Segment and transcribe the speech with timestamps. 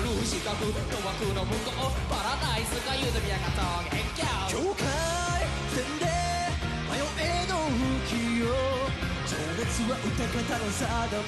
[0.00, 0.72] る視覚の
[1.06, 4.00] 枠の向こうパラダイスがゆずみやが峠
[4.48, 4.88] 境界
[5.76, 6.08] 線で
[6.88, 8.48] 迷えの浮世
[9.28, 10.84] 情熱は歌方の定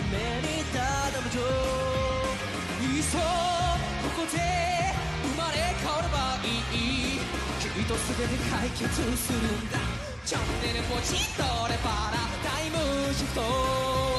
[0.09, 0.81] めにた
[1.13, 1.39] だむと
[2.81, 3.25] いっそこ
[4.17, 4.41] こで
[5.21, 7.21] 生まれ変わればいい
[7.61, 9.79] きっと全て解決するんだ
[10.25, 14.12] チャンネルポチッとレパラタイムシフト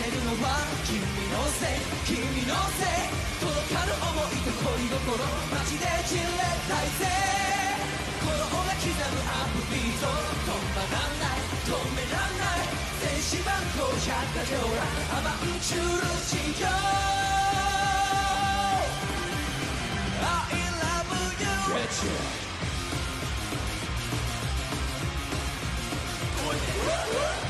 [0.00, 0.96] てるのは君
[1.28, 2.16] のせい君
[2.48, 5.20] のせい届かぬ思いと恋心
[5.52, 7.04] マジで散れたいぜ
[8.16, 12.72] 心が刻むアップビート止まらない止めらんない
[13.04, 14.88] 電子番号100か条ら
[15.18, 16.64] アバンチュール地上
[20.20, 20.70] I love you
[21.70, 22.40] Get you.
[26.40, 27.49] 会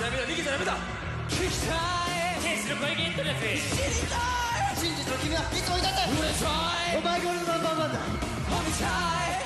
[0.00, 0.80] ちゃダメだ逃げちゃダメだ。
[1.28, 1.76] 聞きた
[2.08, 2.40] い。
[2.40, 4.80] 天使の声源とるやつ知りたい。
[4.80, 5.60] 真実の君はい。
[5.60, 5.84] つもい。
[5.84, 6.48] たんだ売れた
[6.88, 6.96] い。
[6.96, 9.44] お前が俺のナンバーワンだ褒めたい。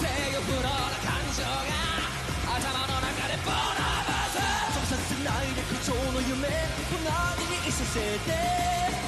[0.00, 1.76] 制御不能な感情が
[2.56, 5.52] 頭の中でボラバス直させない。
[5.52, 6.48] で口調の夢
[6.88, 7.76] 隣にい。
[7.76, 8.32] させて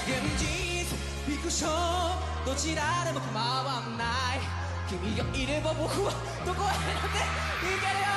[0.04, 0.84] 現実
[1.24, 4.44] フィクションどちらでも構わない。
[4.84, 5.48] 君がい。
[5.48, 6.12] れば僕は
[6.44, 7.24] どこへだって
[7.64, 8.12] 行けるよ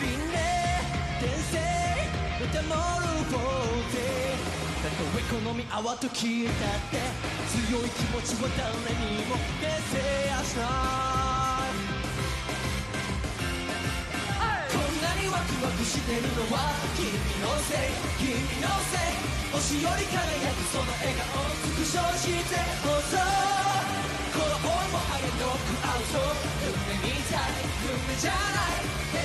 [0.00, 0.40] 輪廻
[1.20, 1.58] 転生
[2.40, 3.98] メタモルフォーゼ
[4.82, 6.96] 誰か上好み泡と消えたって
[7.52, 11.76] 強い気持ちは誰にも消せやしない
[14.72, 17.12] こんなにワクワクしてるのは君
[17.44, 18.32] のせい君
[18.64, 19.20] のせい
[19.52, 23.20] 星より輝くその笑顔をスクショしてほし
[24.32, 26.24] この思いもハゲノックアウト
[26.64, 28.91] 夢みたい夢じゃない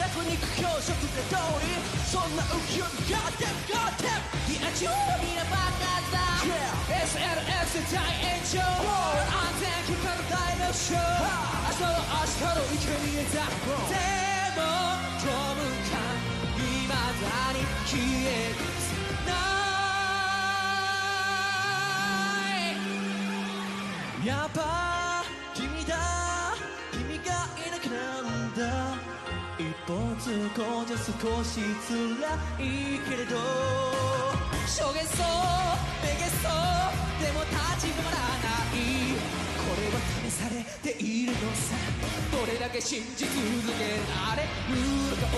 [0.00, 1.76] 三千里女神く旅路ソロリ弱肉強食が通り
[2.06, 4.88] そんな浮世にガーテンガーテンいや中
[5.20, 6.16] みんなバカだ
[6.88, 11.00] SLX で大炎上安全期間の大熱唱明
[11.76, 13.94] 日は明日の生贄だで
[14.56, 14.60] も
[15.18, 15.60] 虚無
[15.90, 15.98] 感
[16.56, 18.54] 未だに消え
[19.26, 19.30] な
[24.22, 25.09] いやっぱ
[29.61, 31.11] 一歩通行じゃ少
[31.43, 31.93] し辛
[32.57, 33.37] いけれど。
[34.65, 35.27] しょげそう
[36.01, 36.51] めげそう
[37.21, 38.25] でも立ち止まらな
[38.73, 38.81] い。
[39.61, 41.77] これは試されているのさ。
[42.31, 43.37] どれだけ信じ続
[43.77, 44.81] けられる
[45.11, 45.29] のか。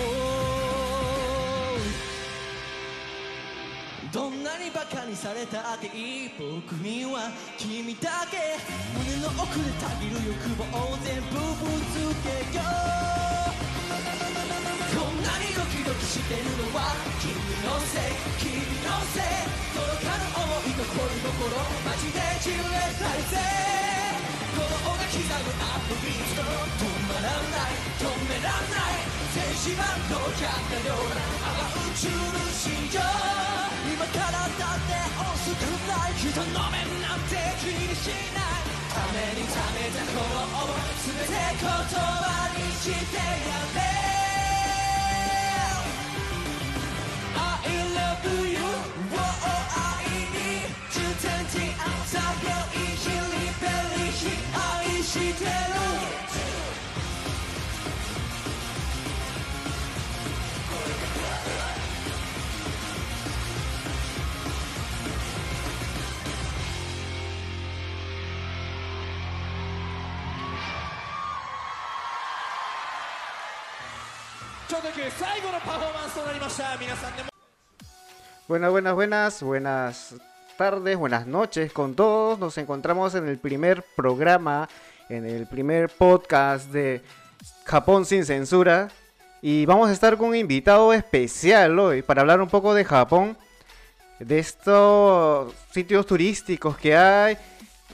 [4.10, 8.56] どんなにバカにされたっていい僕には君だけ。
[8.96, 13.73] 胸の奥でたぎる欲望を全部ぶつけよう。
[13.84, 13.92] こ
[15.12, 19.28] んなにドキドキしてるのは君のせい君のせい。
[19.76, 21.52] 届かぬ想いと恋心
[21.84, 23.36] マジで散れたいぜ
[24.56, 27.76] この音が刻むアップビート止まらない？
[28.00, 29.04] 止めらんない？
[29.34, 33.04] 静止版の100かようなアバンチュール市場
[33.84, 36.16] 今からだって遅くない。
[36.16, 38.63] 人の目なんて気にしない。
[38.94, 43.22] ためにためたこの想い全て言葉にしてや
[43.74, 43.78] れ。
[47.36, 47.38] I
[47.96, 48.53] love you.
[78.46, 80.14] Buenas, buenas, buenas, buenas
[80.58, 82.38] tardes, buenas noches con todos.
[82.38, 84.68] Nos encontramos en el primer programa,
[85.08, 87.00] en el primer podcast de
[87.64, 88.90] Japón sin censura.
[89.40, 93.38] Y vamos a estar con un invitado especial hoy para hablar un poco de Japón,
[94.18, 97.38] de estos sitios turísticos que hay,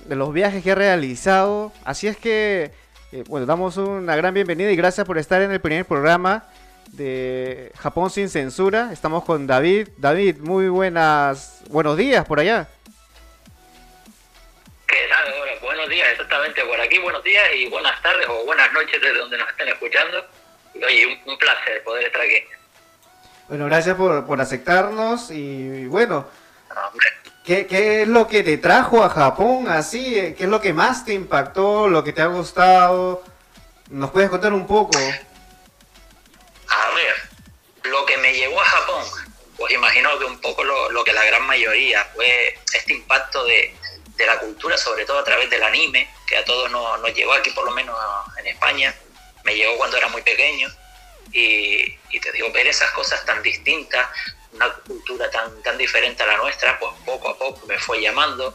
[0.07, 1.71] de los viajes que ha realizado.
[1.85, 2.73] Así es que,
[3.13, 6.49] eh, bueno, damos una gran bienvenida y gracias por estar en el primer programa
[6.93, 8.91] de Japón sin censura.
[8.93, 9.89] Estamos con David.
[9.97, 12.69] David, muy buenas, buenos días por allá.
[14.87, 15.33] ¿Qué tal?
[15.41, 19.19] Hola, buenos días, exactamente por aquí, buenos días y buenas tardes o buenas noches desde
[19.19, 20.25] donde nos estén escuchando.
[20.75, 22.45] Y oye, un, un placer poder estar aquí.
[23.49, 26.27] Bueno, gracias por, por aceptarnos y bueno,
[27.45, 30.35] ¿qué, ¿qué es lo que te trajo a Japón así?
[30.37, 33.25] ¿Qué es lo que más te impactó, lo que te ha gustado?
[33.91, 34.99] ¿Nos puedes contar un poco?
[36.71, 37.15] A ver,
[37.83, 39.05] lo que me llevó a Japón,
[39.57, 43.75] pues imagino que un poco lo, que la gran mayoría fue este impacto de,
[44.19, 47.51] la cultura, sobre todo a través del anime, que a todos nos, nos llegó aquí,
[47.53, 47.97] por lo menos
[48.39, 48.95] en España.
[49.45, 50.69] Me llegó cuando era muy pequeño.
[51.33, 54.09] Y, te digo, ver esas cosas tan distintas,
[54.53, 58.55] una cultura tan, diferente a la nuestra, pues poco a poco me fue llamando.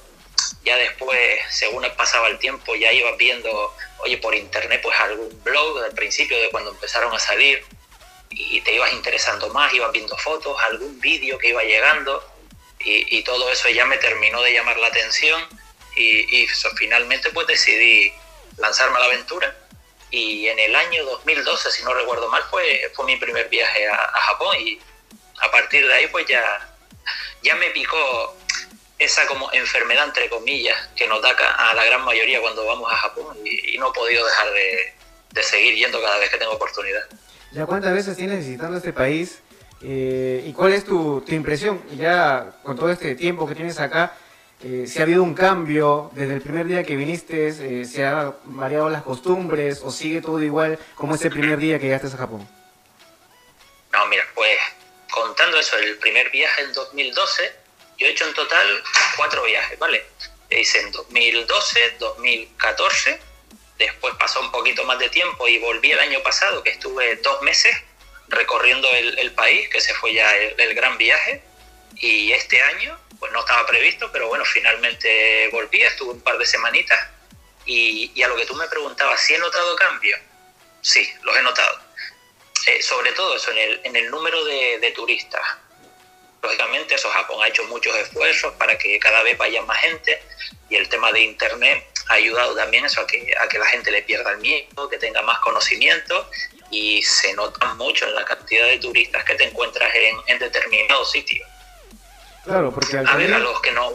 [0.63, 5.83] Ya después, según pasaba el tiempo, ya ibas viendo, oye, por internet, pues algún blog
[5.83, 7.65] al principio de cuando empezaron a salir
[8.35, 12.23] y te ibas interesando más, ibas viendo fotos, algún vídeo que iba llegando
[12.79, 15.41] y, y todo eso ya me terminó de llamar la atención
[15.95, 18.11] y, y eso, finalmente pues decidí
[18.57, 19.55] lanzarme a la aventura
[20.11, 23.95] y en el año 2012, si no recuerdo mal, fue, fue mi primer viaje a,
[23.95, 24.79] a Japón y
[25.39, 26.75] a partir de ahí pues ya,
[27.41, 28.37] ya me picó
[28.97, 32.97] esa como enfermedad entre comillas que nos da a la gran mayoría cuando vamos a
[32.97, 34.93] Japón y, y no he podido dejar de,
[35.31, 37.05] de seguir yendo cada vez que tengo oportunidad.
[37.55, 39.39] ¿Ya cuántas veces tienes visitando este país?
[39.81, 41.81] Eh, ¿Y cuál es tu, impresión?
[41.95, 44.13] Ya con todo este tiempo que tienes acá,
[44.61, 48.33] eh, si ha habido un cambio desde el primer día que viniste, eh, se ha
[48.43, 52.45] variado las costumbres o sigue todo igual como ese primer día que llegaste a Japón?
[53.93, 54.57] No, mira, pues
[55.09, 57.53] contando eso, el primer viaje en 2012,
[57.97, 58.67] yo he hecho en total
[59.15, 60.03] cuatro viajes, ¿vale?
[60.49, 63.19] Hice en 2012, 2014,
[63.77, 67.41] después pasó un poquito más de tiempo y volví el año pasado, que estuve dos
[67.41, 67.75] meses
[68.27, 71.43] recorriendo el, el país, que se fue ya el, gran viaje,
[71.95, 76.45] y este año, pues no estaba previsto, pero bueno, finalmente volví, estuve un par de
[76.45, 76.99] semanitas,
[77.65, 80.19] y, a lo que tú me preguntabas, ¿si he notado cambios?
[80.81, 81.79] Sí, los he notado
[82.67, 85.41] eh, sobre todo eso, en el, en el número de turistas.
[86.41, 90.21] Lógicamente, eso Japón ha hecho muchos esfuerzos para que cada vez vaya más gente
[90.69, 93.91] y el tema de Internet ha ayudado también eso a que, a que la gente
[93.91, 96.29] le pierda el miedo, que tenga más conocimiento
[96.69, 101.11] y se nota mucho en la cantidad de turistas que te encuentras en, en determinados
[101.11, 101.47] sitios.
[102.43, 103.91] Claro, porque al A ver, a los que no...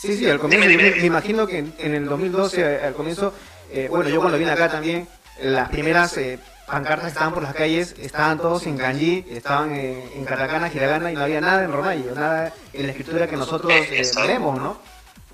[0.00, 1.00] Sí, sí, al comienzo Dime, yo dime, me, dime.
[1.00, 3.34] me imagino que en, en el 2012, eh, al comienzo,
[3.70, 5.06] eh, bueno, yo cuando vine acá también,
[5.40, 6.38] las primeras eh,
[6.70, 11.14] pancartas estaban por las calles estaban todos en kanji, estaban en, en katakana, hiragana y
[11.14, 14.80] no había nada en romaji, nada en la escritura que nosotros eh, ¿no?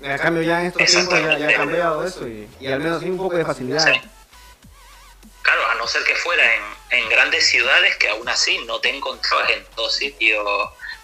[0.05, 3.01] A cambio ya en estos tiempos ya, ya ha cambiado eso y, y al menos
[3.01, 3.83] sí un poco de facilidad.
[3.83, 3.99] Sí.
[5.41, 8.95] Claro, a no ser que fuera en, en grandes ciudades que aún así no te
[8.95, 10.45] encontrabas en todos sitios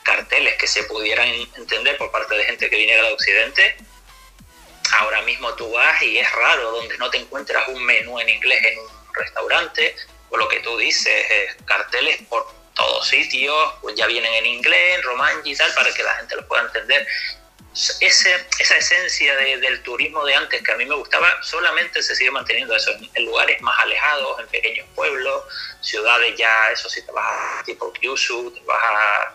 [0.04, 3.78] carteles que se pudieran entender por parte de gente que viniera de Occidente.
[5.00, 8.60] Ahora mismo tú vas y es raro donde no te encuentras un menú en inglés
[8.64, 9.96] en un restaurante,
[10.34, 14.96] o lo que tú dices, eh, carteles por todos sitios, pues ya vienen en inglés,
[14.96, 17.06] en romanji y tal, para que la gente lo pueda entender
[18.00, 22.16] ese, esa esencia de- del turismo de antes que a mí me gustaba solamente se
[22.16, 25.44] sigue manteniendo eso en lugares más alejados, en pequeños pueblos,
[25.82, 27.26] ciudades ya, eso sí, te vas
[27.60, 29.34] a tipo Kyushu, te vas a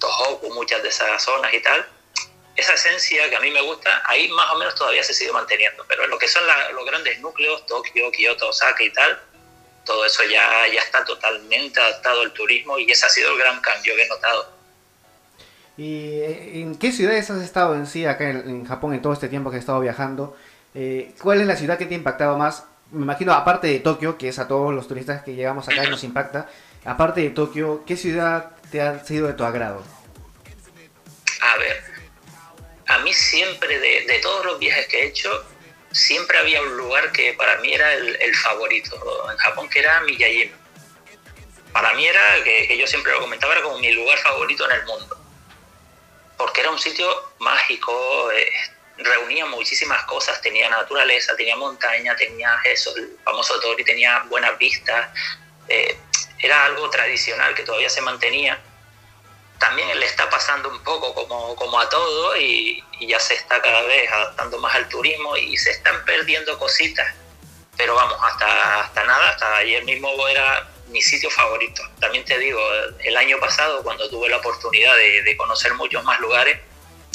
[0.00, 1.86] Tohoku, muchas de esas zonas y tal.
[2.56, 5.84] Esa esencia que a mí me gusta, ahí más o menos todavía se sigue manteniendo,
[5.88, 9.18] pero en lo que son la- los grandes núcleos, Tokio, Kioto, Osaka y tal,
[9.88, 13.58] todo eso ya, ya está totalmente adaptado al turismo y ese ha sido el gran
[13.60, 14.52] cambio que he notado.
[15.78, 19.14] ¿Y eh, en qué ciudades has estado en sí acá en, en Japón en todo
[19.14, 20.36] este tiempo que has estado viajando?
[20.74, 22.64] Eh, ¿Cuál es la ciudad que te ha impactado más?
[22.90, 25.90] Me imagino, aparte de Tokio, que es a todos los turistas que llegamos acá y
[25.90, 26.48] nos impacta,
[26.84, 29.82] aparte de Tokio, ¿qué ciudad te ha sido de tu agrado?
[31.40, 31.82] A ver,
[32.86, 35.30] a mí siempre, de, de todos los viajes que he hecho,
[35.98, 40.56] siempre había un lugar que para mí era el, favorito en Japón, que era Miyajima.
[41.72, 44.76] Para mí era, que, que yo siempre lo comentaba, era como mi lugar favorito en
[44.76, 45.18] el mundo.
[46.36, 48.48] Porque era un sitio mágico, eh,
[48.96, 55.10] reunía muchísimas cosas, tenía naturaleza, tenía montaña, tenía eso, el famoso Tori, tenía buenas vistas.
[55.68, 55.98] eh,
[56.40, 58.60] era algo tradicional que todavía se mantenía.
[59.58, 63.60] También le está pasando un poco como, como a todo y, y ya se está
[63.60, 67.12] cada vez adaptando más al turismo y se están perdiendo cositas.
[67.76, 71.82] Pero vamos, hasta, hasta nada, hasta ayer mismo era mi sitio favorito.
[72.00, 72.60] También te digo,
[73.00, 76.58] el año pasado, cuando tuve la oportunidad de, de conocer muchos más lugares,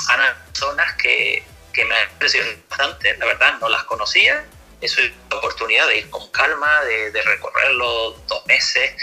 [0.10, 4.46] han zonas que, que me han impresionado bastante, la verdad, no las conocía.
[4.82, 8.94] Eso es la oportunidad de ir con calma, de, de recorrerlo dos meses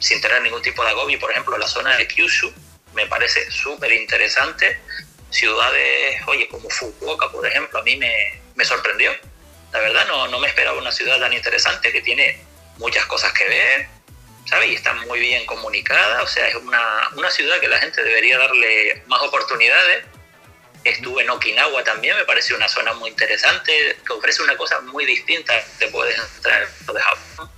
[0.00, 1.18] sin tener ningún tipo de agobio.
[1.20, 2.52] Por ejemplo, la zona de Kyushu
[2.94, 4.80] me parece súper interesante.
[5.30, 9.12] Ciudades, oye, como Fukuoka, por ejemplo, a mí me, me sorprendió.
[9.72, 12.40] La verdad, no, no me esperaba una ciudad tan interesante que tiene
[12.78, 13.86] muchas cosas que ver,
[14.48, 14.70] ¿sabes?
[14.70, 18.38] Y está muy bien comunicada, o sea, es una, una ciudad que la gente debería
[18.38, 20.04] darle más oportunidades.
[20.82, 25.04] Estuve en Okinawa también, me pareció una zona muy interesante, que ofrece una cosa muy
[25.04, 27.50] distinta, te puedes entrar en de Japón.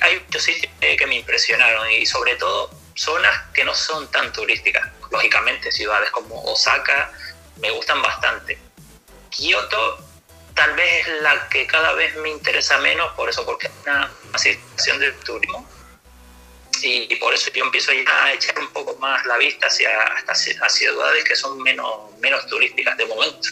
[0.00, 4.88] Hay muchos sitios que me impresionaron y sobre todo zonas que no son tan turísticas.
[5.10, 7.12] Lógicamente, ciudades como Osaka
[7.60, 8.58] me gustan bastante.
[9.30, 10.06] Kioto
[10.56, 14.10] tal vez es la que cada vez me interesa menos, por eso, porque es una,
[14.28, 15.68] una situación de turismo.
[16.82, 19.90] Y, y, por eso yo empiezo ya a echar un poco más la vista hacia,
[20.26, 23.48] hacia ciudades que son menos, menos turísticas de momento.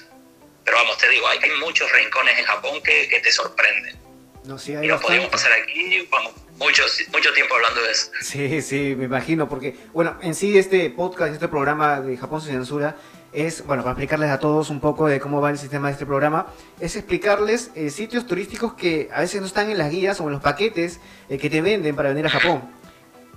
[0.64, 4.03] Pero vamos, te digo, hay, hay muchos rincones en Japón que, que te sorprenden.
[4.44, 5.06] No, sí, hay y nos bastante.
[5.06, 6.82] podemos pasar aquí vamos, mucho,
[7.12, 8.10] mucho tiempo hablando de eso.
[8.20, 12.52] Sí, sí, me imagino, porque, bueno, en sí este podcast, este programa de Japón sin
[12.52, 12.96] censura,
[13.32, 16.06] es, bueno, para explicarles a todos un poco de cómo va el sistema de este
[16.06, 16.46] programa,
[16.78, 20.32] es explicarles eh, sitios turísticos que a veces no están en las guías o en
[20.32, 22.62] los paquetes eh, que te venden para venir a Japón.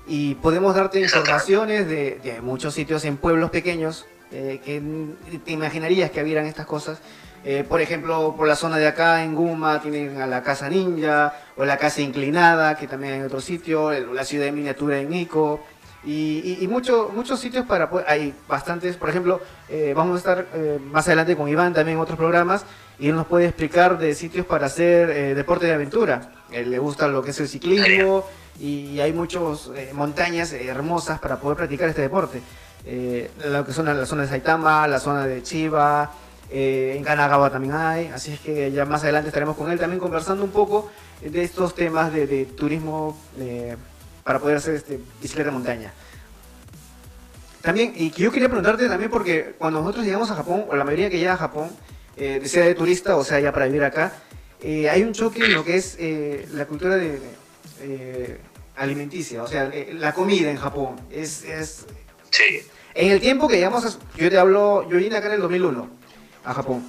[0.07, 4.81] Y podemos darte informaciones de, de muchos sitios en pueblos pequeños eh, que
[5.39, 6.99] te imaginarías que hubieran estas cosas.
[7.45, 11.33] Eh, por ejemplo, por la zona de acá en Guma tienen a la Casa Ninja
[11.55, 15.61] o la Casa Inclinada, que también hay otro sitio, la ciudad de miniatura en Nico.
[16.03, 20.17] Y, y, y mucho- muchos sitios para poder- hay bastantes, por ejemplo, eh, vamos a
[20.19, 22.65] estar eh, más adelante con Iván también en otros programas
[22.99, 26.31] y él nos puede explicar de sitios para hacer eh, deporte de aventura.
[26.51, 28.23] Le gusta lo que es el ciclismo
[28.59, 32.41] y hay muchas montañas eh, hermosas para poder practicar este deporte.
[32.85, 36.09] Eh, lo que son la zona de Saitama, la zona de Chiba,
[36.51, 39.99] eh, en Kanagawa también hay, así es que ya más adelante estaremos con él también
[39.99, 40.89] conversando un poco
[41.21, 43.75] de estos temas de, de turismo eh,
[44.23, 45.93] para poder hacer este, bicicleta de montaña.
[47.61, 50.83] También, y que yo quería preguntarte también porque cuando nosotros llegamos a Japón, o la
[50.83, 51.69] mayoría que llega a Japón,
[52.15, 54.13] eh, sea de turista o sea ya para vivir acá,
[54.61, 57.19] eh, hay un choque en lo que es eh, la cultura de,
[57.81, 58.39] eh,
[58.75, 60.95] alimenticia, o sea, la comida en Japón.
[61.11, 61.85] Es, es,
[62.29, 62.61] Sí.
[62.93, 65.89] en el tiempo que llegamos, a- yo te hablo, yo vine acá en el 2001
[66.47, 66.83] a Japón.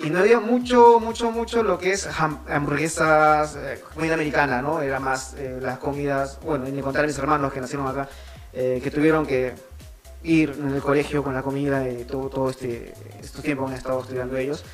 [0.00, 4.80] Y no había mucho, mucho, mucho lo que es ham- hamburguesas, eh, comida americana, ¿no?
[4.80, 8.08] Era más eh, las comidas, bueno, me contar a mis hermanos que nacieron acá,
[8.52, 9.54] eh, que tuvieron que
[10.22, 14.00] ir en el colegio con la comida y todo, todo este, estos tiempos han estado
[14.00, 14.64] estudiando ellos.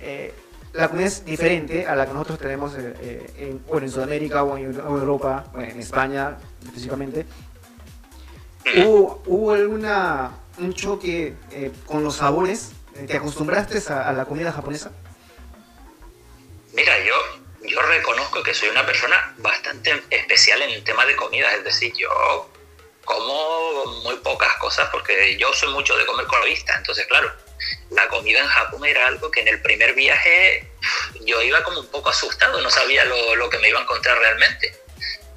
[0.00, 0.34] Eh,
[0.72, 4.42] la comida es diferente a la que nosotros tenemos eh, eh, en, bueno, en Sudamérica
[4.42, 7.26] o en o Europa, bueno, en España específicamente.
[8.84, 11.34] ¿Hubo, hubo alguna, un choque
[11.86, 12.72] con los sabores?
[13.06, 14.90] ¿Te acostumbraste a, a la comida japonesa?
[16.72, 17.14] Mira, yo,
[17.62, 21.92] yo reconozco que soy una persona bastante especial en el tema de comida, es decir,
[21.96, 22.50] yo
[23.04, 27.32] como muy pocas cosas porque yo soy mucho de comer con la vista, entonces claro,
[27.90, 30.70] la comida en Japón era algo que en el primer viaje
[31.24, 34.18] yo iba como un poco asustado, no sabía lo, lo que me iba a encontrar
[34.18, 34.76] realmente.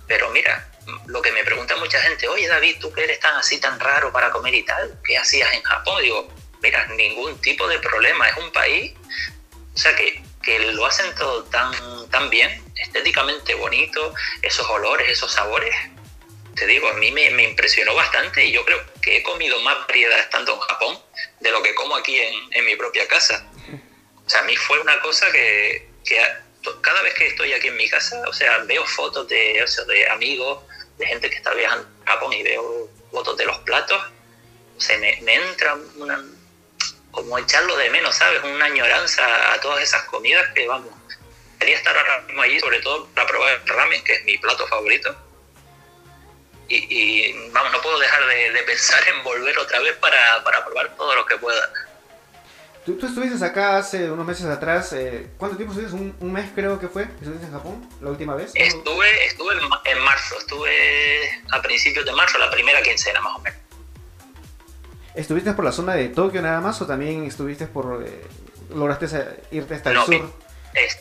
[0.06, 0.70] Pero mira,
[1.08, 4.12] lo que me pregunta mucha gente, oye David, tú que eres tan así, tan raro
[4.12, 6.02] para comer y tal, ¿qué hacías en Japón?
[6.02, 6.28] Digo,
[6.62, 8.94] mira, ningún tipo de problema, es un país,
[9.74, 11.74] o sea, que, que lo hacen todo tan,
[12.10, 15.76] tan bien, estéticamente bonito, esos olores, esos sabores.
[16.56, 19.88] Te digo, a mí me, me impresionó bastante y yo creo que he comido más
[19.88, 21.00] variedad estando en Japón
[21.40, 23.48] de lo que como aquí en, en mi propia casa.
[24.26, 26.18] O sea, a mí fue una cosa que, que
[26.82, 29.86] cada vez que estoy aquí en mi casa, o sea, veo fotos de, o sea,
[29.86, 30.64] de amigos,
[30.98, 34.02] de gente que está viajando a Japón y veo fotos de los platos,
[34.78, 36.24] o sea, me, me entra una,
[37.12, 38.42] como echarlo de menos, ¿sabes?
[38.44, 40.90] Una añoranza a todas esas comidas que, vamos,
[41.60, 44.66] quería estar ahora mismo allí, sobre todo para probar el ramen, que es mi plato
[44.68, 45.16] favorito.
[46.68, 50.64] Y, y, vamos, no puedo dejar de, de pensar en volver otra vez para, para
[50.64, 51.70] probar todo lo que pueda.
[52.86, 54.94] Tú, tú estuviste acá hace unos meses atrás.
[54.94, 55.96] eh, ¿Cuánto tiempo estuviste?
[55.96, 57.04] ¿Un, un mes creo que fue.
[57.04, 58.52] ¿Estuviste en Japón la última vez?
[58.56, 63.40] Estuve, estuve en, en marzo, estuve a principios de marzo, la primera quincena más o
[63.40, 63.60] menos.
[65.16, 68.04] ¿Estuviste por la zona de Tokio nada más o también estuviste por...
[68.06, 68.22] eh,
[68.74, 69.06] lograste
[69.52, 70.34] irte hasta el No, sur?
[70.74, 71.00] Es-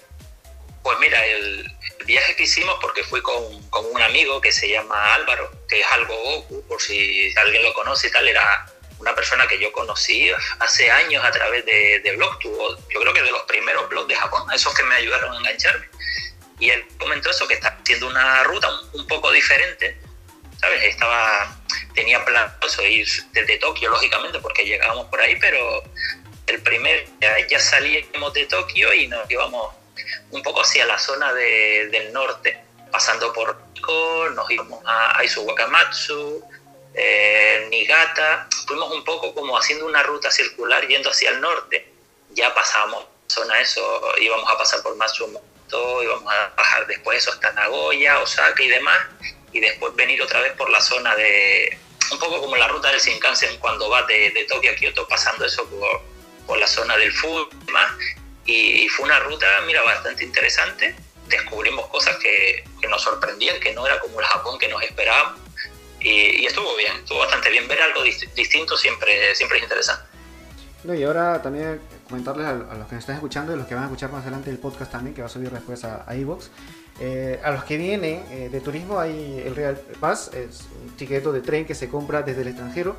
[0.83, 1.67] pues mira, el,
[1.99, 5.81] el viaje que hicimos, porque fui con, con, un amigo que se llama Álvaro, que
[5.81, 8.67] es algo Goku, por si alguien lo conoce y tal, era
[8.99, 13.13] una persona que yo conocí hace años a través de, de blog, tuvo, yo creo
[13.13, 15.87] que de los primeros blogs de Japón, esos que me ayudaron a engancharme.
[16.59, 19.99] Y él comentó eso, que está haciendo una ruta un, poco diferente,
[20.61, 20.83] ¿sabes?
[20.85, 21.60] Estaba,
[21.95, 22.51] tenía planeado
[22.89, 25.83] ir desde Tokio, lógicamente, porque llegábamos por ahí, pero
[26.47, 29.75] el primer ya, ya salíamos de Tokio y nos íbamos
[30.31, 32.59] un poco hacia la zona de, del norte,
[32.91, 36.43] pasando por Nikko, nos íbamos a Aizu Wakamatsu,
[36.95, 41.93] eh, Nigata, fuimos un poco como haciendo una ruta circular yendo hacia el norte,
[42.31, 43.81] ya pasábamos zona eso,
[44.19, 48.99] íbamos a pasar por Matsumoto, íbamos a bajar después eso hasta Nagoya, Osaka y demás,
[49.53, 51.79] y después venir otra vez por la zona de,
[52.13, 55.45] un poco como la ruta del Shinkansen cuando vas de, de Tokio a Kioto, pasando
[55.45, 56.03] eso por,
[56.47, 57.49] por la zona del Fu
[58.47, 60.95] y y, fue una ruta, mira, bastante interesante,
[61.29, 65.41] descubrimos cosas que, que nos sorprendían, que no era como el Japón que nos esperábamos,
[66.01, 67.69] y, estuvo bien, estuvo bastante bien.
[67.69, 70.05] Ver algo distinto siempre, siempre es interesante.
[70.85, 73.87] Y ahora también comentarles a, los que nos están escuchando y los que van a
[73.87, 76.47] escuchar más adelante el podcast también, que va a subir después a, a iVoox.
[77.03, 81.33] Eh, a los que vienen eh, de turismo hay el Real Pass, es un tiquete
[81.33, 82.97] de tren que se compra desde el extranjero.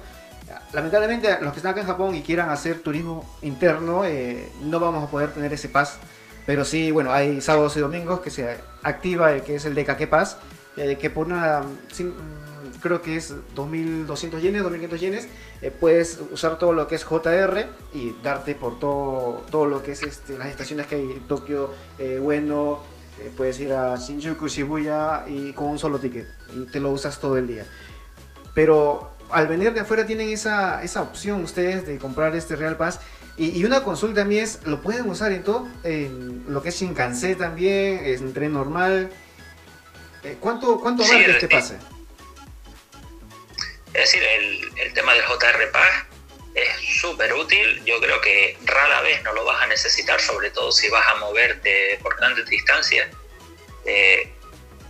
[0.74, 5.04] Lamentablemente los que están acá en Japón y quieran hacer turismo interno eh, no vamos
[5.04, 5.98] a poder tener ese pass,
[6.46, 9.86] pero sí, bueno, hay sábados y domingos que se activa el que es el de
[9.86, 10.38] Kake Pass,
[10.76, 11.62] que por una
[12.82, 15.28] creo que es 2.200 yenes, 2.500 yenes,
[15.62, 19.94] eh, puedes usar todo lo que es JR y darte por todo, todo lo que
[19.94, 22.91] es este, las estaciones que hay en Tokio, eh, bueno, eh,
[23.38, 27.38] puedes ir a Shinjuku, Shibuya y con un solo ticket y te lo usas todo
[27.38, 27.66] el día.
[28.54, 33.00] Pero al venir de afuera tienen esa, esa opción ustedes de comprar este Real Pass
[33.38, 35.68] y, una consulta a mí es, ¿lo pueden usar en todo?
[35.84, 39.10] En lo que es Shinkansen también, es un tren normal.
[40.40, 41.78] ¿Cuánto, cuánto vale este pase?
[43.94, 46.11] Es decir, el, el tema del JR Pass
[46.56, 47.84] es súper útil.
[47.86, 51.16] Yo creo que rara vez no lo vas a necesitar, sobre todo si vas a
[51.16, 53.10] moverte por grandes distancias.
[53.86, 54.32] Eh,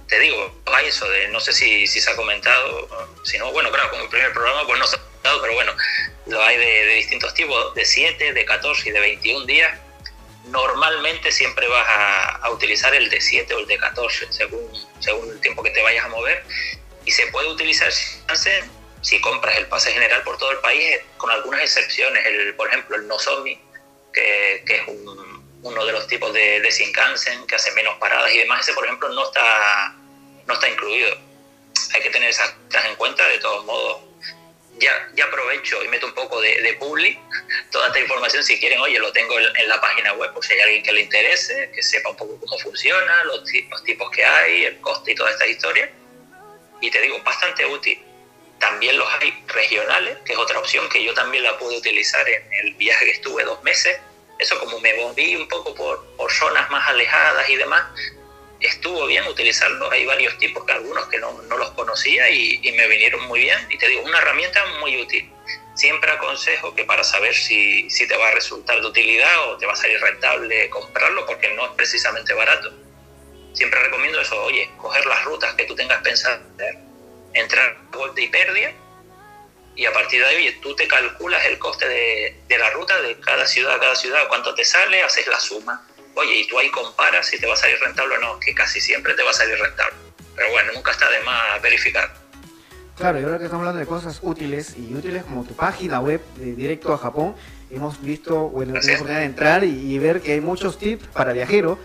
[0.07, 2.89] te digo, hay eso de, no sé si, si, se ha comentado,
[3.23, 5.73] si no, bueno, claro, como el primer programa, pues no se ha comentado, pero bueno,
[6.25, 9.79] lo hay de, de distintos tipos, de 7, de 14 y de 21 días.
[10.47, 14.69] Normalmente siempre vas a, a, utilizar el de 7 o el de 14, según,
[14.99, 16.43] según el tiempo que te vayas a mover.
[17.05, 18.19] Y se puede utilizar si
[19.21, 22.95] compras el pase general por todo el país, eh, con algunas excepciones, el, por ejemplo
[22.95, 23.59] el Nozomi,
[24.13, 24.81] que, que es
[25.63, 28.85] uno de los tipos de, de Shinkansen, que hace menos paradas y demás, ese por
[28.85, 29.95] ejemplo no está,
[30.45, 31.17] no está incluido.
[31.93, 34.01] Hay que tener esas cosas en cuenta, de todos modos.
[34.77, 37.19] Ya, ya aprovecho y meto un poco de, de publi,
[37.71, 40.61] toda esta información, si quieren, oye, lo tengo en, la página web, por si hay
[40.61, 44.65] alguien que le interese, que sepa un poco cómo funciona, los, los tipos que hay,
[44.65, 45.91] el coste y toda esta historia.
[46.79, 48.01] Y te digo, bastante útil
[48.61, 52.43] también los hay regionales, que es otra opción que yo también la pude utilizar en
[52.53, 53.99] el viaje que estuve dos meses.
[54.39, 57.83] Eso como me moví un poco por, por zonas más alejadas y demás,
[58.59, 59.91] estuvo bien utilizarlo.
[59.91, 63.41] Hay varios tipos, que algunos que no, no los conocía y, y, me vinieron muy
[63.41, 63.57] bien.
[63.69, 65.29] Y te digo, una herramienta muy útil.
[65.75, 69.65] Siempre aconsejo que para saber si, si te va a resultar de utilidad o te
[69.65, 72.71] va a salir rentable comprarlo, porque no es precisamente barato,
[73.53, 76.41] siempre recomiendo eso, oye, coger las rutas que tú tengas pensado
[77.33, 78.71] entrar golpe y pérdida
[79.75, 83.19] y a partir de ahí tú te calculas el coste de, de, la ruta de
[83.19, 85.85] cada ciudad a cada ciudad, cuánto te sale, haces la suma.
[86.15, 88.81] Oye, y tú ahí comparas si te va a salir rentable o no, que casi
[88.81, 89.95] siempre te va a salir rentable.
[90.35, 92.13] Pero bueno, nunca está de más verificar.
[92.97, 96.21] Claro, y ahora que estamos hablando de cosas útiles y útiles como tu página web
[96.35, 97.35] de directo a Japón,
[97.69, 101.31] hemos visto, bueno, la oportunidad de entrar y, y, ver que hay muchos tips para
[101.31, 101.79] viajeros.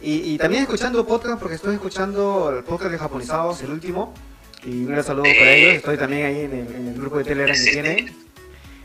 [0.00, 4.14] Y, y, también escuchando podcast, porque estoy escuchando el podcast de Japonizados, el último,
[4.64, 5.74] y un gran saludo para ellos.
[5.74, 8.12] Estoy también ahí en el, en el grupo de Telegram que tiene.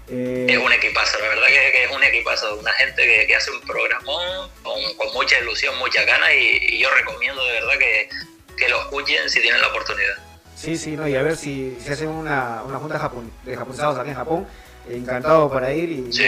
[0.10, 3.36] Eh, es un equipazo, la verdad que, que, es un equipazo, una gente que, que
[3.36, 7.74] hace un programón con, con, mucha ilusión, mucha ganas y, y, yo recomiendo de verdad
[7.78, 8.10] que,
[8.56, 10.16] que, lo escuchen si tienen la oportunidad.
[10.56, 14.00] Sí, sí, no, y a ver si, si hacen una, una junta Japón, de japonizados
[14.00, 14.48] aquí en Japón,
[14.90, 16.24] encantado para ir y, sí,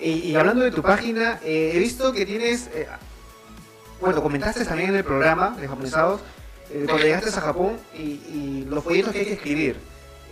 [0.00, 2.86] y, y, hablando de tu página, eh, he visto que tienes, eh,
[4.00, 6.20] bueno, comentaste también en el programa de japonizados
[6.70, 9.76] eh, cuando llegaste a Japón y, y, los folletos que hay que escribir.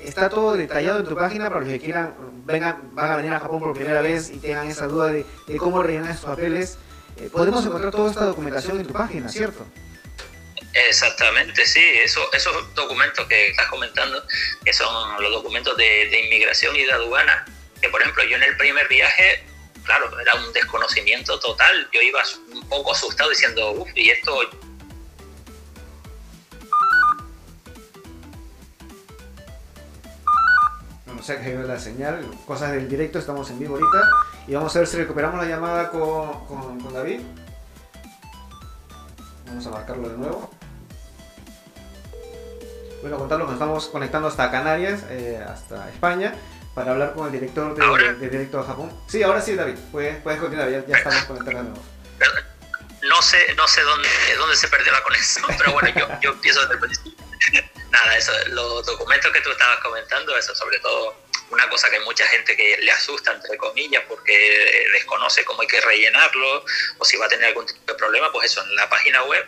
[0.04, 3.40] Está todo detallado en tu página para los que quieran, vengan, van a venir a
[3.40, 6.78] Japón por primera vez y tengan esa duda de, de cómo rellenar esos papeles.
[7.16, 9.66] Eh, podemos encontrar toda esta documentación en tu página, ¿cierto?
[10.74, 14.22] Exactamente, sí, Eso, esos documentos que estás comentando,
[14.62, 17.46] que son los documentos de, de, inmigración y de aduana,
[17.80, 19.42] que por ejemplo yo en el primer viaje
[19.86, 21.88] claro, era un desconocimiento total.
[21.92, 22.20] Yo iba
[22.52, 24.38] un poco asustado diciendo, uff, y esto
[31.26, 34.08] se ha caído la señal, cosas del directo, estamos en vivo ahorita.
[34.46, 37.20] Y vamos a ver si recuperamos la llamada con, con- con David.
[39.48, 40.50] Vamos a marcarlo de nuevo.
[43.02, 46.34] Bueno, contarlo nos estamos conectando hasta Canarias, eh, hasta España,
[46.74, 48.90] para hablar con el director de, de Directo a Japón.
[49.06, 51.82] Sí, ahora sí, David, puedes, puedes continuar, ya, ya estamos conectados de nuevo.
[53.08, 56.60] No sé, no sé dónde, dónde se perdió la conexión, pero bueno, yo, yo empiezo
[56.60, 57.26] desde el principio.
[57.90, 61.16] Nada, eso, los documentos que tú estabas comentando, eso sobre todo
[61.50, 65.80] una cosa que mucha gente que le asusta, entre comillas, porque desconoce cómo hay que
[65.80, 66.64] rellenarlo
[66.98, 69.46] o si va a tener algún tipo de problema, pues eso, en la página web,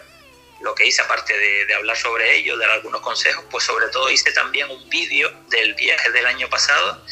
[0.60, 4.32] lo que hice aparte de hablar sobre ello, dar algunos consejos, pues sobre todo hice
[4.32, 7.04] también un vídeo del viaje del año pasado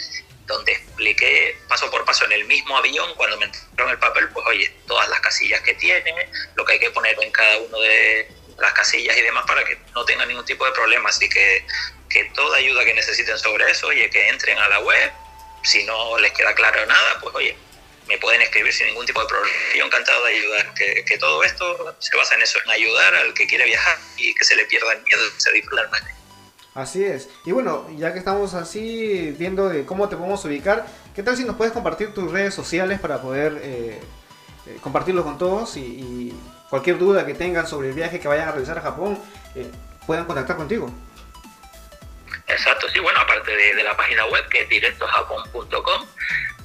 [0.47, 4.47] donde expliqué paso por paso en el mismo avión, cuando me entregaron el papel, pues
[4.47, 8.29] oye, todas las casillas que tiene, lo que hay que poner en cada uno de
[8.59, 11.09] las casillas y demás para que no tengan ningún tipo de problema.
[11.09, 11.67] Así que,
[12.09, 15.13] que toda ayuda que necesiten sobre eso, oye, que entren a la web,
[15.63, 17.57] si no les queda claro nada, pues oye,
[18.07, 19.59] me pueden escribir sin ningún tipo de problema.
[19.77, 23.35] Yo encantado de ayudar, que, que todo esto se basa en eso, en ayudar al
[23.35, 26.03] que quiere viajar y que se le pierda el miedo se disfrutar más.
[26.77, 27.31] Así es.
[27.47, 30.85] Y bueno, ya que estamos así viendo de cómo te podemos ubicar,
[31.15, 33.99] ¿qué tal si nos puedes compartir tus redes sociales para poder eh,
[34.67, 36.35] eh, compartirlo con todos y,
[36.69, 39.17] cualquier duda que tengan sobre el viaje que vayan a realizar a Japón,
[39.55, 39.71] eh,
[40.07, 40.91] puedan contactar contigo?
[42.49, 46.07] Exacto, sí, bueno, aparte de, la página web que es directojapón.com,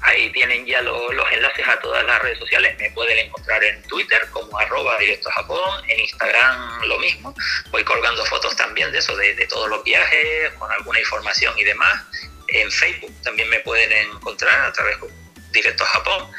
[0.02, 2.78] ahí tienen ya lo- los enlaces a todas las redes sociales.
[2.80, 7.34] Me pueden encontrar en Twitter como arroba directojapón, en Instagram lo mismo.
[7.72, 11.64] Voy colgando fotos también de eso, de, de todos los viajes, con alguna información y
[11.64, 12.04] demás.
[12.50, 15.08] En Facebook también me pueden encontrar a través de
[15.52, 16.32] Directo Japón.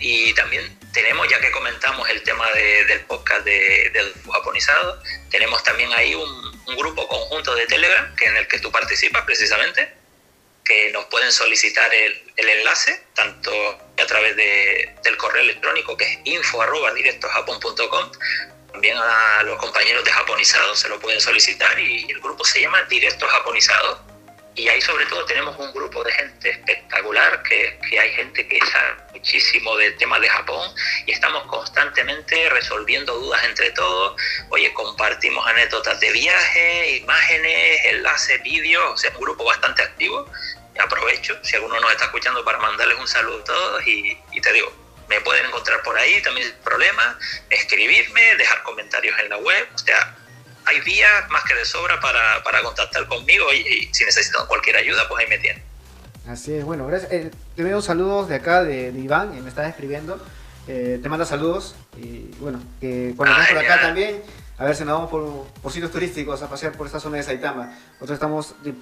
[0.00, 5.62] Y también tenemos, ya que comentamos el tema de- del podcast de, del japonizado, tenemos
[5.64, 9.90] también ahí un, grupo conjunto de Telegram que en el que tú participas precisamente,
[10.64, 13.50] que nos pueden solicitar el, enlace, tanto
[13.98, 16.62] a través de- del correo electrónico que es info
[16.94, 18.12] directojapon.com,
[18.70, 22.82] también a los compañeros de japonizado se lo pueden solicitar y el grupo se llama
[22.82, 24.07] Directo Japonizado
[24.58, 28.58] y ahí sobre todo tenemos un grupo de gente espectacular, que, que hay gente que
[28.66, 30.68] sabe muchísimo del tema de Japón
[31.06, 34.20] y estamos constantemente resolviendo dudas entre todos.
[34.50, 40.28] Oye, compartimos anécdotas de viaje, imágenes, enlaces, vídeos, o sea, un grupo bastante activo.
[40.80, 44.52] Aprovecho, si alguno nos está escuchando, para mandarles un saludo a todos y, y te
[44.52, 44.72] digo,
[45.08, 47.16] me pueden encontrar por ahí también sin problema,
[47.48, 50.16] escribirme, dejar comentarios en la web, o sea,
[50.68, 54.76] hay vías más que de sobra para, para contactar conmigo y, y si necesitan cualquier
[54.76, 55.62] ayuda, pues ahí me tienen.
[56.28, 57.10] Así es, bueno, gracias.
[57.12, 60.22] Eh, te veo saludos de acá de, de Iván, que me está escribiendo.
[60.66, 64.22] Eh, te manda saludos y bueno, que cuando Ah, estamos por acá también,
[64.58, 67.22] a ver si nos vamos por, por sitios turísticos a pasear por esta zona de
[67.22, 67.72] Saitama.
[67.94, 68.74] Nosotros estamos di-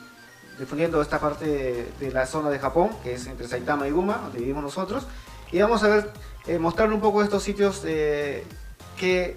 [0.59, 4.15] difundiendo esta parte de, de la zona de Japón, que es entre Saitama y Guma,
[4.25, 5.07] donde vivimos nosotros.
[5.53, 6.11] Y vamos a ver,
[6.49, 8.45] eh, mostrarle un poco estos sitios eh,
[8.99, 9.37] que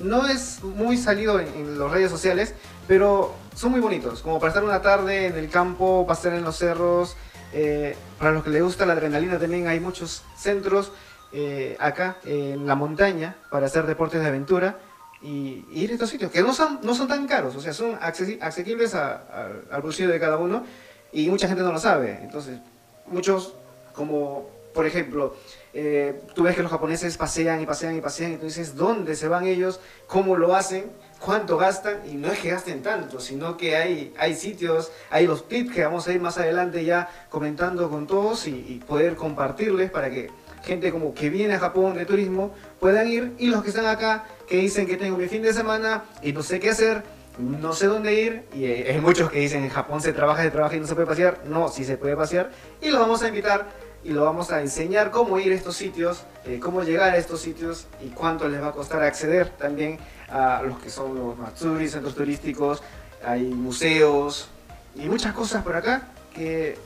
[0.00, 2.54] no es muy salido en, en las redes sociales,
[2.86, 6.56] pero son muy bonitos, como para estar una tarde en el campo, pasear en los
[6.56, 7.16] cerros.
[7.52, 10.92] eh, para los que les gusta la adrenalina también hay muchos centros
[11.32, 14.78] eh, acá en la montaña para hacer deportes de aventura
[15.22, 17.98] y, ir a estos sitios que no son, no son tan caros, o sea, son
[18.00, 20.64] accesi- asequibles a- a- al bolsillo de cada uno
[21.12, 22.18] y mucha gente no lo sabe.
[22.22, 22.58] Entonces,
[23.06, 23.54] muchos,
[23.94, 25.34] como por ejemplo,
[25.80, 29.14] eh, tú ves que los japoneses pasean y pasean y pasean y tú dices, ¿dónde
[29.14, 29.78] se van ellos?
[30.08, 30.90] ¿Cómo lo hacen?
[31.20, 32.00] ¿Cuánto gastan?
[32.10, 35.84] Y no es que gasten tanto, sino que hay, hay sitios, hay los tips que
[35.84, 40.30] vamos a ir más adelante ya comentando con todos y, y poder compartirles para que
[40.64, 44.24] gente como que viene a Japón de turismo puedan ir y los que están acá
[44.48, 47.04] que dicen que tengo mi fin de semana y no sé qué hacer,
[47.38, 50.50] no sé dónde ir y eh, hay muchos que dicen en Japón se trabaja, se
[50.50, 52.50] trabaja y no se puede pasear, no, sí se puede pasear
[52.82, 53.68] y los vamos a invitar
[54.04, 57.40] y lo vamos a enseñar cómo ir a estos sitios, eh, cómo llegar a estos
[57.40, 61.88] sitios y cuánto les va a costar acceder también a los que son los Matsuri,
[61.88, 62.82] centros turísticos,
[63.24, 64.48] hay museos
[64.94, 66.76] y muchas cosas por acá que,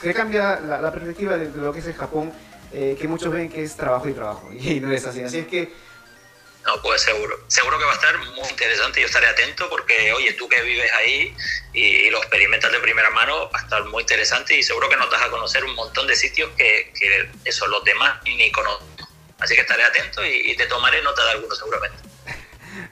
[0.00, 2.32] que cambia la, la perspectiva de lo que es el Japón,
[2.72, 5.22] eh, que muchos ven que es trabajo y trabajo y no es así.
[5.22, 5.72] Así es que
[6.66, 7.38] No, pues seguro.
[7.46, 9.00] Seguro que va a estar muy interesante.
[9.00, 11.36] Yo estaré atento porque, oye, tú que vives ahí
[11.74, 14.96] y, y lo experimentas de primera mano, va a estar muy interesante y seguro que
[14.96, 18.86] nos das a conocer un montón de sitios que, que eso los demás ni conocen.
[19.38, 21.98] Así que estaré atento y, y te tomaré nota de algunos seguramente.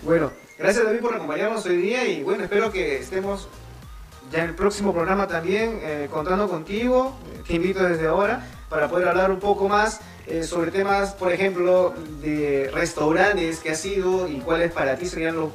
[0.02, 3.48] Bueno, gracias David por acompañarnos hoy día y bueno, espero que estemos
[4.30, 7.18] ya en el próximo programa también eh, contando contigo.
[7.46, 11.94] Te invito desde ahora para poder hablar un poco más eh, sobre temas, por ejemplo,
[12.22, 15.50] de restaurantes que has ido y cuáles para ti serían los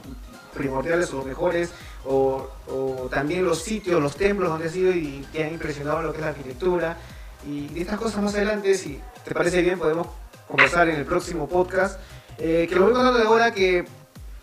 [0.54, 1.72] primordiales o los mejores,
[2.06, 6.12] o, o también los sitios, los templos donde has ido y te han impresionado lo
[6.12, 6.98] que es la arquitectura.
[7.46, 10.08] Y de estas cosas más adelante, si te parece bien, podemos
[10.48, 12.00] conversar en el próximo podcast.
[12.40, 13.86] Eh, que lo voy contando de ahora que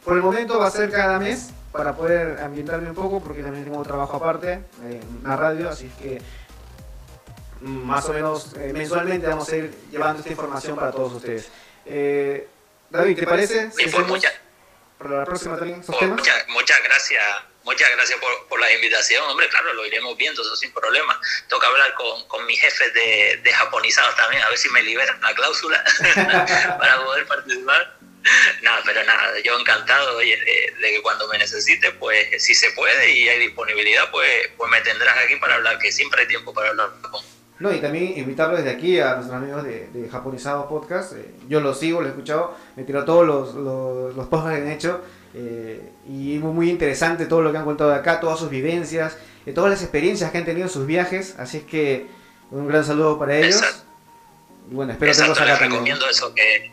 [0.05, 3.65] por el momento va a ser cada mes para poder ambientarme un poco, porque también
[3.65, 6.21] tengo trabajo aparte eh, en la radio, así que
[7.61, 11.49] más o menos eh, mensualmente vamos a ir llevando esta información para todos ustedes.
[11.87, 12.49] Eh,
[12.91, 13.71] David, ¿te parece?
[13.71, 14.33] Si pues hacemos muchas,
[14.99, 16.19] para la próxima también esos temas.
[16.19, 17.23] muchas, muchas gracias.
[17.65, 19.25] Muchas gracias por, por la invitación.
[19.25, 21.19] Hombre, claro, lo iremos viendo, eso sin problema.
[21.49, 25.19] Toca hablar con, con mis jefes de, de japonizados también, a ver si me liberan
[25.23, 25.83] la cláusula
[26.79, 27.97] para poder participar.
[28.63, 32.71] Nada, pero nada, yo encantado oye, de, de que cuando me necesite, pues si se
[32.73, 36.55] puede y hay disponibilidad, pues, pues me tendrás aquí para hablar, que siempre hay tiempo
[36.55, 37.23] para hablar con,
[37.61, 41.13] No, y también invitarlo desde aquí a nuestros amigos de, de Japonizado Podcast.
[41.15, 44.63] eh, yo los sigo, los he escuchado, me tiró todos los, los, los podcasts que
[44.67, 45.01] han hecho.
[45.35, 49.17] eh, y muy, muy interesante todo lo que han contado de acá, todas sus vivencias,
[49.47, 51.37] eh, todas las experiencias que han tenido en sus viajes.
[51.39, 52.07] Así es que
[52.51, 53.57] un gran saludo para ellos.
[53.57, 53.85] Exacto.
[54.71, 55.73] Y bueno, espero Exacto, acá les también.
[55.73, 56.73] recomiendo eso que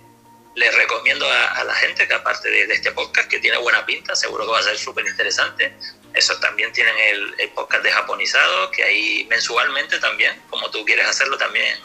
[0.55, 3.85] les recomiendo a, a la gente que aparte de, de este podcast que tiene buena
[3.85, 5.73] pinta, seguro que va a ser súper interesante.
[6.13, 6.95] Eso también tienen
[7.37, 11.77] el, podcast de japonizado, que ahí mensualmente también, como tú quieres hacerlo, también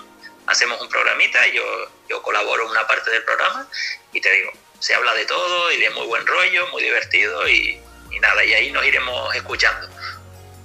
[0.46, 1.62] hacemos un programita, yo,
[2.08, 3.68] yo colaboro en una parte del programa
[4.12, 7.80] y te digo, se habla de todo y de muy buen rollo, muy divertido y,
[8.20, 9.88] nada, y ahí nos iremos escuchando.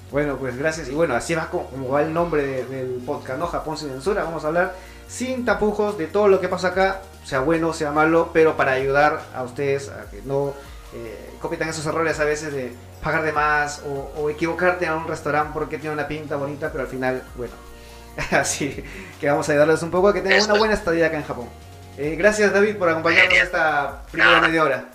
[0.10, 0.90] Bueno, pues gracias.
[0.90, 3.48] Y bueno, así va como, como va el nombre de- del podcast, ¿no?
[3.48, 4.24] Japón sin censura.
[4.24, 4.76] Vamos a hablar
[5.08, 9.22] sin tapujos de todo lo que pasa acá, sea bueno, sea malo, pero para ayudar
[9.36, 10.54] a ustedes a que no
[10.94, 15.08] eh, cometan esos errores a veces de pagar de más o, o equivocarte a un
[15.08, 17.54] restaurante porque tiene una pinta bonita, pero al final, bueno,
[18.32, 18.84] así
[19.20, 21.50] que vamos a ayudarles un poco a que tengan una buena estadía acá en Japón.
[21.98, 23.46] Eh, gracias David por acompañarnos Genial.
[23.46, 24.48] esta primera Nada.
[24.48, 24.86] media hora.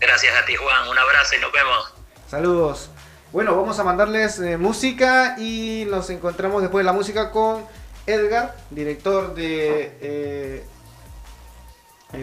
[0.00, 0.88] Gracias a ti, Juan.
[0.88, 1.94] Un abrazo y nos vemos.
[2.28, 2.90] Saludos.
[3.32, 7.64] Bueno, vamos a mandarles eh, música y nos encontramos después de la música con
[8.06, 10.64] Edgar, director de eh,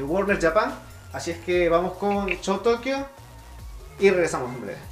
[0.01, 0.73] Warner Japan.
[1.11, 3.05] Así es que vamos con Show Tokyo
[4.01, 4.90] y regresamos en breve.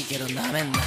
[0.00, 0.80] いけどなめんな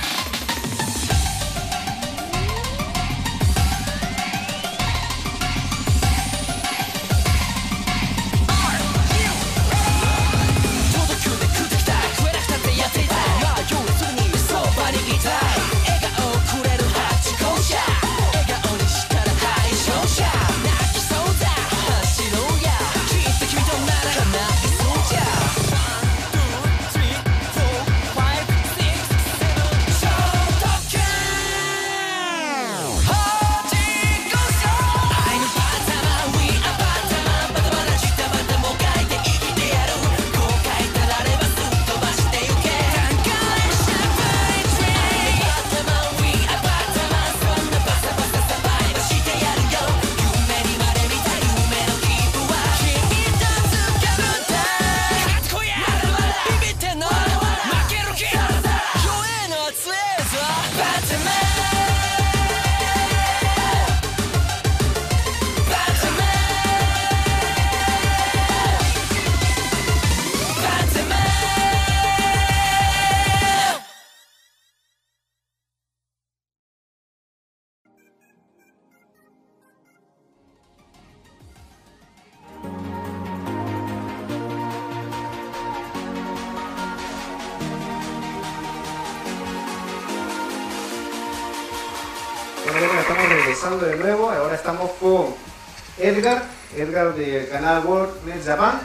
[97.49, 98.81] Del canal World Net Japan,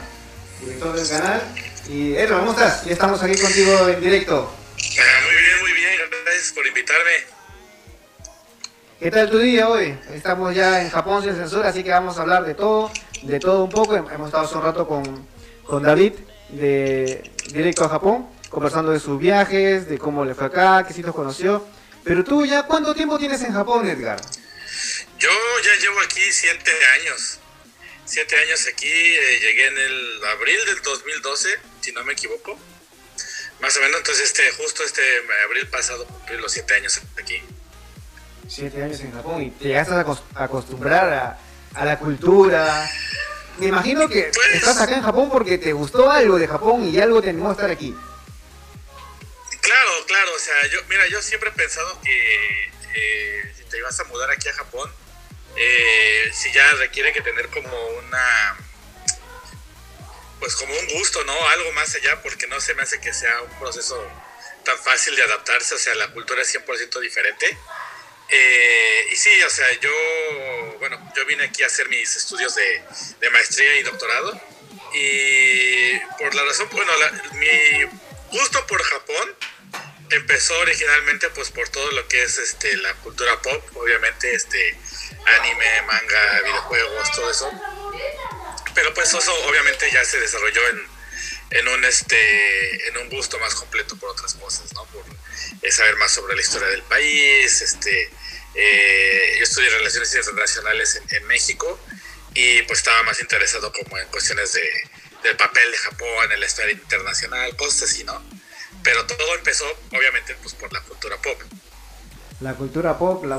[0.60, 1.42] director del canal.
[1.88, 2.84] Y Edgar, ¿cómo estás?
[2.86, 4.50] Ya estamos aquí contigo en directo.
[4.98, 5.92] Ah, muy bien, muy bien,
[6.24, 7.10] gracias por invitarme.
[8.98, 9.98] ¿Qué tal tu día hoy?
[10.14, 12.90] Estamos ya en Japón sin censura, así que vamos a hablar de todo,
[13.22, 13.96] de todo un poco.
[13.96, 15.28] Hemos estado hace un rato con,
[15.64, 16.14] con David
[16.48, 21.14] de Directo a Japón, conversando de sus viajes, de cómo le fue acá, qué sitios
[21.14, 21.66] conoció.
[22.02, 24.18] Pero tú ya, ¿cuánto tiempo tienes en Japón, Edgar?
[25.18, 26.70] Yo ya llevo aquí siete
[27.00, 27.40] años.
[28.06, 31.48] Siete años aquí, eh, llegué en el abril del 2012,
[31.80, 32.58] si no me equivoco.
[33.60, 35.02] Más o menos, entonces este, justo este
[35.46, 37.42] abril pasado cumplí los siete años aquí.
[38.48, 41.38] Siete años en Japón y te llegaste a acos- a acostumbrar a,
[41.74, 42.90] a la cultura.
[43.58, 46.98] Me imagino que Pues- estás acá en Japón porque te gustó algo de Japón y
[47.00, 47.96] algo te animó a estar aquí.
[49.60, 53.98] Claro, claro, o sea, yo, mira, yo siempre he pensado que eh, si te ibas
[53.98, 54.92] a mudar aquí a Japón,
[55.56, 58.56] eh, si ya requiere que tener como una,
[60.40, 61.48] pues como un gusto, ¿no?
[61.48, 64.02] Algo más allá, porque no se me hace que sea un proceso
[64.64, 67.56] tan fácil de adaptarse, o sea, la cultura es 100% diferente.
[68.30, 69.90] Eh, y sí, o sea, yo,
[70.78, 72.82] bueno, yo vine aquí a hacer mis estudios de,
[73.20, 74.40] de maestría y doctorado.
[74.94, 77.84] Y por la razón, bueno, la- mi
[78.30, 79.36] gusto por Japón
[80.10, 84.78] empezó originalmente pues por todo lo que es este la cultura pop, obviamente este
[85.38, 87.50] anime, manga, videojuegos, todo eso.
[88.74, 90.86] Pero pues eso obviamente ya se desarrolló en,
[91.50, 94.84] en un este en un gusto más completo por otras cosas, ¿no?
[94.86, 95.04] Por
[95.62, 98.10] eh, saber más sobre la historia del país, este
[98.54, 101.78] eh, yo estudié relaciones internacionales en, México
[102.34, 104.62] y pues estaba más interesado como en cuestiones de,
[105.22, 108.22] del papel de Japón en la esfera internacional, cosas así, ¿no?
[108.82, 111.40] Pero todo empezó, obviamente, pues por la cultura pop.
[112.40, 113.38] La cultura pop, la,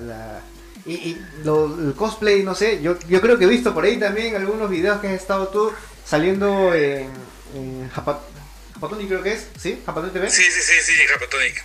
[0.00, 0.42] la-
[0.88, 3.98] y, y lo- el cosplay, no sé, yo, yo creo que he visto por ahí
[3.98, 5.72] también algunos videos que has estado tú
[6.04, 7.12] saliendo en,
[7.54, 8.20] en Japa-
[8.74, 9.80] Japatoni creo que es, ¿sí?
[9.84, 10.30] Japatoni TV.
[10.30, 11.64] Sí, sí, sí, sí, Japatonic.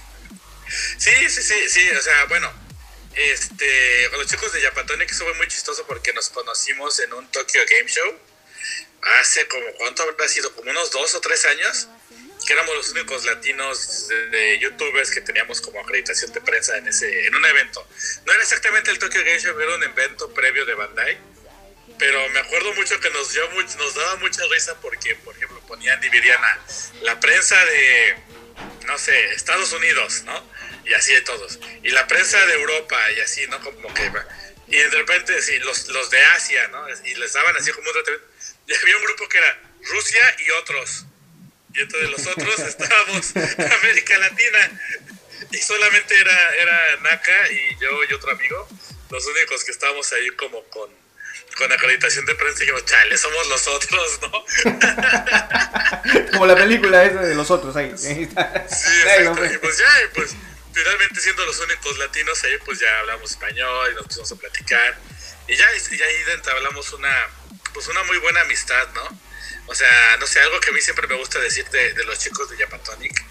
[0.98, 2.52] Sí, sí, sí, sí, o sea, bueno,
[3.16, 7.28] este, con los chicos de Japatonic eso fue muy chistoso porque nos conocimos en un
[7.28, 8.14] Tokyo Game Show
[9.22, 10.54] hace como, ¿cuánto habrá sido?
[10.56, 11.88] Como unos dos o tres años,
[12.46, 17.28] que éramos los únicos latinos de, youtubers que teníamos como acreditación de prensa en ese,
[17.28, 17.88] en un evento.
[18.26, 21.18] No era exactamente el Tokyo Game era un evento previo de Bandai,
[21.98, 25.60] pero me acuerdo mucho que nos dio much- nos daba mucha risa porque, por ejemplo,
[25.68, 26.60] ponían, dividían a
[27.02, 28.18] la prensa de,
[28.86, 30.52] no sé, Estados Unidos, ¿no?
[30.86, 31.60] Y así de todos.
[31.82, 33.60] Y la prensa de Europa y así, ¿no?
[33.62, 34.12] Como que...
[34.68, 36.86] Y de repente, sí, los, los de Asia, ¿no?
[37.06, 38.28] Y les daban así como un tratamiento.
[38.68, 41.06] Y había un grupo que era Rusia y otros.
[41.74, 44.82] Y entonces los otros estábamos en América Latina.
[45.52, 48.68] Y solamente era, era Naka y yo y otro amigo,
[49.10, 50.90] los únicos que estábamos ahí como con,
[51.58, 52.64] con acreditación de prensa.
[52.64, 54.46] Y dijimos, chale, somos los otros, ¿no?
[56.32, 57.94] Como la película esa de los otros ahí.
[57.96, 59.46] Sí, exacto.
[59.46, 60.36] Y pues ya, y pues
[60.74, 64.98] finalmente siendo los únicos latinos ahí, pues ya hablamos español y nos pusimos a platicar.
[65.48, 67.28] Y ya, y ahí entablamos una,
[67.74, 69.20] pues una muy buena amistad, ¿no?
[69.68, 72.20] O sea, no sé, algo que a mí siempre me gusta decir de, de los
[72.20, 73.24] chicos de Japatonic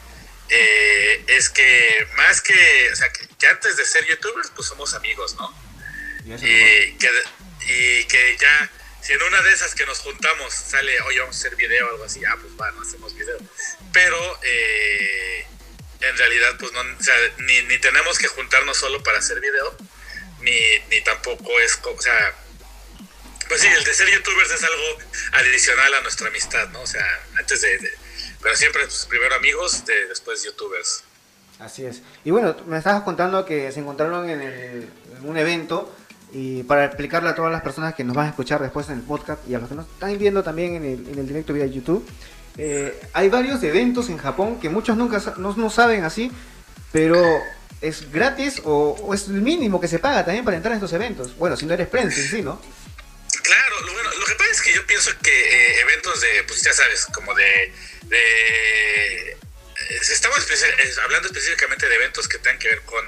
[0.49, 4.93] eh, es que más que, o sea, que, que antes de ser youtubers, pues somos
[4.95, 5.51] amigos, ¿no?
[6.25, 7.11] Y que,
[7.67, 8.71] y que ya,
[9.01, 11.91] si en una de esas que nos juntamos sale, oye, vamos a hacer video o
[11.91, 13.39] algo así, ah, pues va, no hacemos video.
[13.93, 15.47] Pero eh,
[16.01, 19.77] en realidad, pues no, o sea, ni, ni tenemos que juntarnos solo para hacer video,
[20.41, 22.37] ni, ni tampoco es, o sea,
[23.53, 24.83] pues sí, el de ser youtubers es algo
[25.33, 26.81] adicional a nuestra amistad, ¿no?
[26.81, 27.05] O sea,
[27.39, 27.91] antes de,
[28.41, 31.05] pero siempre pues, primero amigos, de, después youtubers.
[31.59, 32.01] Así es.
[32.25, 34.91] Y bueno, me estabas contando que se encontraron en,
[35.23, 35.95] un evento
[36.33, 39.03] y para explicarle a todas las personas que nos van a escuchar después en el
[39.03, 42.09] podcast y a los que nos están viendo también en el, en directo vía YouTube,
[42.57, 46.33] eh, hay varios eventos en Japón que muchos nunca no, no saben así,
[46.91, 47.23] pero
[47.83, 50.95] es gratis o, o es el mínimo que se paga también para entrar a estos
[50.95, 51.37] eventos.
[51.37, 52.59] Bueno, si no eres prensa en sí, ¿no?
[54.53, 57.73] Es que yo pienso que eh, eventos de, pues ya sabes, como de...
[58.05, 59.37] de eh,
[60.01, 60.39] estamos
[61.03, 63.05] hablando específicamente de eventos que tengan que ver con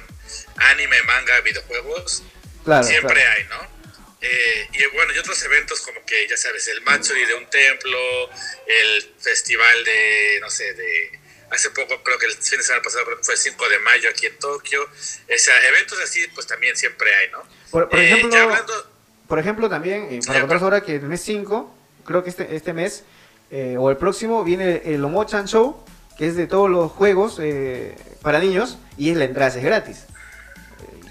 [0.57, 2.23] anime, manga, videojuegos,
[2.65, 2.83] Claro.
[2.87, 3.31] siempre claro.
[3.37, 3.75] hay, ¿no?
[4.23, 8.31] Eh, y bueno, y otros eventos como que, ya sabes, el Matsuri de un templo,
[8.67, 11.21] el festival de, no sé, de...
[11.51, 14.27] Hace poco, creo que el fin de semana pasado fue el 5 de mayo aquí
[14.27, 14.83] en Tokio.
[14.83, 17.47] O sea, eventos así, pues también siempre hay, ¿no?
[17.71, 18.94] Por, por Eh, ejemplo, ya hablando...
[19.35, 21.77] Por ejemplo, también, eh, para Ya, contaros ahora que el mes 5,
[22.07, 23.03] creo que este, este mes,
[23.51, 25.85] eh, o el próximo, viene el Omochan Show,
[26.17, 30.05] que es de todos los juegos eh, para niños, y es la entrada es gratis.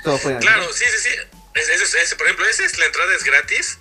[0.06, 1.16] Todos pueden Claro, sí, sí, sí.
[1.54, 3.78] Es- es- por ejemplo, ese es la entrada es gratis.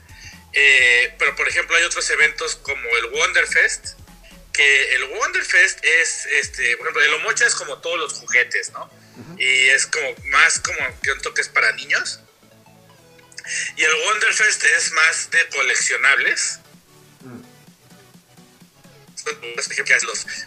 [1.20, 3.90] pero por ejemplo hay otros eventos como el Wonderfest,
[4.53, 8.90] que el Wonderfest es, este, por ejemplo, el Omocha es como todos los juguetes, ¿no?
[9.38, 12.18] Y es como más como que un toque es para niños.
[13.76, 16.61] Y el Wonderfest es más de coleccionables.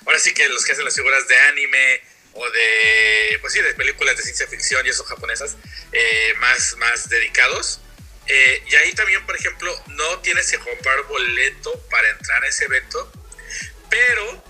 [0.05, 2.01] Ahora sí que los que hacen las figuras de anime
[2.33, 5.55] o de pues sí de películas de ciencia ficción y eso japonesas
[5.91, 7.79] eh, más más dedicados
[8.27, 12.65] Eh, y ahí también por ejemplo no tienes que comprar boleto para entrar a ese
[12.65, 13.11] evento
[13.87, 14.43] pero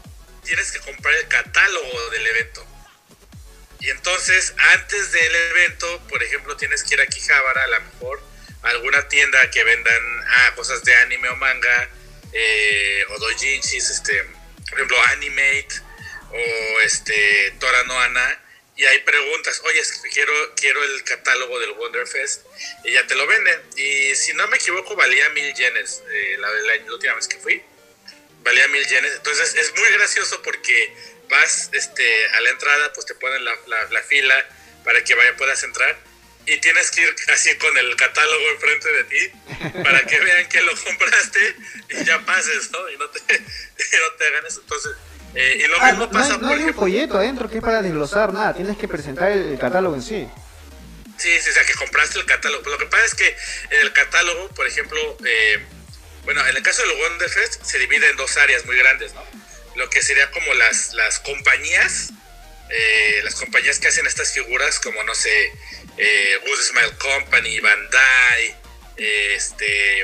[0.45, 2.65] tienes que comprar el catálogo del evento
[3.81, 8.23] y entonces antes del evento por ejemplo tienes que ir a Quijabara a lo mejor
[8.65, 11.89] alguna tienda que vendan ah, cosas de anime o manga
[12.33, 14.23] eh, o doujinshis este
[14.69, 15.75] por ejemplo Animate
[16.31, 18.41] o este Tora no Ana
[18.77, 22.41] y ahí preguntas, oye, es que quiero, quiero el catálogo del Wonderfest
[22.83, 23.61] y ya te lo venden.
[23.77, 27.37] Y si no me equivoco, valía mil yenes eh, la, la- la última vez que
[27.37, 27.63] fui.
[28.43, 29.13] Valía mil yenes.
[29.15, 30.93] Entonces es muy gracioso porque
[31.29, 33.57] vas este, a la entrada, pues te ponen la-
[33.91, 34.45] la fila
[34.83, 35.97] para que vaya, puedas entrar.
[36.47, 39.31] Y tienes que ir así con el catálogo enfrente de ti
[39.83, 41.55] para que vean que lo compraste
[41.89, 42.89] y ya pases, ¿no?
[42.91, 44.61] Y no te, y no te hagan eso.
[44.61, 44.91] Entonces,
[45.33, 47.57] eh, y lo Ah, mismo no, pasa hay, no por hay un folleto adentro que
[47.57, 50.27] es para desglosar nada, tienes que presentar el, el catálogo en sí.
[51.17, 52.69] Sí, sí, o sea, que compraste el catálogo.
[52.69, 53.27] Lo que pasa es que
[53.71, 55.59] en el catálogo, por ejemplo, eh,
[56.25, 59.23] bueno, en el caso del Wonderfest se divide en dos áreas muy grandes, ¿no?
[59.75, 62.09] Lo que sería como las, las compañías,
[62.69, 65.51] eh, las compañías que hacen estas figuras, como, no sé,
[65.97, 68.55] eh, Smile Company, Bandai,
[68.97, 70.01] eh, este,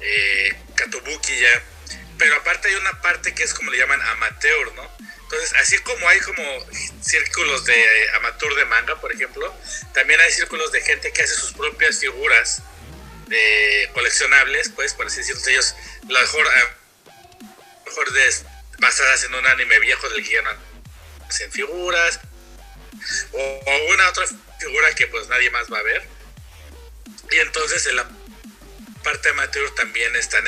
[0.00, 1.62] eh, Katobuki ya.
[2.18, 4.96] Pero aparte hay una parte que es como le llaman amateur, ¿no?
[5.22, 6.42] Entonces, así como hay como
[7.02, 9.54] círculos de eh, amateur de manga, por ejemplo,
[9.92, 12.62] también hay círculos de gente que hace sus propias figuras
[13.26, 15.74] de coleccionables, pues, por así decirlo, ellos,
[16.08, 16.46] a lo mejor,
[17.86, 18.34] mejor de-
[18.78, 20.50] basadas en un anime viejo del no
[21.28, 22.20] hacen figuras,
[23.32, 24.26] o, o una otra
[24.58, 26.06] figura que pues nadie más va a ver.
[27.30, 28.08] Y entonces en la
[29.02, 30.44] parte amateur también están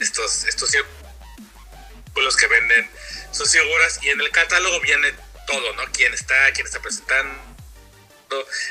[0.00, 2.90] estos, estos círculos que venden
[3.32, 5.14] sus figuras y en el catálogo viene
[5.46, 5.84] todo, ¿no?
[5.92, 7.38] Quién está, quién está presentando,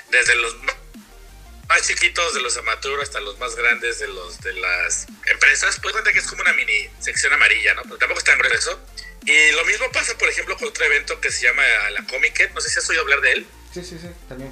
[0.10, 0.56] desde los
[1.68, 5.80] más chiquitos de los amateurs hasta los más grandes de los de las empresas.
[5.82, 7.84] Pues cuenta que es como una mini sección amarilla, ¿no?
[7.84, 8.80] Pero tampoco es tan grueso.
[9.26, 12.62] Y lo mismo pasa, por ejemplo, con otro evento que se llama la Comic no
[12.62, 14.52] sé si has oído hablar de él Sí, sí, sí, también.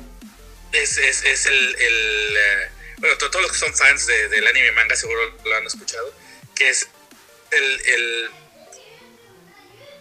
[0.73, 4.71] es, es, es el, eh, bueno, to- todos los que son fans de- del anime
[4.73, 6.13] manga seguro lo han escuchado,
[6.53, 6.85] que es
[7.51, 8.29] el, el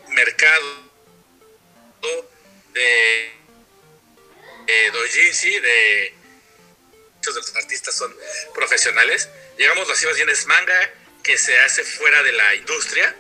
[0.08, 0.88] mercado
[2.74, 3.32] de,
[4.66, 6.14] de doujinshi, de
[7.16, 8.12] muchos de los artistas son
[8.54, 10.90] profesionales, digamos así más bien es manga
[11.22, 13.14] que se hace fuera de la industria,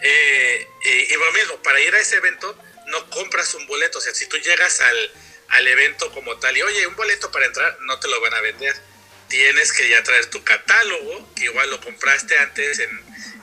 [0.00, 2.56] eh, y lo mismo, para ir a ese evento
[2.86, 3.98] no compras un boleto.
[3.98, 5.10] O sea, si tú llegas al,
[5.48, 8.40] al evento como tal y, oye, un boleto para entrar, no te lo van a
[8.40, 8.74] vender.
[9.28, 12.90] tienes que ya traer tu catálogo, que igual lo compraste antes en,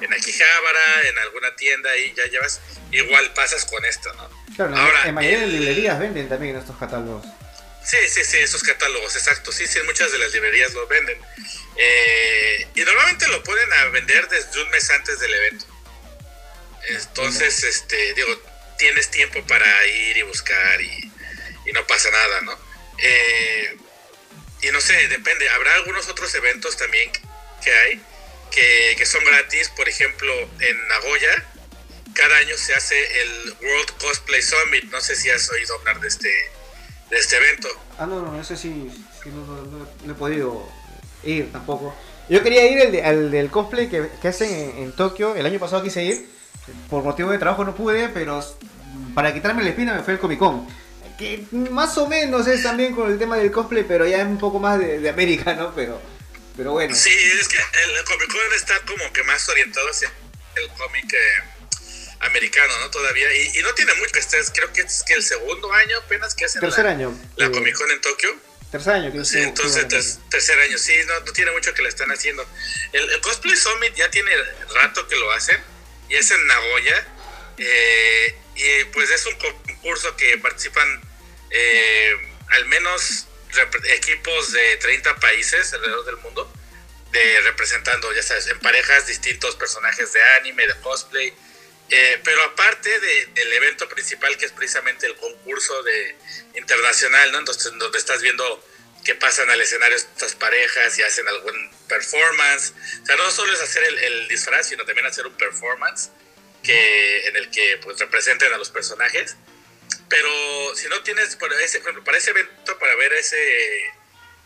[0.01, 4.29] en Akihabara, en alguna tienda y ya llevas, igual pasas con esto, ¿no?
[4.55, 7.25] Claro, en- Ahora, en mayoría de librerías venden también estos catálogos.
[7.83, 9.51] Sí, sí, sí, esos catálogos, exacto.
[9.51, 11.19] Sí, sí, muchas de las librerías lo venden.
[11.75, 15.65] Eh, y normalmente lo ponen a vender desde un mes antes del evento.
[16.87, 18.41] Entonces, este, digo,
[18.78, 21.11] tienes tiempo para ir y buscar y,
[21.74, 22.51] no pasa nada, ¿no?
[22.99, 23.78] Eh,
[24.61, 25.49] y no sé, depende.
[25.49, 27.11] Habrá algunos otros eventos también
[27.63, 28.01] que hay
[28.97, 29.69] que, son gratis.
[29.69, 31.45] Por ejemplo, en Nagoya,
[32.13, 34.86] cada año se hace el World Cosplay Summit.
[34.91, 36.30] No sé si has oído hablar de este,
[37.09, 37.67] de este evento.
[37.97, 38.69] Ah, no, no, sí, sí,
[39.26, 40.69] no, no- no- no he podido
[41.24, 41.95] ir tampoco.
[42.30, 45.36] Yo quería ir al del cosplay que, que hacen en, en Tokio.
[45.36, 46.26] El año pasado quise ir.
[46.89, 48.43] Por motivo de trabajo no pude, pero
[49.14, 50.68] para quitarme la espina me fue el Comic Con.
[51.18, 54.38] Que más o menos es también con el tema del cosplay, pero ya es un
[54.39, 55.74] poco más de, de América, ¿no?
[55.76, 56.01] Pero,
[56.57, 56.95] pero bueno.
[56.95, 60.11] Sí, es que el Comic Con está como que más orientado hacia
[60.55, 62.89] el cómic eh, americano, ¿no?
[62.89, 63.34] Todavía.
[63.36, 66.34] Y, y no tiene mucho que esté, creo que es que el segundo año apenas
[66.34, 67.14] que hacen Tercer la, año.
[67.36, 68.30] la eh, Comic Con en Tokio.
[68.72, 69.11] Tercer año.
[69.11, 72.09] que Sí, que- entonces ter- tercer año, sí, no, no tiene mucho que le están
[72.11, 72.43] haciendo.
[72.91, 74.32] El, el Cosplay Summit ya tiene
[74.74, 75.57] rato que lo hacen
[76.10, 77.08] y es en Nagoya.
[77.58, 81.01] eh, y pues es un concurso que participan
[81.51, 82.16] eh,
[82.49, 83.28] al menos
[83.89, 86.51] equipos de 30 países alrededor del mundo,
[87.12, 91.34] de representando, ya sabes, en parejas distintos personajes de anime, de cosplay.
[91.89, 96.16] Eh, pero aparte de- del evento principal, que es precisamente el concurso de
[96.56, 97.39] internacional, ¿no?
[97.39, 98.64] Entonces, donde estás viendo
[99.04, 102.73] que pasan al escenario estas parejas y hacen algún performance.
[103.01, 106.09] O sea, no solo es hacer el, el disfraz, sino también hacer un performance
[106.63, 109.36] que, en el que pues, representen a los personajes.
[110.09, 113.38] Pero si no tienes, para ese, por ejemplo, para ese evento, para ver ese,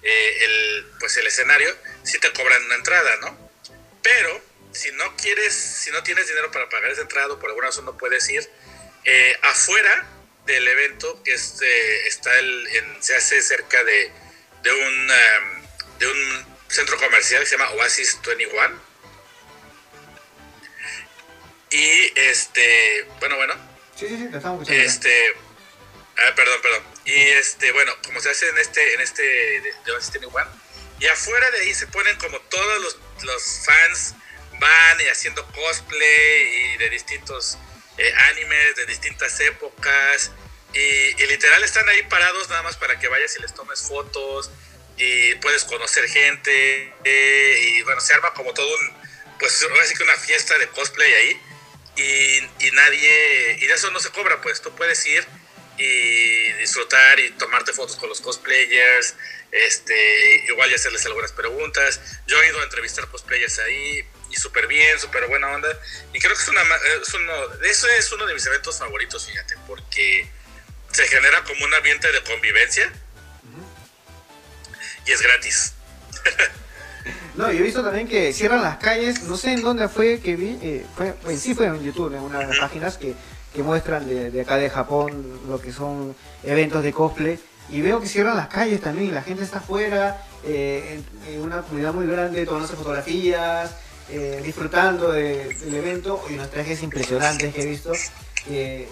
[0.04, 3.52] eh, el, pues el escenario, sí te cobran una entrada, ¿no?
[4.02, 7.68] Pero si no quieres, si no tienes dinero para pagar esa entrada o por alguna
[7.68, 8.48] razón no puedes ir,
[9.04, 10.08] eh, afuera
[10.46, 14.12] del evento que es, eh, está el, en- se hace cerca de,
[14.64, 15.68] de un um,
[16.00, 18.80] de un centro comercial que se llama Oasis 21
[21.70, 23.54] y este bueno bueno.
[23.96, 24.84] Sí, sí, sí, te estamos escuchando.
[24.84, 25.36] este
[26.18, 26.84] ah, perdón perdón.
[27.06, 30.68] Y este bueno como se hace en este en este de, de Oasis 21
[31.00, 34.16] y afuera de ahí se ponen como todos los, los fans
[34.60, 37.58] van y haciendo cosplay y de distintos
[37.98, 40.32] eh, animes de distintas épocas.
[40.74, 44.52] Y, y literal están ahí parados nada más para que vayas y les tomes fotos
[44.98, 48.94] y puedes conocer gente eh, y bueno se arma como todo un
[49.40, 51.42] pues ahora que una fiesta de cosplay ahí
[51.96, 55.26] y, y nadie y de eso no se cobra pues tú puedes ir
[55.78, 59.16] y disfrutar y tomarte fotos con los cosplayers
[59.52, 62.02] este igual y hacerles algunas preguntas.
[62.26, 65.70] Yo he ido a entrevistar cosplayers ahí y súper bien súper buena onda
[66.14, 66.62] y creo que es una
[67.02, 67.34] es uno
[67.64, 70.28] eso es uno de mis eventos favoritos fíjate porque
[70.92, 72.92] se genera como un ambiente de convivencia
[75.08, 75.74] y es gratis
[77.36, 80.36] No, yo he visto también que cierran las calles, no sé en dónde fue que
[80.36, 83.14] vi, eh, fue, en sí fue en YouTube, en una de las páginas que,
[83.54, 87.40] que muestran de, de acá de Japón lo que son eventos de cosplay.
[87.70, 91.62] Y veo que cierran las calles también, la gente está afuera, eh, en, en una
[91.62, 93.72] comunidad muy grande, tomándose fotografías,
[94.10, 96.24] eh, disfrutando de- del evento.
[96.30, 97.92] Y unos trajes impresionantes que he visto.
[98.48, 98.88] que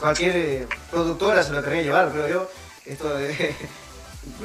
[0.00, 2.50] cualquier eh, productora se lo querría llevar, creo yo.
[2.86, 3.54] Esto de,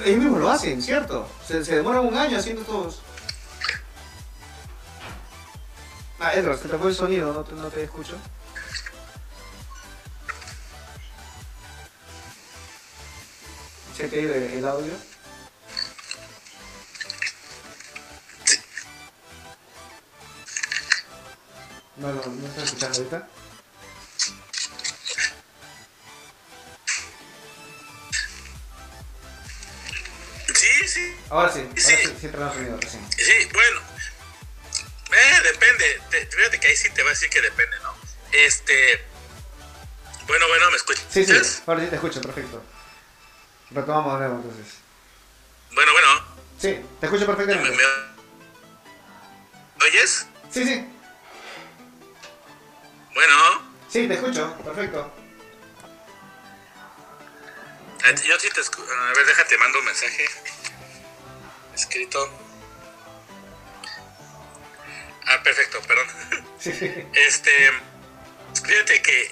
[0.05, 1.27] ellos mismos lo hacen, ¿cierto?
[1.47, 3.01] Se, se demoran un año haciendo estos.
[6.19, 8.15] Ah, Edward, se te fue el sonido, no te, no te escucho.
[13.95, 14.93] ¿Se te ha ido el, audio?
[21.97, 23.32] No, no, no está escuchando ahorita.
[30.79, 31.95] Sí sí Ahora sí, ahora sí, Sí.
[32.21, 33.11] sí, sonido recién.
[33.11, 33.81] Sí, bueno.
[35.11, 36.01] Eh, depende.
[36.09, 37.95] Te- fíjate que ahí sí te va a decir que depende, ¿no?
[38.31, 39.05] Este.
[40.27, 41.05] Bueno, bueno, ¿me escuchas?
[41.11, 41.33] Sí, sí,
[41.67, 42.63] ahora sí te escucho, perfecto.
[43.71, 44.73] Retomamos de nuevo entonces.
[45.73, 46.25] Bueno, bueno.
[46.59, 47.77] Sí, te escucho ¿Me, perfectamente.
[49.77, 50.25] me oyes?
[50.51, 50.87] Sí, sí,
[53.13, 53.73] Bueno.
[53.89, 55.13] sí, te escucho, perfecto.
[58.05, 58.91] eh, Yo sí te escucho.
[58.91, 60.25] A ver, déjate, mando un mensaje.
[61.75, 62.29] Escrito.
[65.25, 66.07] Ah, perfecto, perdón.
[67.13, 67.71] Este,
[68.65, 69.31] fíjate que,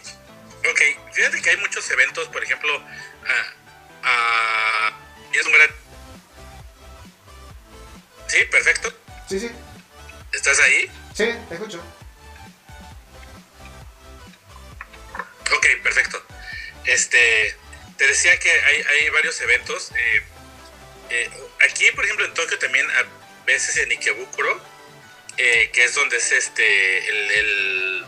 [0.70, 2.82] ok, fíjate que hay muchos eventos, por ejemplo,
[3.28, 3.54] ah,
[4.04, 4.92] ah,
[5.34, 5.70] y es un gran
[8.28, 8.94] Sí, perfecto.
[9.28, 9.52] Sí, sí,
[10.34, 10.90] ¿Estás ahí?
[11.14, 11.82] sí, te escucho.
[15.54, 16.24] Ok, perfecto.
[16.86, 17.56] Este,
[17.98, 19.92] te decía que hay, hay varios eventos.
[19.96, 20.24] eh,
[21.12, 21.30] eh,
[21.70, 23.06] aquí, por ejemplo, en Tokio también, a
[23.46, 24.62] veces en Ikebukuro,
[25.38, 28.06] eh, que es donde es este, el, el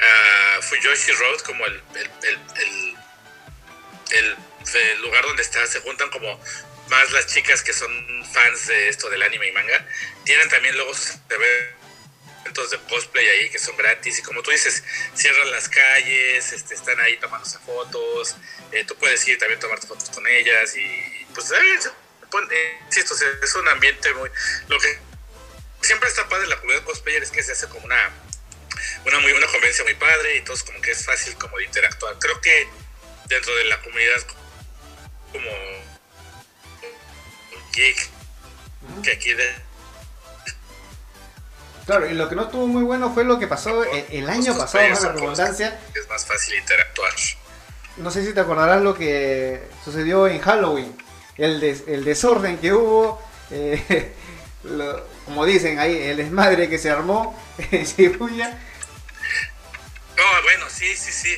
[0.00, 1.82] ah, Fuyoshi Road, como el-
[4.10, 4.36] el-
[4.74, 6.40] el lugar donde está, se juntan como
[6.88, 7.90] más las chicas que son
[8.32, 9.86] fans de esto del anime y manga.
[10.24, 14.82] Tienen también luego sus eventos de cosplay ahí que son gratis y como tú dices,
[15.14, 18.36] cierran las calles, este, están ahí tomándose fotos,
[18.72, 21.56] eh, tú puedes ir también a tomarte fotos con ellas y pues eh,
[22.50, 24.30] eh, insisto, es un ambiente muy...
[24.68, 24.98] Lo que
[25.80, 28.10] siempre está padre la comunidad cosplayer es que se hace como una
[29.04, 32.16] una muy una convivencia muy padre y todos como que es fácil como de interactuar.
[32.18, 32.68] Creo que
[33.26, 34.22] dentro de la comunidad
[35.32, 35.50] como
[37.72, 38.10] geek
[39.02, 39.54] que aquí de,
[41.86, 44.56] Claro, y lo que no estuvo muy bueno fue lo que pasó el, el año
[44.56, 45.80] pasado, la redundancia.
[45.94, 47.12] es más fácil interactuar.
[47.96, 50.96] No sé si te acordarás lo que sucedió en Halloween.
[51.36, 54.12] El, des- el desorden que hubo, eh,
[55.24, 57.38] como dicen ahí, el desmadre que se armó
[57.70, 58.58] en Shibuya.
[60.16, 61.36] No, bueno, sí, sí, sí.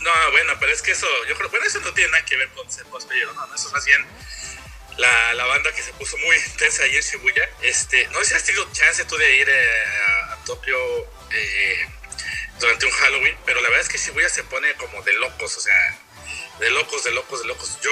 [0.00, 2.48] No, bueno, pero es que eso, yo creo, bueno, eso no tiene nada que ver
[2.50, 4.04] con ser cosplayer, no, no, eso es más bien
[4.98, 7.42] la, la banda que se puso muy intensa ahí en Shibuya.
[7.62, 9.84] Este, no sé si has tenido chance tú de ir eh,
[10.30, 10.76] a Tokio
[11.30, 11.88] eh,
[12.60, 15.60] durante un Halloween, pero la verdad es que Shibuya se pone como de locos, o
[15.60, 15.98] sea,
[16.60, 17.78] de locos, de locos, de locos.
[17.82, 17.90] Yo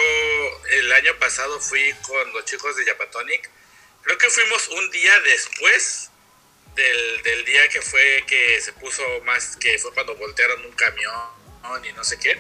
[0.71, 3.51] el año pasado fui con los chicos de Yapatonic,
[4.03, 6.11] creo que fuimos un día después
[6.75, 11.43] del, del día que fue que se puso más, que fue cuando voltearon un camión
[11.85, 12.39] y no sé qué.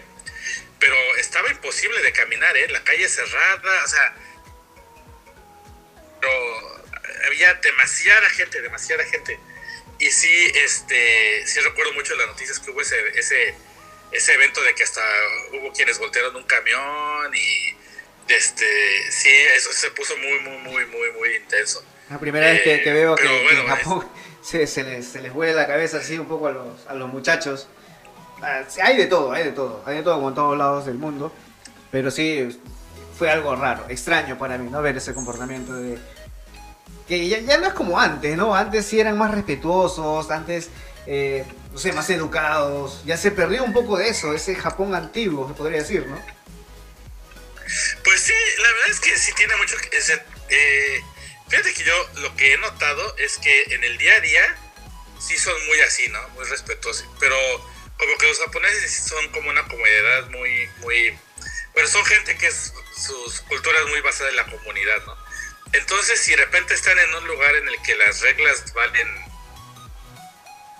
[0.78, 2.68] Pero estaba imposible de caminar, ¿eh?
[2.68, 4.14] La calle cerrada, o sea.
[6.20, 6.84] Pero
[7.26, 9.38] había demasiada gente, demasiada gente.
[9.98, 13.54] Y sí, este, sí recuerdo mucho las noticias que hubo ese, ese,
[14.12, 15.00] ese evento de que hasta
[15.52, 17.76] hubo quienes voltearon un camión y
[18.32, 18.66] este,
[19.10, 21.84] sí, eso se puso muy, muy, muy, muy, muy intenso.
[22.10, 24.08] La primera vez que, que veo que, pero que bueno, en Japón
[24.42, 27.08] se, se les, se les vuela la cabeza así un poco a los, a los
[27.08, 27.68] muchachos.
[28.42, 30.96] Ah, Hay de todo, hay de todo, hay de todo como en todos lados del
[30.96, 31.32] mundo.
[31.90, 32.58] Pero sí,
[33.16, 34.82] fue algo raro, extraño para mí, ¿no?
[34.82, 35.98] Ver ese comportamiento de...
[37.06, 38.54] Que ya, ya no es como antes, ¿no?
[38.54, 40.70] Antes sí eran más respetuosos, antes,
[41.06, 43.02] eh, no sé, más educados.
[43.04, 46.22] Ya se perdió un poco de eso, ese Japón antiguo, se podría decir, ¿no?
[48.04, 49.98] Pues sí, la verdad es que sí tiene mucho que
[50.50, 51.02] eh,
[51.48, 54.56] fíjate que yo lo que he notado es que en el día a día
[55.18, 56.28] sí son muy así, ¿no?
[56.30, 57.06] Muy respetuosos.
[57.18, 57.36] Pero
[57.98, 61.18] como que los japoneses son como una comunidad muy, muy.
[61.72, 65.16] Bueno, son gente que es, sus culturas muy basadas en la comunidad, ¿no?
[65.72, 69.08] Entonces, si de repente están en un lugar en el que las reglas valen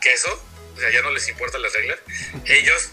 [0.03, 0.43] queso,
[0.77, 1.99] o sea, ya no les importan las reglas,
[2.47, 2.91] ellos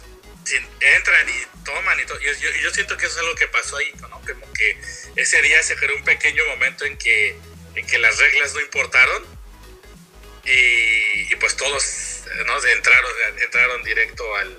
[0.81, 2.19] entran y toman y todo.
[2.19, 4.09] Yo, yo- yo siento que eso es algo que pasó ahí, ¿no?
[4.09, 4.77] Como que
[5.15, 7.37] ese día se creó un pequeño momento en que,
[7.75, 9.23] en que las reglas no importaron
[10.45, 12.59] y, y pues todos ¿no?
[12.61, 13.11] Se entraron,
[13.43, 14.57] entraron directo al,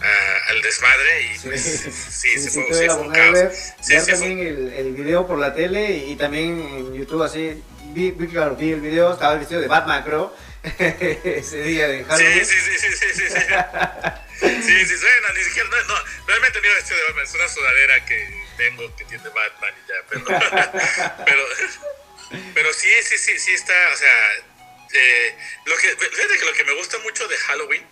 [0.00, 3.32] a- al desmadre y pues sí, se fue, tuve sí, fue un oportunidad de caos.
[3.32, 3.52] ver,
[3.82, 6.94] Sí, ver sí, fue- también el, el video por la tele y, y también en
[6.94, 7.62] YouTube así.
[7.94, 10.34] Vi, vi, claro, vi el video, estaba vestido de Batman, creo.
[10.78, 12.46] Ese día de Halloween.
[12.46, 13.28] Sí, sí, sí, sí, sí, sí,
[14.40, 14.62] sí.
[14.62, 17.48] Sí, sí, bueno, ni siquiera, no, no, realmente no iba vestido de Batman, es una
[17.48, 20.24] sudadera que tengo que tiene Batman y ya, pero,
[21.24, 21.48] pero,
[22.54, 24.32] pero sí, sí, sí, sí está, o sea,
[24.92, 25.36] eh,
[25.66, 27.86] lo que, fíjate que lo que me gusta mucho de Halloween,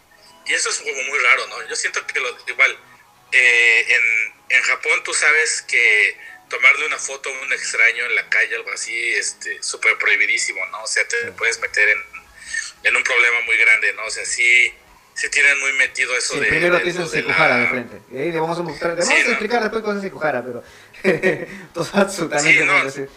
[0.46, 1.68] y eso es como muy raro, ¿no?
[1.68, 2.78] Yo siento que lo, igual,
[3.32, 6.18] eh, en, en Japón tú sabes que
[6.48, 10.82] tomarle una foto a un extraño en la calle, algo así, este, súper prohibidísimo, ¿no?
[10.82, 12.11] O sea, te puedes meter en,
[12.84, 14.04] en un problema muy grande, ¿no?
[14.06, 14.72] O sea, sí,
[15.14, 16.46] sí tienen muy metido eso Sí, de...
[16.46, 18.00] primero de Sekujara de frente.
[18.12, 19.30] Y ahí le vamos a mostrar, Sí, vamos a ¿no?
[19.30, 20.62] explicar después cosas de Sekujara, pero.
[21.74, 22.84] Totatsu también Sí, no.
[22.84, 23.08] decir.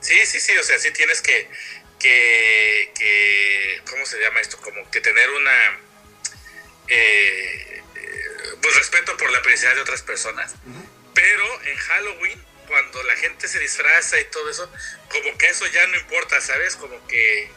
[0.00, 1.48] Sí, sí, sí, o sea, sí tienes que,
[1.98, 4.56] que, que ¿cómo se llama esto?
[4.58, 5.78] Como que tener una,
[6.88, 8.24] eh, eh,
[8.62, 10.54] pues respeto por la privacidad de otras personas.
[11.14, 14.70] Pero en Halloween, cuando la gente se disfraza y todo eso,
[15.10, 16.76] como que eso ya no importa, ¿sabes?
[16.76, 17.50] Como que,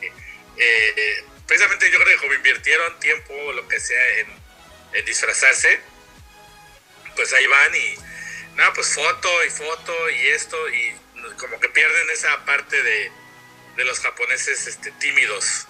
[0.57, 4.43] eh, precisamente yo creo que como invirtieron tiempo o lo que sea en,
[5.05, 5.79] disfrazarse,
[7.15, 7.95] pues ahí van y,
[8.55, 10.93] no, pues foto y foto y esto, y
[11.37, 13.11] como que pierden esa parte de,
[13.75, 15.67] de los japoneses este, tímidos.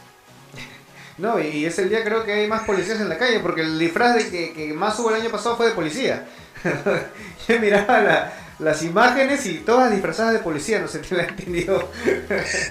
[1.18, 3.80] No, y es el día creo que hay más policías en la calle, porque el
[3.80, 6.28] disfraz que, que más hubo el año pasado fue de policía.
[7.48, 11.92] Yo miraba la- las imágenes y todas disfrazadas de policía, no sé qué la entendió.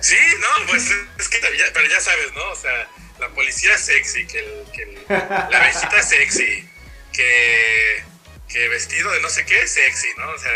[0.00, 2.44] Sí, no, pues es que ya, pero ya sabes, ¿no?
[2.50, 6.68] O sea, la policía sexy, que, el, que el- la abejita sexy,
[7.12, 8.04] que,
[8.48, 10.30] que vestido de no sé qué sexy, ¿no?
[10.30, 10.52] O sea,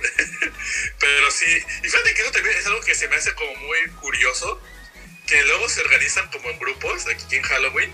[0.98, 1.46] pero sí,
[1.82, 4.60] y fíjate que eso también es algo que se me hace como muy curioso,
[5.26, 7.92] que luego se organizan como en grupos aquí en Halloween,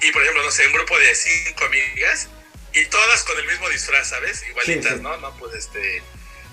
[0.00, 2.28] y por ejemplo, no sé, un grupo de cinco amigas,
[2.72, 4.42] y todas con el mismo disfraz, ¿sabes?
[4.48, 5.02] Igualitas, Sí, sí.
[5.02, 5.16] ¿no?
[5.18, 6.02] No, pues este,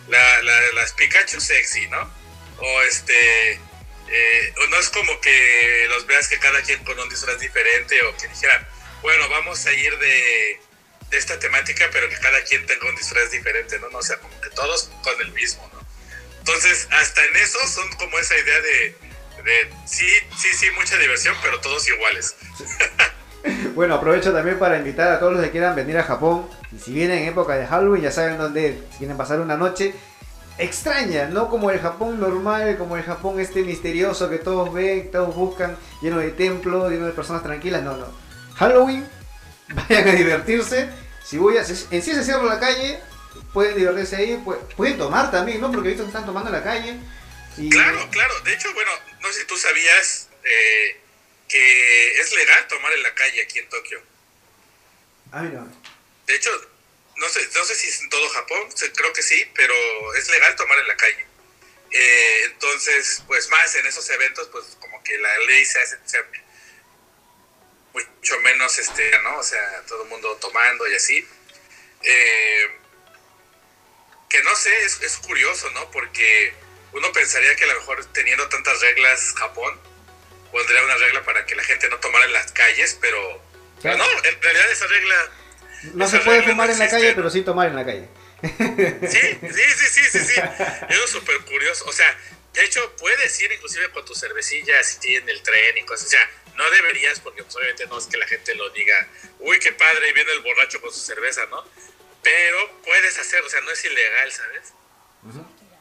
[0.07, 2.11] la, la- las Pikachu sexy, ¿no?
[2.59, 7.39] O este, eh, no es como que los veas que cada quien con un disfraz
[7.39, 8.67] diferente o que dijeran,
[9.01, 10.59] bueno, vamos a ir de,
[11.11, 13.89] de esta temática, pero que cada quien tenga un disfraz diferente, ¿no?
[13.89, 15.85] no o sea, como que todos con el mismo, ¿no?
[16.39, 18.95] Entonces, hasta en eso son como esa idea de,
[19.43, 20.09] de sí,
[20.41, 22.35] sí, sí, mucha diversión, pero todos iguales.
[23.75, 26.47] Bueno, aprovecho también para invitar a todos los que quieran venir a Japón.
[26.75, 28.81] Y si vienen en época de Halloween, ya saben dónde.
[28.91, 29.93] Si quieren pasar una noche
[30.57, 35.35] extraña, no como el Japón normal, como el Japón este misterioso que todos ven, todos
[35.35, 37.83] buscan, lleno de templos, lleno de personas tranquilas.
[37.83, 38.07] No, no.
[38.55, 39.07] Halloween,
[39.89, 40.89] vayan a divertirse.
[41.23, 41.67] Si voy a, en
[42.01, 42.99] sí se cierra la calle,
[43.53, 45.71] pueden divertirse ahí, pu- pueden tomar también, ¿no?
[45.71, 46.97] Porque que están tomando en la calle.
[47.69, 48.33] Claro, claro.
[48.45, 51.01] De hecho, bueno, no sé si tú sabías eh,
[51.47, 54.01] que es legal tomar en la calle aquí en Tokio.
[55.53, 55.81] No.
[56.25, 56.51] De hecho,
[57.17, 59.73] no sé, no sé si es en todo Japón, creo que sí, pero
[60.15, 61.25] es legal tomar en la calle.
[61.91, 66.23] Eh, entonces, pues más en esos eventos, pues como que la ley se hace se-
[67.93, 69.37] mucho menos, este, ¿no?
[69.37, 71.27] O sea, todo el mundo tomando y así.
[72.03, 72.71] Eh,
[74.29, 75.89] que no sé, es, es curioso, ¿no?
[75.91, 76.53] Porque
[76.91, 79.79] uno pensaría que a lo mejor teniendo tantas reglas Japón,
[80.51, 83.41] pondría una regla para que la gente no tomara en las calles, pero,
[83.83, 83.91] no,
[84.23, 85.15] en realidad esa regla
[85.93, 88.07] No se puede fumar no en la calle, pero sí tomar en la calle.
[88.41, 88.47] Sí,
[89.07, 90.41] sí, sí, sí, sí, sí.
[90.89, 91.85] Eso es súper curioso.
[91.85, 92.17] O sea,
[92.53, 96.07] de hecho, puedes ir inclusive con tu cervecilla así en el tren y cosas.
[96.07, 98.95] O sea, no deberías porque pues, obviamente no es que la gente lo diga,
[99.39, 101.63] uy, qué padre, y viene el borracho con su cerveza, ¿no?
[102.23, 104.73] Pero puedes hacer, o sea, no es ilegal, ¿sabes?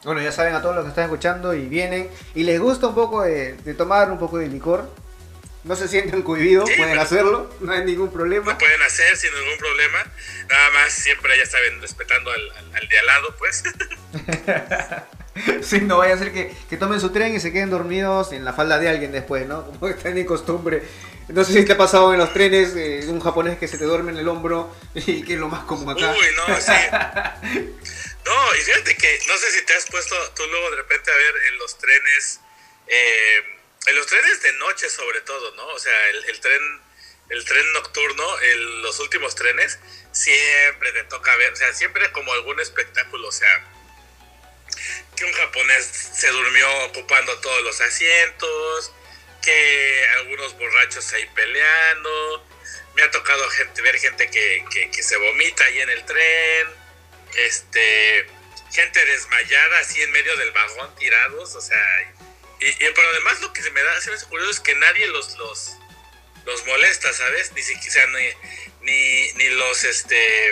[0.03, 2.95] Bueno, ya saben a todos los que están escuchando y vienen y les gusta un
[2.95, 4.89] poco de, de tomar un poco de licor.
[5.63, 8.53] No se sienten cohibidos, Sí, pueden hacerlo, no hay ningún problema.
[8.53, 9.97] Lo pueden hacer sin ningún problema.
[10.49, 13.63] Nada más siempre, ya saben, respetando al, al- al de al lado, pues.
[15.61, 18.43] Sí, no vaya a ser que, que tomen su tren y se queden dormidos en
[18.43, 19.65] la falda de alguien después, ¿no?
[19.65, 20.81] Como está de costumbre.
[21.27, 23.83] No sé si te ha pasado en los trenes eh, un japonés que se te
[23.85, 26.11] duerme en el hombro y que es lo más común acá.
[26.11, 26.71] Uy, no, sí.
[28.27, 31.15] No, y fíjate que no sé si te has puesto tú luego de repente a
[31.15, 32.39] ver en los trenes,
[32.87, 33.41] eh,
[33.85, 35.65] en los trenes de noche sobre todo, ¿no?
[35.67, 36.81] O sea, el, el tren,
[37.29, 39.79] el tren nocturno, el- los últimos trenes,
[40.11, 43.63] siempre te toca ver, o sea, siempre como algún espectáculo, o sea,
[45.15, 48.91] que un japonés se durmió ocupando todos los asientos,
[49.41, 52.45] que algunos borrachos ahí peleando,
[52.95, 56.67] me ha tocado gente, ver gente que, que, que se vomita ahí en el tren,
[57.37, 58.25] este,
[58.71, 62.13] gente desmayada así en medio del vagón tirados, o sea,
[62.59, 64.75] y, y- pero además lo que se me da, se me hace curioso es que
[64.75, 65.71] nadie los, los,
[66.45, 67.51] los molesta, ¿sabes?
[67.53, 68.29] Ni siquiera, ni,
[68.81, 70.51] ni, ni los, este,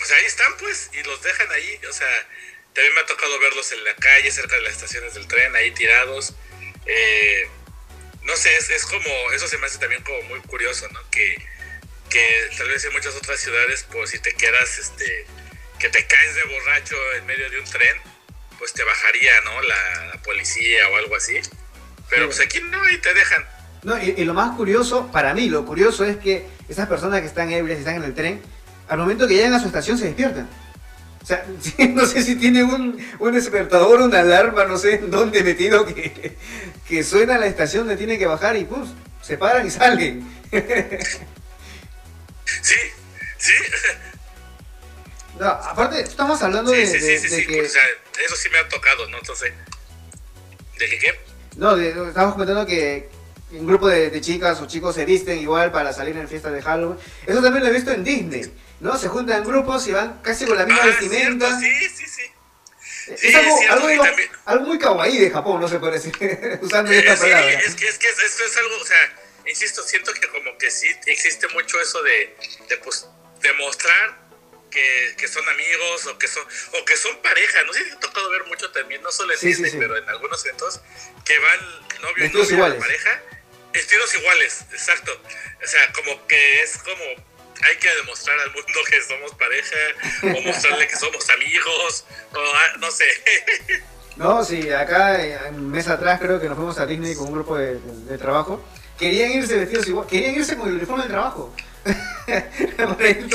[0.00, 2.28] o sea, ahí están pues, y los dejan ahí, o sea,
[2.74, 5.70] también me ha tocado verlos en la calle, cerca de las estaciones del tren, ahí
[5.72, 6.34] tirados,
[6.86, 7.48] eh,
[8.22, 11.10] no sé, es, es como, eso se me hace también como muy curioso, ¿no?
[11.10, 11.36] Que,
[12.10, 12.26] que
[12.58, 15.26] tal vez en muchas otras ciudades, pues si te quedas, este,
[15.78, 17.96] que te caes de borracho en medio de un tren,
[18.58, 19.62] pues te bajaría, ¿no?
[19.62, 21.34] La, la policía o algo así.
[22.10, 22.26] Pero Sí.
[22.26, 23.44] pues aquí no, y te dejan.
[23.82, 27.26] No, y, y lo más curioso, para mí, lo curioso es que esas personas que
[27.28, 28.42] están ebrias y están en el tren,
[28.88, 30.48] al momento que llegan a su estación se despiertan.
[31.22, 31.46] O sea,
[31.90, 36.36] no sé si tienen un, un despertador, una alarma, no sé en dónde metido que,
[36.88, 38.88] que suena la estación donde tienen que bajar y pues
[39.22, 40.26] se paran y salen.
[42.62, 42.76] Sí,
[43.38, 43.52] sí,
[45.38, 47.60] No, aparte, estamos hablando sí, de, sí, de- sí, sí, de sí, que...
[47.62, 47.82] o sea,
[48.24, 49.18] eso sí me ha tocado, ¿no?
[49.18, 49.52] Entonces,
[50.78, 51.20] ¿de qué qué?
[51.56, 53.08] No, de- estamos comentando que
[53.52, 56.62] un grupo de, de chicas o chicos se visten igual para salir en fiestas de
[56.62, 56.98] Halloween.
[57.26, 58.96] Eso también lo he visto en Disney, ¿no?
[58.98, 61.58] Se juntan en grupos y van casi con la misma Ah, vestimenta.
[61.58, 62.22] cierto, sí, sí, sí.
[63.12, 66.12] Es Sí, algo, cierto, algo, también- algo muy kawaii de Japón, no se puede decir,
[66.62, 67.50] usando Eh, esta sí, palabra.
[67.60, 69.12] es que, es que es- esto es algo, o sea,
[69.46, 72.36] insisto, siento que como que sí existe mucho eso de,
[72.68, 73.06] de pues,
[73.40, 74.18] demostrar
[74.70, 76.44] que, que son amigos o que son
[76.80, 77.62] o que son pareja.
[77.64, 79.76] No sé si ha tocado ver mucho también, no solo en Sí, sí, Disney, sí.
[79.78, 80.80] pero en algunos eventos,
[81.24, 81.60] que van
[82.02, 82.78] novio y novia, iguales.
[82.80, 83.22] pareja,
[83.72, 85.12] vestidos iguales, exacto.
[85.62, 87.04] O sea, como que es como
[87.62, 89.76] hay que demostrar al mundo que somos pareja,
[90.22, 93.04] o mostrarle que somos amigos, o ah, no sé.
[94.16, 95.18] No, sí, acá
[95.50, 98.18] un mes atrás creo que nos fuimos a Disney con un grupo de, de- de
[98.18, 98.62] trabajo.
[99.00, 101.52] Querían irse vestidos igual, querían irse con el uniforme del trabajo.
[102.76, 103.28] Para ir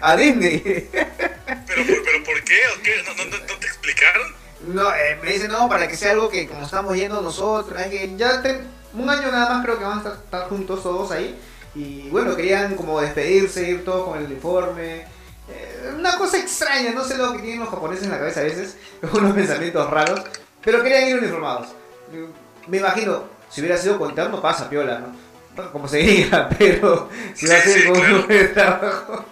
[0.00, 0.88] a Disney.
[0.90, 2.58] ¿Pero, pero ¿por qué?
[2.76, 3.02] ¿O qué?
[3.06, 4.34] ¿No, no, no- no te explicaron?
[4.68, 7.86] No, eh, me dicen, no, para que sea algo que como estamos yendo nosotros, es
[7.88, 11.10] que ya ten- un año nada más creo que van a estar, estar juntos todos
[11.12, 11.38] ahí.
[11.74, 15.04] Y bueno, querían como despedirse, ir todos con el uniforme.
[15.48, 18.44] Eh, una cosa extraña, no sé lo que tienen los japoneses en la cabeza a
[18.44, 18.76] veces,
[19.12, 20.22] unos pensamientos raros,
[20.64, 21.68] pero querían ir uniformados.
[22.66, 24.98] Me imagino, si hubiera sido con terno pasa piola,
[25.56, 25.72] ¿no?
[25.72, 29.24] Como se diga, pero si va a Sí, ser sí, con uniforme de trabajo.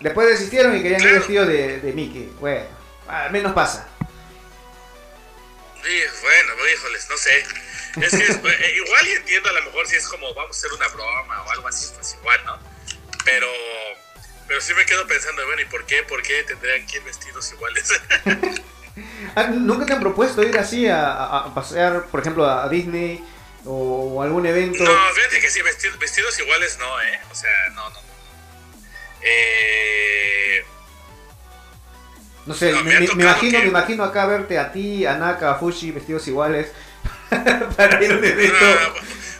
[0.00, 2.32] Después desistieron y querían ir vestidos de, de Mickey.
[2.40, 2.64] Bueno,
[3.06, 3.86] al menos pasa.
[5.84, 7.38] Sí, bueno, híjoles, no sé.
[8.02, 10.58] Es que es- eh, igual y entiendo a lo mejor si es como vamos a
[10.58, 12.58] hacer una broma o algo así, pues igual, ¿no?
[13.24, 13.46] Pero,
[14.48, 16.02] pero sí me quedo pensando, bueno, ¿y por qué?
[16.02, 17.92] ¿Por qué tendrían que ir vestidos iguales?
[19.34, 23.24] Ah, ¿Nunca te han propuesto ir así a, a- a pasear, por ejemplo, a Disney
[23.64, 24.82] o, o algún evento?
[24.84, 27.20] no, fíjate que sí, vestidos, vestidos iguales no, ¿eh?
[27.30, 28.00] O sea, no, no.
[28.00, 28.10] no.
[29.22, 30.64] Eh,
[32.46, 35.52] No sé, no, me, me imagino, que- me imagino acá verte a ti, a Naka,
[35.52, 36.72] a Fushi vestidos iguales
[37.76, 38.56] para ir a un evento.
[38.60, 38.88] Ah,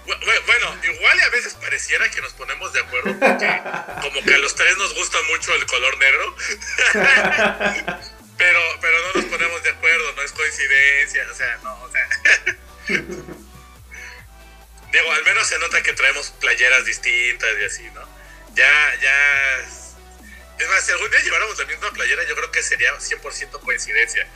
[0.07, 3.63] bu- bu- bueno, igual y a veces pareciera que nos ponemos de acuerdo porque
[4.03, 6.37] como que a los tres nos gusta mucho el color negro.
[10.51, 12.09] coincidencia, o sea, no, o sea.
[14.93, 18.01] Digo, al menos se nota que traemos playeras distintas y así, ¿no?
[18.55, 19.59] Ya, ya.
[20.59, 24.27] Es más, si algún día lleváramos la misma playera, yo creo que sería 100% coincidencia.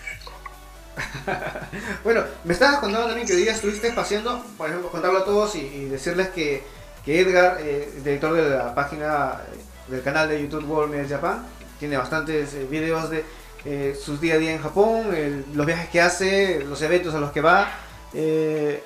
[2.04, 5.56] Bueno, me estabas contando también que hoy día estuviste paseando, por ejemplo, contarlo a todos
[5.56, 6.62] y, decirles que,
[7.04, 11.48] que Edgar, eh, director de la página eh, del canal de YouTube World Media Japan,
[11.80, 13.24] tiene bastantes eh, videos de
[13.64, 17.18] eh, sus día a día en Japón, el- los viajes que hace, los eventos a
[17.18, 17.72] los que va.
[18.12, 18.82] eh,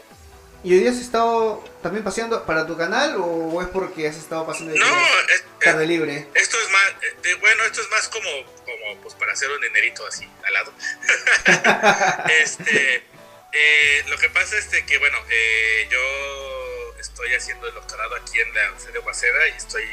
[0.64, 4.44] ¿Y hoy día has estado también paseando para tu canal o es porque has estado
[4.44, 6.26] paseando de No, es- es tarde libre?
[6.34, 8.28] Esto es más, eh, de- bueno, esto es más como,
[8.64, 10.72] como pues para hacer un dinerito así al lado.
[12.42, 13.04] este,
[13.52, 18.52] eh, lo que pasa es que, bueno, eh, yo estoy haciendo el doctorado aquí en
[18.52, 19.84] la sede de Waseda y estoy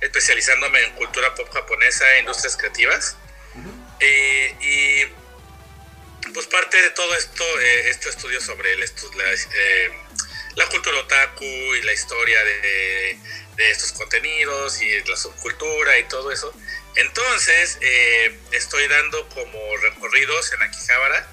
[0.00, 3.16] especializándome en cultura pop japonesa e industrias creativas.
[4.04, 5.04] Y
[6.32, 9.90] pues parte de todo esto, eh, este estudio sobre el estu- la, eh,
[10.56, 13.18] la cultura otaku y la historia de,
[13.56, 16.52] de estos contenidos y la subcultura y todo eso.
[16.96, 21.28] Entonces, eh, estoy dando como recorridos en Akihabara.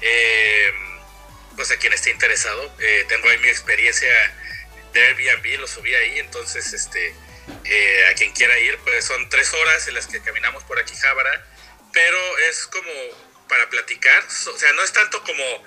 [0.00, 0.72] eh,
[1.56, 2.70] pues a quien esté interesado.
[2.80, 4.08] Eh, tengo ahí mi experiencia
[4.92, 6.18] de Airbnb, lo subí ahí.
[6.18, 7.14] Entonces, este,
[8.10, 11.46] a quien quiera ir, pues son tres horas en las que caminamos por Akihabara.
[11.96, 12.92] Pero es como
[13.48, 14.22] para platicar.
[14.24, 15.64] O sea, no es tanto como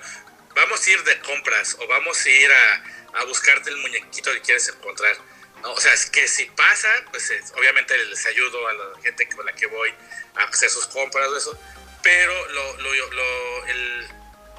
[0.54, 2.84] vamos a ir de compras o vamos a ir a,
[3.20, 5.16] a buscarte el muñequito que quieres encontrar.
[5.62, 5.72] ¿no?
[5.72, 9.52] O sea, es que si pasa, pues obviamente les ayudo a la gente con la
[9.54, 9.92] que voy
[10.36, 11.60] a hacer sus compras o eso.
[12.04, 14.08] Pero lo- el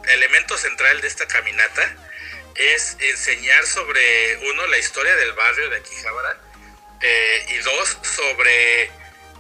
[0.10, 1.96] elemento central de esta caminata
[2.56, 6.38] es enseñar sobre, uno, la historia del barrio de Akihabara
[7.02, 8.92] eh, y dos, sobre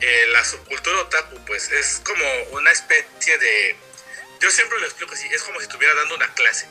[0.02, 1.44] eh, la subcultura otaku.
[1.46, 3.76] Pues es como una especie de...
[4.40, 6.68] Yo siempre lo explico así, es como si estuviera dando una clase.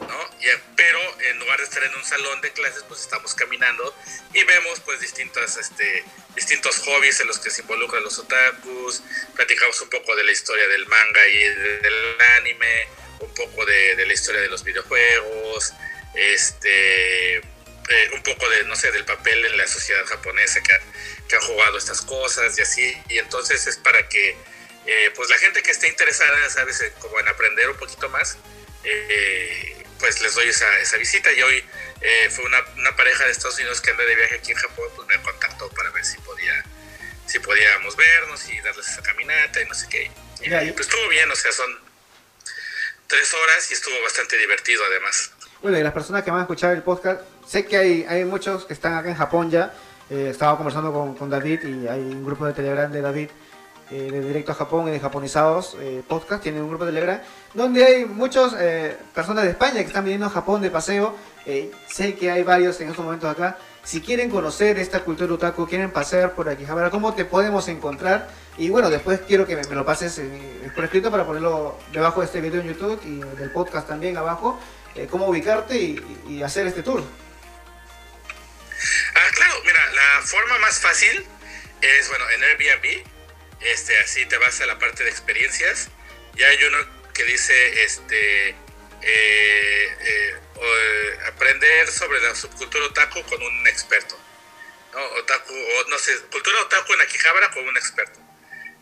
[0.00, 0.30] ¿no?
[0.40, 3.96] Y, eh, pero en lugar de estar en un salón de clases, pues estamos caminando
[4.32, 9.02] y vemos pues distintas, este, distintos hobbies en los que se involucran los otakus,
[9.34, 12.88] platicamos un poco de la historia del manga y de- del anime,
[13.20, 15.72] un poco de, de la historia de los videojuegos,
[16.14, 20.92] este, eh, un poco de, no sé, del papel en la sociedad japonesa que, han-
[21.28, 24.36] que han jugado estas cosas y así, y entonces es para que
[24.86, 28.36] eh, pues la gente que esté interesada, sabes, como en aprender un poquito más,
[28.84, 31.32] eh, pues les doy esa, esa visita.
[31.32, 31.64] Y hoy
[32.02, 34.86] eh, fue una, una pareja de Estados Unidos que anda de viaje aquí en Japón,
[34.94, 36.64] pues me contactó para ver si podía
[37.26, 40.10] si podíamos vernos y darles esa caminata y no sé qué.
[40.42, 41.78] Y- pues estuvo bien, o sea, son
[43.06, 45.30] tres horas y estuvo bastante divertido además.
[45.62, 48.66] Bueno, y las personas que van a escuchar el podcast, sé que hay, hay muchos
[48.66, 49.72] que están acá en Japón ya.
[50.10, 53.28] Eh, estaba conversando con, David y hay un grupo de Telegram de David
[53.90, 56.42] eh, de Directo a Japón y de Japonizados eh, Podcast.
[56.42, 57.20] Tiene un grupo de Telegram
[57.54, 58.54] donde hay muchas
[59.14, 61.14] personas de España que están viniendo a Japón de paseo.
[61.86, 63.58] Sé que hay varios en estos momentos acá.
[63.82, 68.28] Si quieren conocer esta cultura otaku, quieren pasear por aquí, Javara, ¿cómo te podemos encontrar?
[68.56, 70.22] Y bueno, después quiero que me, lo pases
[70.74, 74.58] por escrito para ponerlo debajo de este video en YouTube y del podcast también abajo
[75.10, 75.96] cómo ubicarte
[76.28, 77.02] y hacer este tour.
[80.24, 81.26] Forma más fácil
[81.80, 83.04] es, bueno, en Airbnb,
[83.60, 85.88] este, así te vas a la parte de experiencias.
[86.36, 86.78] Y hay uno
[87.12, 88.54] que dice, este, eh,
[89.02, 94.18] eh, o, eh, aprender sobre la subcultura otaku con un experto.
[94.92, 95.04] ¿no?
[95.20, 98.20] Otaku, o no sé, cultura otaku en Akihabara con un experto.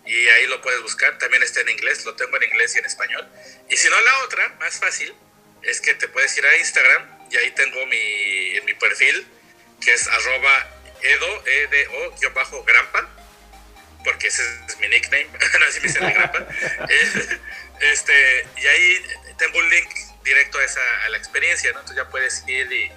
[0.05, 2.87] Y ahí lo puedes buscar, también está en inglés, lo tengo en inglés y en
[2.87, 3.29] español.
[3.69, 5.15] Y si no, la otra, más fácil,
[5.63, 9.27] es que te puedes ir a Instagram y ahí tengo mi, mi perfil,
[9.81, 10.72] que es arroba
[11.03, 13.09] edo, edo, guion bajo, grampa,
[14.05, 15.29] porque ese es mi nickname,
[15.69, 16.47] así me dicen grampa.
[16.89, 17.39] Eh,
[17.93, 19.07] este, y ahí
[19.39, 19.91] tengo un link
[20.23, 21.81] directo a, esa, a la experiencia, ¿no?
[21.81, 22.93] Entonces ya puedes ir y,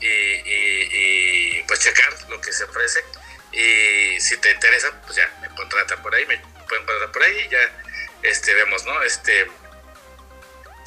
[0.00, 0.88] y, y-
[1.58, 3.04] y, pues checar lo que se ofrece.
[3.52, 7.38] Y si te interesa, pues ya me contratan por ahí, me pueden contratar por ahí
[7.40, 7.58] y ya
[8.22, 9.02] este, vemos, ¿no?
[9.02, 9.46] Este,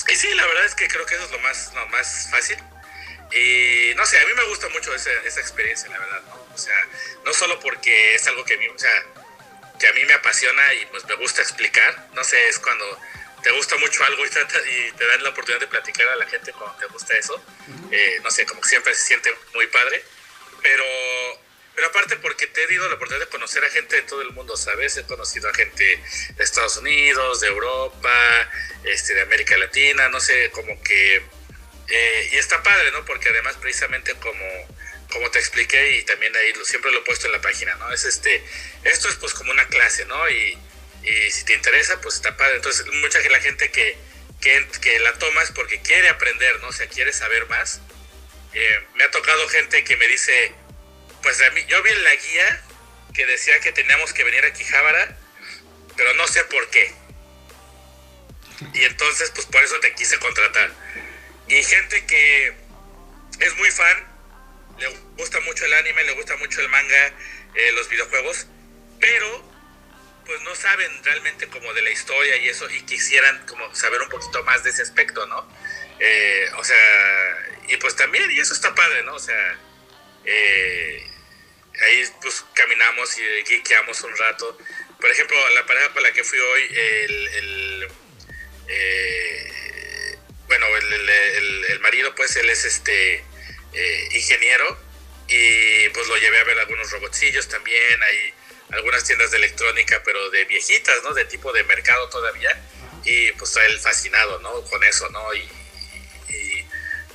[0.08, 2.58] y sí, la verdad es que creo que eso es lo más, lo más fácil.
[3.32, 6.45] Y no sé, a mí me gusta mucho esa, esa experiencia, la verdad, ¿no?
[6.56, 6.88] O sea,
[7.26, 8.92] no solo porque es algo que a mí, o sea,
[9.80, 12.86] que a mí me apasiona y pues me gusta explicar, no sé, es cuando
[13.44, 16.26] te gusta mucho algo y, trata- y te dan la oportunidad de platicar a la
[16.28, 17.44] gente cuando te gusta eso,
[17.92, 20.02] eh, no sé, como que siempre se siente muy padre,
[20.64, 20.86] pero,
[21.76, 24.32] pero aparte porque te he dado la oportunidad de conocer a gente de todo el
[24.32, 24.96] mundo, ¿sabes?
[24.98, 25.84] He conocido a gente
[26.36, 28.50] de Estados Unidos, de Europa,
[28.86, 31.22] este, de América Latina, no sé, como que...
[31.90, 33.04] eh, y está padre, ¿no?
[33.06, 34.44] Porque además precisamente como,
[35.12, 37.92] como te expliqué y también ahí lo, siempre lo he puesto en la página, ¿no?
[37.92, 38.44] Es este,
[38.84, 40.30] esto es pues como una clase, ¿no?
[40.30, 40.58] Y,
[41.04, 42.56] y si te interesa, pues está padre.
[42.56, 43.98] Entonces, mucha la gente que,
[44.42, 46.68] que, que la toma es porque quiere aprender, ¿no?
[46.68, 47.82] O sea, quiere saber más.
[48.54, 50.54] Eh, me ha tocado gente que me dice,
[51.22, 52.64] pues a mí, yo vi en la guía
[53.14, 55.18] que decía que teníamos que venir a Quijabara,
[55.96, 56.94] pero no sé por qué.
[58.74, 60.72] Y entonces, pues por eso te quise contratar.
[61.48, 62.54] Y gente que
[63.40, 64.15] es muy fan,
[65.18, 67.14] gusta mucho el anime, le gusta mucho el manga,
[67.56, 68.48] eh, los videojuegos,
[69.00, 69.54] pero
[70.26, 74.10] pues no saben realmente como de la historia y eso y quisieran como saber un
[74.10, 75.48] poquito más de ese aspecto, ¿no?
[76.00, 79.14] Eh, o sea, y pues también, y eso está padre, ¿no?
[79.16, 79.58] O sea,
[80.26, 81.08] eh,
[81.82, 84.58] ahí pues caminamos y geekeamos un rato.
[85.00, 87.88] Por ejemplo, la pareja con la que fui hoy, el,
[88.68, 93.24] eh, bueno, el- el marido pues él es este
[93.74, 94.80] eh, ingeniero
[95.28, 98.34] y pues lo llevé a ver algunos robotcillos también, hay
[98.72, 101.14] algunas tiendas de electrónica pero de viejitas, ¿no?
[101.14, 102.50] De tipo de mercado todavía
[103.04, 104.62] y pues está él fascinado, ¿no?
[104.64, 105.34] Con eso, ¿no?
[105.34, 105.40] Y,
[106.30, 106.66] y,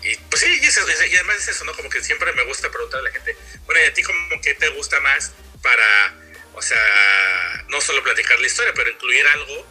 [0.09, 1.75] y, pues sí, y, eso- y además es eso, ¿no?
[1.75, 3.37] Como que siempre me gusta preguntarle a la gente,
[3.67, 5.33] bueno, ¿y a ti como que te gusta más
[5.63, 6.15] para,
[6.55, 9.67] o sea, no solo platicar la historia, pero incluir algo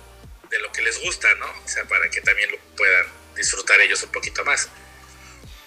[0.50, 1.46] de lo que les gusta, ¿no?
[1.48, 4.70] O sea, para que también lo puedan disfrutar ellos un poquito más.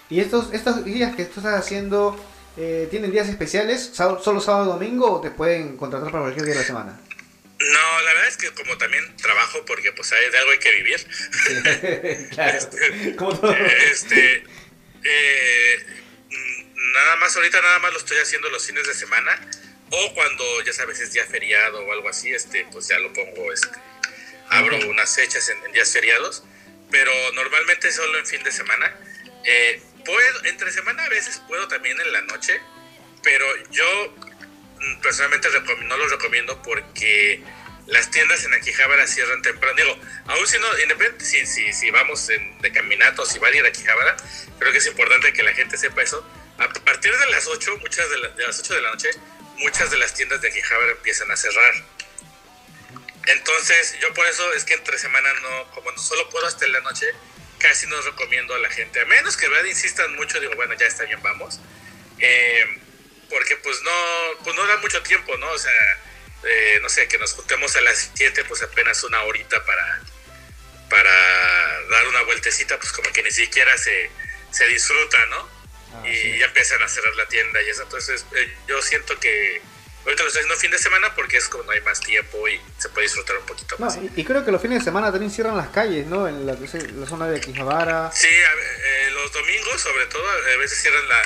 [0.09, 2.23] ¿Y estos, estos días que tú estás haciendo
[2.57, 3.91] eh, tienen días especiales?
[3.93, 6.99] ¿Sábado- ¿Solo sábado y domingo o te pueden contratar para cualquier día de la semana?
[7.59, 10.71] No, la verdad es que como también trabajo, porque pues hay- de algo hay que
[10.71, 11.07] vivir,
[12.31, 12.59] claro,
[13.17, 13.55] como todo.
[13.91, 14.43] este,
[15.03, 15.85] eh,
[16.29, 19.31] mm, nada más ahorita nada más lo estoy haciendo los fines de semana
[19.91, 23.53] o cuando ya sabes es día feriado o algo así, este, pues ya lo pongo,
[23.53, 23.69] este,
[24.49, 26.43] abro unas fechas en, en días feriados,
[26.91, 28.93] pero normalmente solo en fin de semana.
[29.45, 32.59] Eh, puedo, entre semana a veces puedo también en la noche,
[33.23, 34.15] pero yo
[34.79, 35.47] mm, personalmente
[35.85, 37.41] no lo recomiendo porque
[37.87, 39.75] las tiendas en Akihabara cierran temprano.
[39.75, 39.97] Digo,
[40.27, 43.57] aún si no, independiente si, si, si vamos en- de caminato o si van a
[43.57, 44.15] ir a Akihabara,
[44.59, 46.25] creo que es importante que la gente sepa eso.
[46.59, 49.09] A partir de las 8, muchas de, la- de las 8 de la noche,
[49.57, 51.73] muchas de las tiendas de Akihabara empiezan a cerrar.
[53.27, 56.73] Entonces, yo por eso es que entre semana no, como no solo puedo hasta en
[56.73, 57.07] la noche,
[57.63, 60.85] casi no recomiendo a la gente, a menos que verdad insistan mucho, digo, bueno, ya
[60.85, 61.61] está bien, vamos.
[62.19, 62.65] Eh,
[63.29, 63.91] porque pues no,
[64.43, 65.49] pues no da mucho tiempo, ¿no?
[65.49, 65.71] O sea,
[66.43, 70.01] eh, no sé, que nos juntemos a las 7, pues apenas una horita para,
[70.89, 74.09] para dar una vueltecita, pues como que ni siquiera se,
[74.51, 75.49] se disfruta, ¿no?
[75.93, 76.37] Ah, y sí.
[76.37, 77.83] ya empiezan a cerrar la tienda y eso.
[77.83, 79.61] Entonces, eh, yo siento que
[80.03, 82.59] ahorita lo estoy haciendo fin de semana porque es como no hay más tiempo y
[82.77, 83.97] se puede disfrutar un poquito No, más.
[83.97, 86.27] y, y creo que los fines de semana también cierran las calles, ¿no?
[86.27, 88.11] En la, la zona de Quijabara.
[88.13, 91.21] Sí, a eh, los domingos sobre todo, a veces cierran la,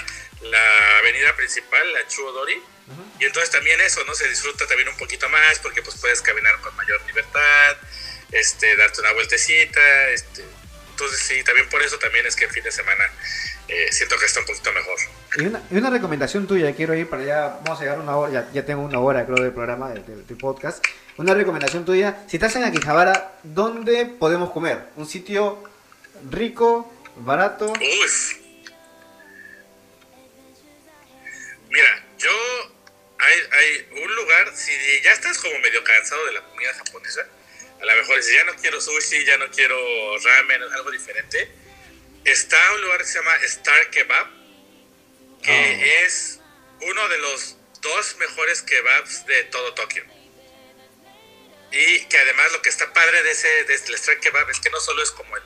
[0.49, 2.61] la avenida principal, la Chuodori,
[3.19, 4.13] y entonces también eso, ¿no?
[4.15, 7.77] Se disfruta también un poquito más porque pues puedes caminar con mayor libertad,
[8.31, 10.43] este, darte una vueltecita, este,
[10.91, 13.03] entonces sí, también por eso también es que el fin de semana
[13.67, 14.97] eh, siento que está un poquito mejor.
[15.37, 18.31] Y una, y una recomendación tuya, quiero ir para allá, vamos a llegar una hora,
[18.31, 20.83] ya, ya tengo una hora creo del programa, del, del- del podcast.
[21.17, 24.83] Una recomendación tuya, si estás en Akihabara, ¿dónde podemos comer?
[24.95, 25.63] Un sitio
[26.29, 27.65] rico, barato.
[27.73, 28.33] Uf.
[31.69, 32.29] Mira, yo
[33.19, 34.71] hay un lugar, si
[35.03, 37.21] ya estás como medio cansado de la comida japonesa,
[37.81, 39.75] a lo mejor si ya no quiero sushi, ya no quiero
[40.23, 41.49] ramen, algo diferente,
[42.31, 44.27] está un lugar que se llama Star Kebab,
[45.43, 46.05] que Ah.
[46.05, 46.39] es
[46.81, 50.03] uno de los dos mejores kebabs de todo Tokio.
[51.71, 54.69] Y que además lo que está padre de ese de este Star Kebab es que
[54.69, 55.43] no solo es como el,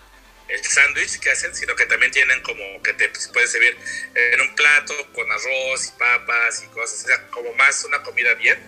[0.50, 3.78] el sándwich que hacen, sino que también tienen como que te puedes servir
[4.14, 8.34] en un plato con arroz y papas y cosas, o sea, como más una comida
[8.36, 8.60] bien.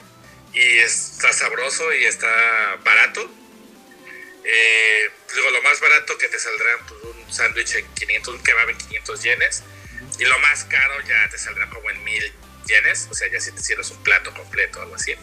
[0.54, 3.30] Y está sabroso y está barato.
[4.46, 8.70] Eh, digo, lo más barato que te saldrá pues, un sándwich en 500, un kebab
[8.70, 9.64] en 500 yenes.
[10.20, 12.34] Y lo más caro ya te saldrá como en 1000
[12.68, 15.16] yenes, o sea, ya si te sirves un plato completo o algo así.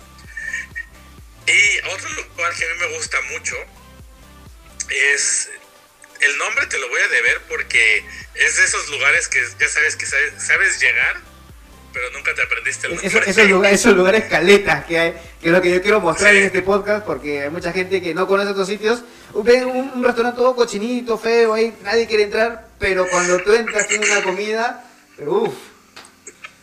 [1.46, 3.56] Y otro lugar que a mí me gusta mucho
[4.88, 5.50] es.
[6.20, 8.04] El nombre te lo voy a deber porque
[8.34, 11.18] es de esos lugares que ya sabes que sabes, sabes llegar,
[11.92, 15.52] pero nunca te aprendiste el Eso- esos, lugares, esos lugares caletas que hay, que es
[15.52, 18.50] lo que yo quiero mostrar en este podcast, porque hay mucha gente que no conoce
[18.50, 19.02] estos sitios.
[19.34, 23.88] Ven un, un restaurante todo cochinito, feo, ahí nadie quiere entrar, pero cuando tú entras
[23.88, 25.54] tiene una comida, uff.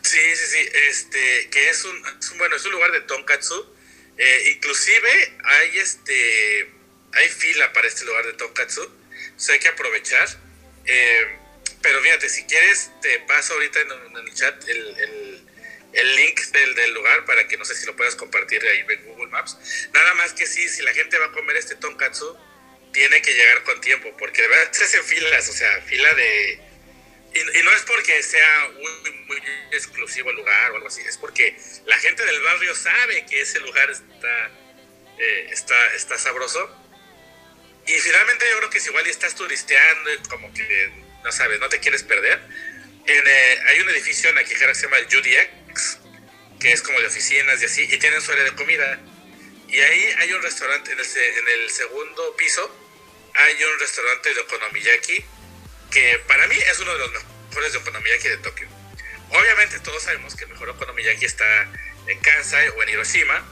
[0.02, 3.74] Sí, sí, sí, este, que es un, es un- bueno, es un lugar de tonkatsu.
[4.16, 6.72] Eh, inclusive hay este,
[7.12, 8.82] hay fila para este lugar de tonkatsu,
[9.26, 10.28] entonces hay que aprovechar.
[10.86, 11.36] Eh,
[11.88, 15.48] pero fíjate, si quieres, te paso ahorita en, en el chat el, el-
[15.94, 19.04] el link del, del lugar para que no sé si lo puedas compartir ahí en
[19.06, 19.56] Google Maps.
[19.94, 22.36] Nada más que sí, si la gente va a comer este tonkatsu,
[22.92, 26.60] tiene que llegar con tiempo, porque de verdad se hacen filas, o sea, fila de...
[27.32, 29.42] Y, y no es porque sea muy, muy
[29.72, 31.56] exclusivo el lugar o algo así, es porque
[31.86, 34.50] la gente del barrio sabe que ese lugar está,
[35.18, 36.70] eh, está, está sabroso.
[37.86, 41.80] Y finalmente yo creo que si igual estás turisteando como que, no sabes, no te
[41.80, 42.40] quieres perder.
[43.06, 45.98] En, eh, hay un edificio en Akihara que se llama el UDX,
[46.60, 48.98] que es como de oficinas y así, y tienen su área de comida.
[49.68, 52.74] Y ahí hay un restaurante, en el, en el segundo piso,
[53.34, 55.24] hay un restaurante de okonomiyaki,
[55.90, 57.10] que para mí es uno de los
[57.48, 58.68] mejores de okonomiyaki de Tokio.
[59.30, 61.70] Obviamente todos sabemos que el mejor okonomiyaki está
[62.06, 63.44] en Kansai o en Hiroshima.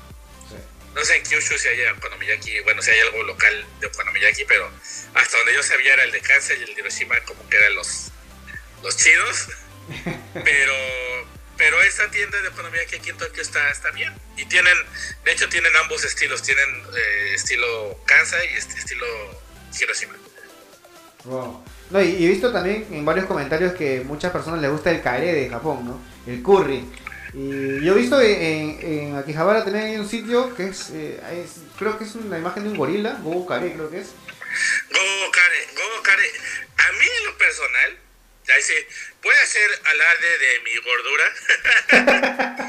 [0.97, 4.71] No sé en Kyushu si hay okonomiyaki, bueno, si hay algo local de okonomiyaki, pero
[5.13, 7.75] hasta donde yo sabía era el de Kansai y el de Hiroshima como que eran
[7.75, 8.11] los,
[8.83, 9.49] los chidos.
[10.45, 10.75] Pero
[11.57, 14.13] pero esta tienda de okonomiyaki aquí en Tokio está, está bien.
[14.37, 14.77] Y tienen,
[15.25, 19.07] de hecho tienen ambos estilos, tienen eh, estilo Kansai y este estilo
[19.79, 20.15] Hiroshima.
[21.25, 21.65] Wow.
[21.91, 25.03] No, y, y he visto también en varios comentarios que muchas personas les gusta el
[25.03, 26.01] kare de Japón, ¿no?
[26.27, 26.85] El curry.
[27.39, 31.61] Y yo he visto en, en, Akihabara también hay un sitio que es, eh, es-
[31.79, 34.09] creo que es una imagen de un gorila, Gogo Kare creo que es.
[34.91, 36.31] Gogo Kare, Gogo Kare,
[36.79, 37.99] a mí en lo personal,
[38.55, 38.73] ahí sí,
[39.23, 41.25] voy a hacer alarde de mi gordura.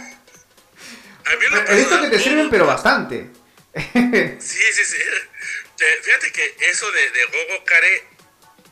[1.26, 3.28] a mí en lo He visto que personal, te sirven pero bastante.
[4.42, 4.98] Sí, sí, sí.
[6.04, 8.04] Fíjate que eso de, de Gogo Kare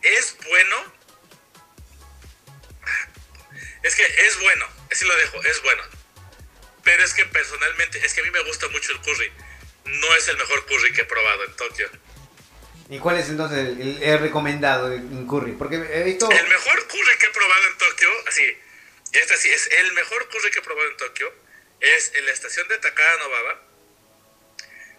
[0.01, 0.75] es bueno.
[3.83, 4.65] Es que es bueno,
[4.95, 5.83] así lo dejo, es bueno.
[6.83, 9.31] Pero es que personalmente, es que a mí me gusta mucho el curry.
[9.85, 11.89] No es el mejor curry que he probado en Tokio.
[12.89, 15.53] ¿Y cuál es entonces el, el- el recomendado en curry?
[15.53, 16.29] Porque he visto...
[16.31, 18.57] El mejor curry que he probado en Tokio, así,
[19.13, 21.33] y esta sí, es el mejor curry que he probado en Tokio,
[21.79, 23.61] es en la estación de Takada Nobaba.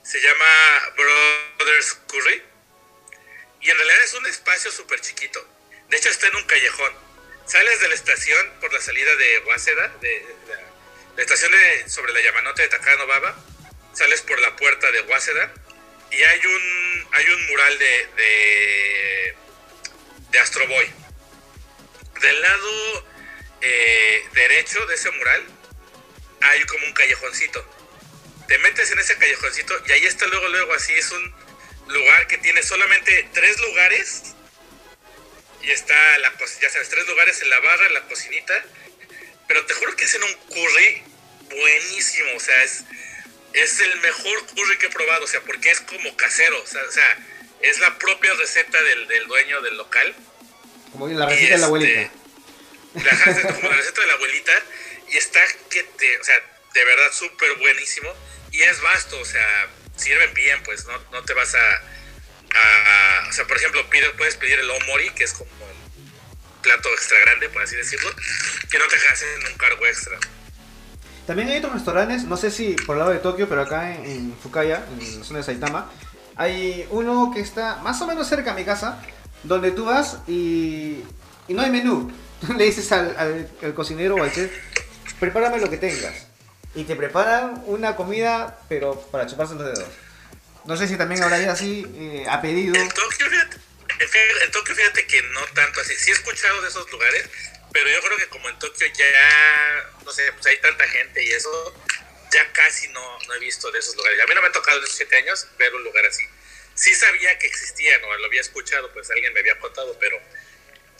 [0.02, 2.42] Se llama Brothers Curry.
[3.60, 5.44] Y en realidad es un espacio súper chiquito.
[5.88, 7.05] De hecho, está en un callejón.
[7.46, 10.26] Sales de la estación por la salida de Waseda, de
[11.16, 11.52] la, estación
[11.86, 13.36] sobre la Yamanote de Takada Nobaba.
[13.92, 15.54] Sales por la puerta de Waseda
[16.10, 19.36] y hay un, hay un mural de, de,
[20.30, 20.90] de Astro Boy.
[22.20, 23.06] Del lado
[23.60, 25.42] eh, derecho de ese mural
[26.40, 27.64] hay como un callejoncito.
[28.48, 31.34] Te metes en ese callejoncito y ahí está luego, luego, así es un
[31.88, 34.35] lugar que tiene solamente tres lugares.
[35.66, 38.54] Y está la cocina, ya sabes, tres lugares en la barra, en la cocinita.
[39.48, 41.02] Pero te juro que hacen un curry
[41.50, 42.30] buenísimo.
[42.36, 42.84] O sea, es,
[43.52, 45.24] es el mejor curry que he probado.
[45.24, 46.62] O sea, porque es como casero.
[46.62, 47.18] O sea, o sea,
[47.62, 50.14] es la propia receta del, del dueño del local.
[50.92, 52.00] Como la receta de la abuelita.
[52.94, 54.52] Este, Ajá, es como la receta de la abuelita.
[55.08, 56.40] Y está que te, o sea,
[56.74, 58.14] de verdad súper buenísimo.
[58.52, 61.82] Y es vasto, o sea, sirven bien, pues no, no te vas a,
[63.28, 67.18] O sea, por ejemplo, pides, puedes pedir el omori, que es como un plato extra
[67.20, 68.10] grande, por así decirlo,
[68.70, 70.18] que no te hacen un cargo extra.
[71.26, 74.04] También hay otros restaurantes, no sé si por el lado de Tokio, pero acá en,
[74.04, 75.90] en Fukaya, en la zona de Saitama,
[76.36, 79.02] hay uno que está más o menos cerca a mi casa,
[79.42, 81.02] donde tú vas y,
[81.48, 82.12] no hay menú.
[82.56, 84.52] Le dices al cocinero o al chef,
[85.18, 86.26] prepárame lo que tengas.
[86.74, 89.88] y te preparan una comida, pero para chuparse los dedos.
[90.66, 92.74] No sé si también habrá ido así eh, a pedido.
[92.74, 93.56] En Tokio, fíjate,
[94.44, 95.94] en Tokio, fíjate que no tanto así.
[95.96, 97.28] Sí he escuchado de esos lugares,
[97.72, 101.28] pero yo creo que como en Tokio ya, no sé, pues hay tanta gente y
[101.32, 101.74] eso,
[102.32, 104.20] ya casi no, no he visto de esos lugares.
[104.22, 106.24] A mí no me ha tocado en esos siete años ver un lugar así.
[106.74, 110.18] Sí sabía que existían o lo había escuchado, pues alguien me había contado, pero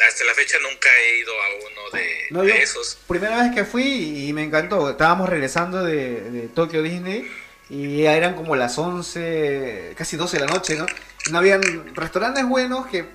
[0.07, 2.99] hasta la fecha nunca he ido a uno de, No, de yo, esos.
[3.09, 4.89] primera vez que fui y me encantó.
[4.91, 7.31] Estábamos regresando de, de Tokio Disney
[7.69, 10.87] y ya eran como las 11, casi 12 de la noche, ¿no?
[11.31, 11.63] No habían
[11.95, 13.09] restaurantes buenos que,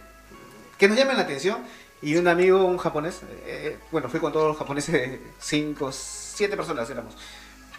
[0.77, 1.59] que nos llamen la atención.
[2.01, 6.89] Y un amigo, un japonés, eh, bueno, fui con todos los japoneses, 5, 7 personas
[6.89, 7.15] éramos.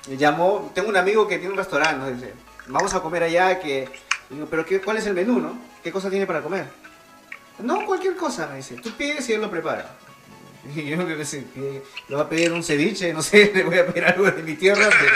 [0.08, 2.32] Me llamó, tengo un amigo que tiene un restaurante, nos dice,
[2.68, 3.88] vamos a comer allá, que...
[4.30, 5.58] digo, pero qué, ¿cuál es el menú, no?
[5.82, 6.66] ¿Qué cosa tiene para comer?
[7.58, 8.76] No, cualquier cosa, me dice.
[8.76, 9.96] Tú pides y él lo prepara.
[10.76, 13.78] Y yo no sé, que le va a pedir un ceviche, no sé, le voy
[13.78, 14.88] a pedir algo de mi tierra.
[14.90, 15.12] pero-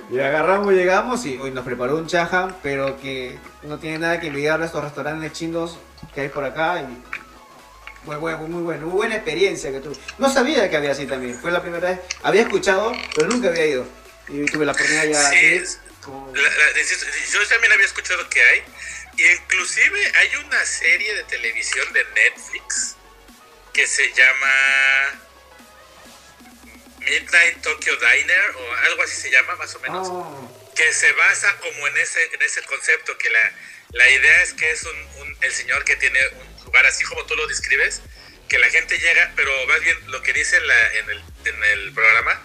[0.10, 4.28] y agarramos, llegamos y hoy nos preparó un chaja, pero que no tiene nada que
[4.28, 5.78] envidiarle a estos restaurantes chinos
[6.14, 6.80] que hay por acá.
[6.82, 9.94] Y muy bueno, muy bueno, muy buena experiencia que tuve.
[10.18, 12.00] No sabía que había así también, fue la primera vez.
[12.22, 13.84] Había escuchado, pero nunca había ido.
[14.28, 15.60] Y tuve la oportunidad ya Sí,
[16.02, 18.64] como- La- la- insisto, yo también había escuchado que hay.
[19.16, 22.96] Y inclusive hay una serie de televisión de Netflix
[23.74, 25.20] que se llama
[26.98, 30.08] Midnight Tokyo Diner o algo así se llama más o menos.
[30.10, 33.52] Oh, Que se basa como en ese, en ese concepto, que la,
[33.92, 37.24] la idea es que es un, un- el señor que tiene un lugar así como
[37.26, 38.00] tú lo describes,
[38.48, 41.64] que la gente llega, pero más bien lo que dice en, la- en el, en
[41.64, 42.42] el programa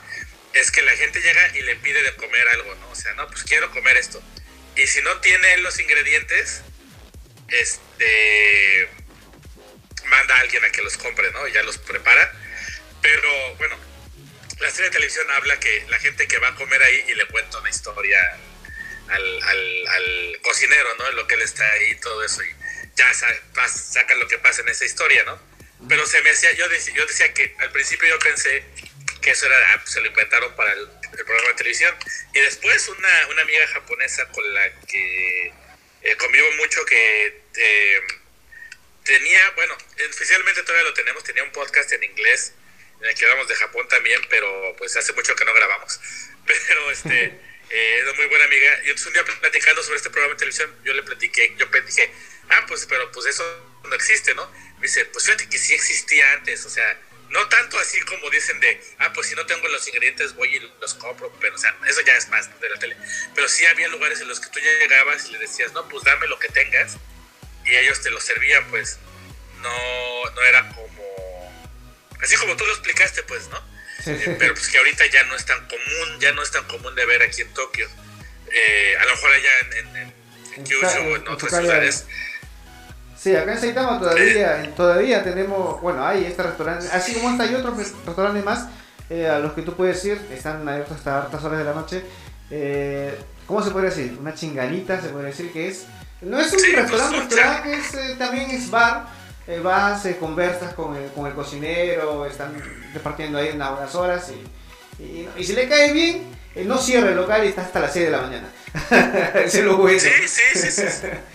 [0.55, 2.89] es que la gente llega y le pide de comer algo, ¿no?
[2.89, 4.21] O sea, no, pues quiero comer esto.
[4.75, 6.61] Y si no tiene los ingredientes,
[7.49, 8.89] este
[10.05, 11.47] manda a alguien a que los compre, ¿no?
[11.47, 12.31] Y ya los prepara.
[13.01, 13.75] Pero bueno,
[14.59, 17.25] la serie de televisión habla que la gente que va a comer ahí y le
[17.27, 18.19] cuenta una historia
[19.09, 21.11] al, al- al cocinero, ¿no?
[21.11, 22.43] Lo que él está ahí todo eso.
[22.43, 22.49] Y
[22.95, 25.39] ya sacan lo que pasa en esa historia, ¿no?
[25.89, 28.63] Pero se me hacía, yo, dec- yo decía que al principio yo pensé
[29.25, 30.87] que eso era, ah, pues, se lo inventaron para el,
[31.17, 31.95] el programa de televisión.
[32.31, 35.51] Y después una, una amiga japonesa con la que
[36.03, 38.01] eh, convivo mucho que eh,
[39.03, 39.75] tenía, bueno,
[40.11, 42.53] oficialmente todavía lo tenemos, tenía un podcast en inglés
[43.01, 45.99] en el que hablamos de Japón también, pero pues hace mucho que no grabamos.
[46.45, 47.23] Pero este,
[47.71, 48.79] eh, era muy buena amiga.
[48.83, 52.11] Y entonces un día platicando sobre este programa de televisión, yo le platiqué, yo dije,
[52.49, 53.43] ah, pues, pero pues eso
[53.83, 54.47] no existe, ¿no?
[54.75, 56.99] Me dice, pues fíjate que sí existía antes, o sea,
[57.35, 60.59] no tanto así como dicen de, ah, pues si no tengo los ingredientes voy y
[60.79, 62.95] los compro, pero o sea, eso ya es más de la tele.
[63.35, 66.27] Pero sí había lugares en los que tú llegabas y le decías, no, pues dame
[66.27, 66.97] lo que tengas,
[67.65, 68.99] y ellos te lo servían, pues
[69.61, 71.67] no, no era como,
[72.21, 73.59] así como tú lo explicaste, pues, ¿no?
[74.03, 74.29] sí, sí.
[74.29, 76.95] Eh, pero pues que ahorita ya no es tan común, ya no es tan común
[76.95, 77.89] de ver aquí en Tokio.
[78.49, 80.13] Eh, a lo mejor allá en, en, en,
[80.55, 82.05] en Kyushu o en otras ciudades.
[83.25, 87.55] Sí, acá en Saitama todavía, todavía tenemos, bueno, hay este restaurante, así como está hay
[87.55, 87.75] otros
[88.05, 88.67] restaurantes más
[89.09, 92.03] eh, a los que tú puedes ir, están abiertos hasta altas horas de la noche.
[92.51, 94.15] Eh, ¿Cómo se puede decir?
[94.21, 95.87] Una chinganita, se puede decir que es.
[96.21, 99.07] No es un Sí, pues, restaurante, restaurante, es, eh, también es bar.
[99.47, 102.53] Eh, vas, eh, conversas con el, con el cocinero, están
[102.93, 104.31] repartiendo ahí unas buenas horas
[104.99, 107.79] y, y, y si le cae bien, eh, no cierra el local y está hasta
[107.79, 108.47] las 6 de la mañana.
[109.43, 109.99] Es lo bueno.
[109.99, 111.07] Sí, sí, sí, sí.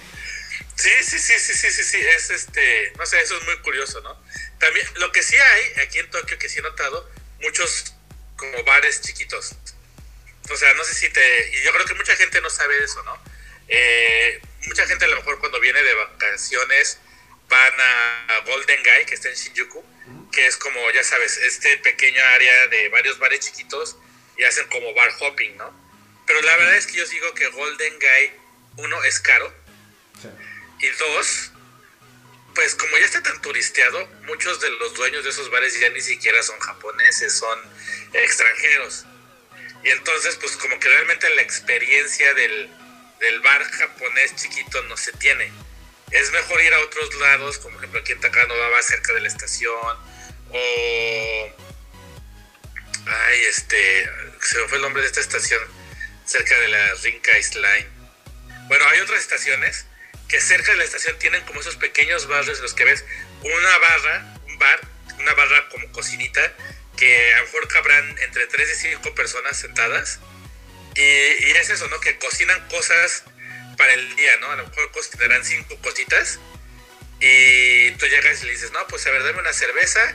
[0.80, 4.00] Sí, sí, sí, sí, sí, sí, sí, es este, no sé, eso es muy curioso,
[4.00, 4.18] ¿no?
[4.58, 7.06] También, lo que sí hay aquí en Tokio, que sí he notado,
[7.42, 7.94] muchos
[8.36, 9.56] como bares chiquitos.
[10.48, 13.02] O sea, no sé si te, y yo creo que mucha gente no sabe eso,
[13.02, 13.22] ¿no?
[13.68, 16.98] Eh, mucha gente a lo mejor cuando viene de vacaciones
[17.50, 19.84] van a Golden Guy, que está en Shinjuku,
[20.32, 23.98] que es como, ya sabes, este pequeño área de varios bares chiquitos
[24.38, 25.78] y hacen como bar hopping, ¿no?
[26.26, 28.32] Pero la verdad es que yo digo que Golden Guy,
[28.78, 29.52] uno, es caro,
[30.80, 31.52] y dos,
[32.54, 36.00] pues como ya está tan turisteado, muchos de los dueños de esos bares ya ni
[36.00, 37.58] siquiera son japoneses, son
[38.12, 39.04] extranjeros.
[39.84, 42.70] Y entonces, pues como que realmente la experiencia del,
[43.20, 45.52] del bar japonés chiquito no se tiene.
[46.10, 49.28] Es mejor ir a otros lados, como por ejemplo aquí en Takanobaba, cerca de la
[49.28, 49.96] estación,
[50.50, 51.56] o...
[53.06, 54.10] Ay, este...
[54.42, 55.62] Se me fue el nombre de esta estación,
[56.24, 57.88] cerca de la Rinkai Line.
[58.68, 59.86] Bueno, hay otras estaciones
[60.30, 63.04] que cerca de la estación tienen como esos pequeños barrios en los que ves
[63.42, 64.80] una barra, un bar,
[65.18, 66.40] una barra como cocinita,
[66.96, 70.20] que a lo mejor cabrán entre 3 y 5 personas sentadas.
[70.94, 71.98] Y, y es eso, ¿no?
[72.00, 73.24] Que cocinan cosas
[73.76, 74.50] para el día, ¿no?
[74.52, 76.38] A lo mejor cocinarán 5 cositas.
[77.20, 80.14] Y tú llegas y le dices, no, pues a ver, dame una cerveza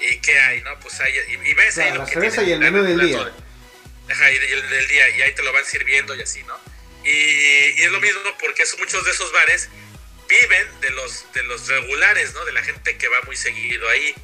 [0.00, 0.78] ¿Y qué hay, no?
[0.80, 3.00] Pues hay, y, y ves ahí lo la que cerveza tienen, y el menú del
[3.00, 3.32] día.
[4.10, 6.58] Ajá, y el del día, y ahí te lo van sirviendo y así, ¿no?
[7.04, 9.68] Y, y es lo mismo porque es- muchos de esos bares
[10.28, 12.44] viven de los, de los regulares, ¿no?
[12.44, 14.14] De la gente que va muy seguido ahí.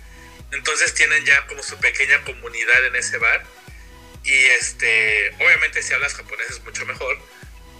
[0.53, 3.45] Entonces tienen ya como su pequeña comunidad en ese bar.
[4.25, 7.19] Y este, obviamente si hablas japonés es mucho mejor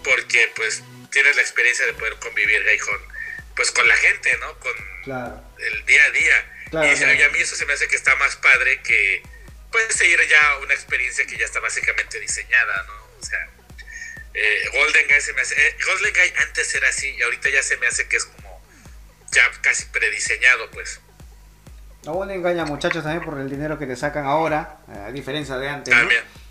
[0.03, 2.99] porque pues tienes la experiencia de poder convivir ahí con,
[3.55, 4.57] pues con la gente, ¿no?
[4.59, 4.73] Con
[5.03, 5.43] Claro.
[5.59, 6.57] el día a día.
[6.71, 7.13] Claro, y, claro.
[7.13, 9.21] y a mí eso se me hace que está más padre que
[9.71, 12.93] puedes seguir ya una experiencia que ya está básicamente diseñada, ¿no?
[13.19, 13.49] O sea,
[14.33, 15.55] eh, Golden Guy se me hace...
[15.55, 18.61] eh, Golden Guy antes era así y ahorita ya se me hace que es como
[19.31, 20.99] ya casi prediseñado, pues.
[22.03, 25.69] No le engaña muchachos también por el dinero que te sacan ahora, a diferencia de
[25.69, 25.93] antes.
[25.93, 25.99] ¿no?
[25.99, 26.23] También.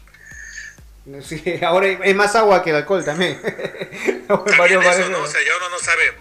[1.22, 3.40] Sí, ahora es más agua que el alcohol también.
[4.28, 5.22] También eso.
[5.22, 6.12] O sea, ya uno no sabe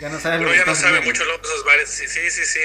[0.00, 1.90] ya no sabes lo Uno ya no sabe mucho luego esos bares.
[1.90, 2.60] Sí, sí, sí, sí.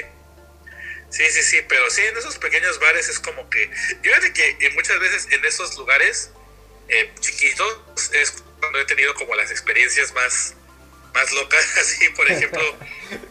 [1.09, 3.69] Sí, sí, sí, pero sí, en esos pequeños bares es como que.
[4.01, 6.31] Fíjate que eh, muchas veces en esos lugares
[6.87, 7.79] eh, chiquitos
[8.13, 10.55] es cuando he tenido como las experiencias más,
[11.13, 11.77] más locas.
[11.77, 12.61] Así, por ejemplo,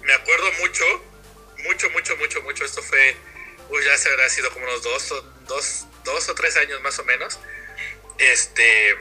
[0.02, 0.84] me acuerdo mucho,
[1.64, 2.64] mucho, mucho, mucho, mucho.
[2.64, 3.16] Esto fue.
[3.70, 6.98] Uy, ya se habrá sido como unos dos o, dos, dos o tres años más
[6.98, 7.38] o menos.
[8.18, 8.96] Este.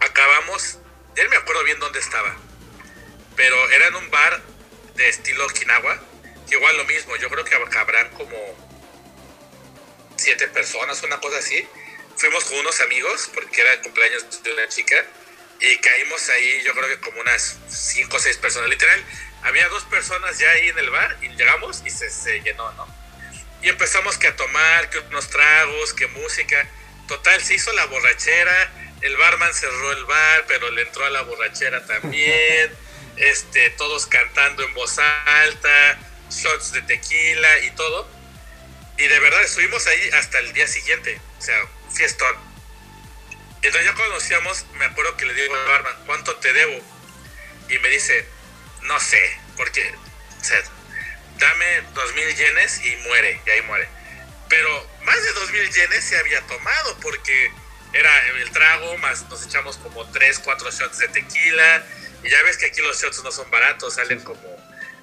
[0.00, 0.78] Acabamos.
[1.16, 2.36] No me acuerdo bien dónde estaba
[3.36, 4.42] pero era en un bar
[4.94, 6.00] de estilo Okinawa,
[6.50, 8.36] igual lo mismo, yo creo que habrán como
[10.16, 11.66] siete personas, una cosa así.
[12.16, 14.96] Fuimos con unos amigos, porque era el cumpleaños de una chica,
[15.60, 19.02] y caímos ahí, yo creo que como unas cinco o seis personas, literal.
[19.42, 22.86] Había dos personas ya ahí en el bar, y llegamos y se, se llenó, ¿no?
[23.62, 26.68] Y empezamos que a tomar, que unos tragos, que música.
[27.08, 31.22] Total, se hizo la borrachera, el barman cerró el bar, pero le entró a la
[31.22, 32.70] borrachera también.
[33.16, 35.98] este, todos cantando en voz alta,
[36.30, 38.08] shots de tequila y todo.
[38.96, 41.58] Y de verdad estuvimos ahí hasta el día siguiente, o sea,
[41.94, 42.36] fiestón.
[43.62, 46.84] Entonces ya conocíamos, me acuerdo que le digo al barman, ¿cuánto te debo?
[47.70, 48.26] Y me dice,
[48.82, 49.94] no sé, porque,
[50.40, 50.62] o sea,
[51.38, 53.88] dame dos mil yenes y muere, y ahí muere.
[54.48, 57.50] Pero más de dos mil yenes se había tomado porque
[57.94, 61.86] era el trago, más nos echamos como tres, cuatro shots de tequila.
[62.22, 64.40] Y ya ves que aquí los shots no son baratos, salen como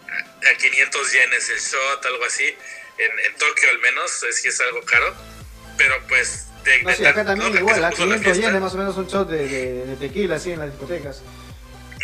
[0.09, 2.55] a, a 500 yenes el shot, algo así.
[2.97, 5.15] En, en Tokio al menos, es que es algo caro.
[5.77, 6.47] Pero pues...
[6.63, 8.97] De, No, sí, acá también igual, a puso la 500 fiesta- yenes más o menos
[8.97, 11.21] un shot de, de- de tequila así en las discotecas.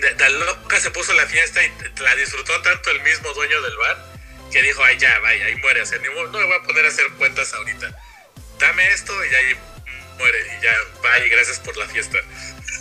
[0.02, 1.72] de, tan loca se puso la fiesta y
[2.02, 4.06] la disfrutó tanto el mismo dueño del bar
[4.52, 6.86] que dijo, ay ya, vaya, ahí muere, o sea, ni no me voy a poner
[6.86, 7.96] a hacer cuentas ahorita.
[8.60, 9.56] Dame esto y ahí
[10.18, 12.18] muere, y ya, y gracias por la fiesta.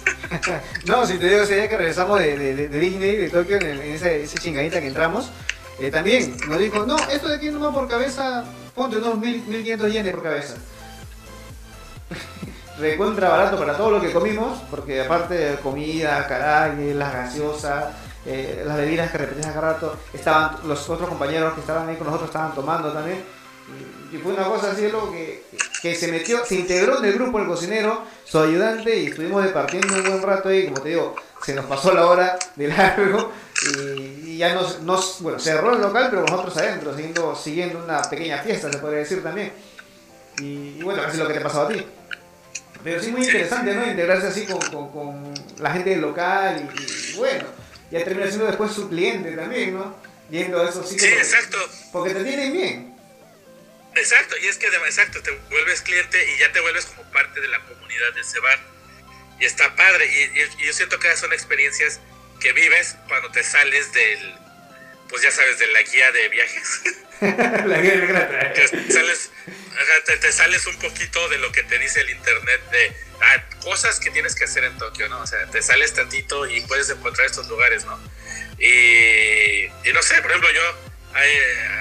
[0.85, 3.62] No, si te digo, ese día que regresamos de, de, de- Disney, de Tokio, en,
[3.66, 5.31] el- en ese, ese chingadita que entramos,
[5.81, 8.44] eh, también nos dijo, no, esto de aquí nomás por cabeza,
[8.74, 10.57] ponte unos mil- 1500 yenes por cabeza.
[12.78, 17.86] Recontra barato para todo lo que comimos, porque aparte de comida, caray, las gaseosas,
[18.26, 22.06] eh, las bebidas que repetías cada rato, estaban los otros compañeros que estaban ahí con
[22.06, 23.24] nosotros estaban tomando también.
[24.12, 25.44] Y fue una cosa así, que,
[25.82, 29.94] que se metió, se integró en el grupo el cocinero, su ayudante, y estuvimos departiendo
[29.94, 33.32] un buen rato ahí, como te digo, se nos pasó la hora de largo,
[33.74, 38.02] y, y ya nos, nos, bueno, cerró el local, pero nosotros adentro, siguiendo, siguiendo una
[38.02, 39.52] pequeña fiesta, se podría decir también.
[40.38, 41.84] Y, y bueno, así es lo que te pasó a ti.
[42.84, 43.86] Pero sí muy interesante, ¿no?
[43.90, 47.44] Integrarse así con, con- con la gente del local y, y bueno,
[47.90, 49.96] ya termina siendo después su cliente también, ¿no?
[50.30, 51.10] Yendo a esos Sí, sitios.
[51.18, 51.58] porque- exacto.
[51.92, 52.96] Porque te tienen bien.
[53.94, 57.40] Exacto, y es que además, exacto, te vuelves cliente y ya te vuelves como parte
[57.40, 58.58] de la comunidad de ese bar.
[59.40, 62.00] Y está padre, y, y- y yo siento que esas son experiencias
[62.40, 64.34] que vives cuando te sales del,
[65.08, 66.80] pues ya sabes, de la guía de viajes.
[67.66, 68.52] la vida es grata.
[68.52, 69.30] que sales,
[70.04, 74.00] te, te sales un poquito de lo que te dice el internet de ah, cosas
[74.00, 75.20] que tienes que hacer en Tokio, ¿no?
[75.20, 77.98] O sea, te sales tantito y puedes encontrar estos lugares, ¿no?
[78.58, 81.30] Y, y no sé, por ejemplo, yo hay,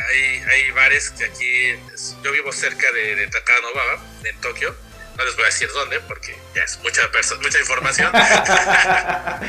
[0.10, 1.76] hay, hay bares que aquí,
[2.23, 4.76] yo vivo cerca de, de Takanobaba, en Tokio.
[5.18, 7.10] No les voy a decir dónde porque ya es mucha,
[7.41, 8.11] mucha información.
[8.15, 9.39] A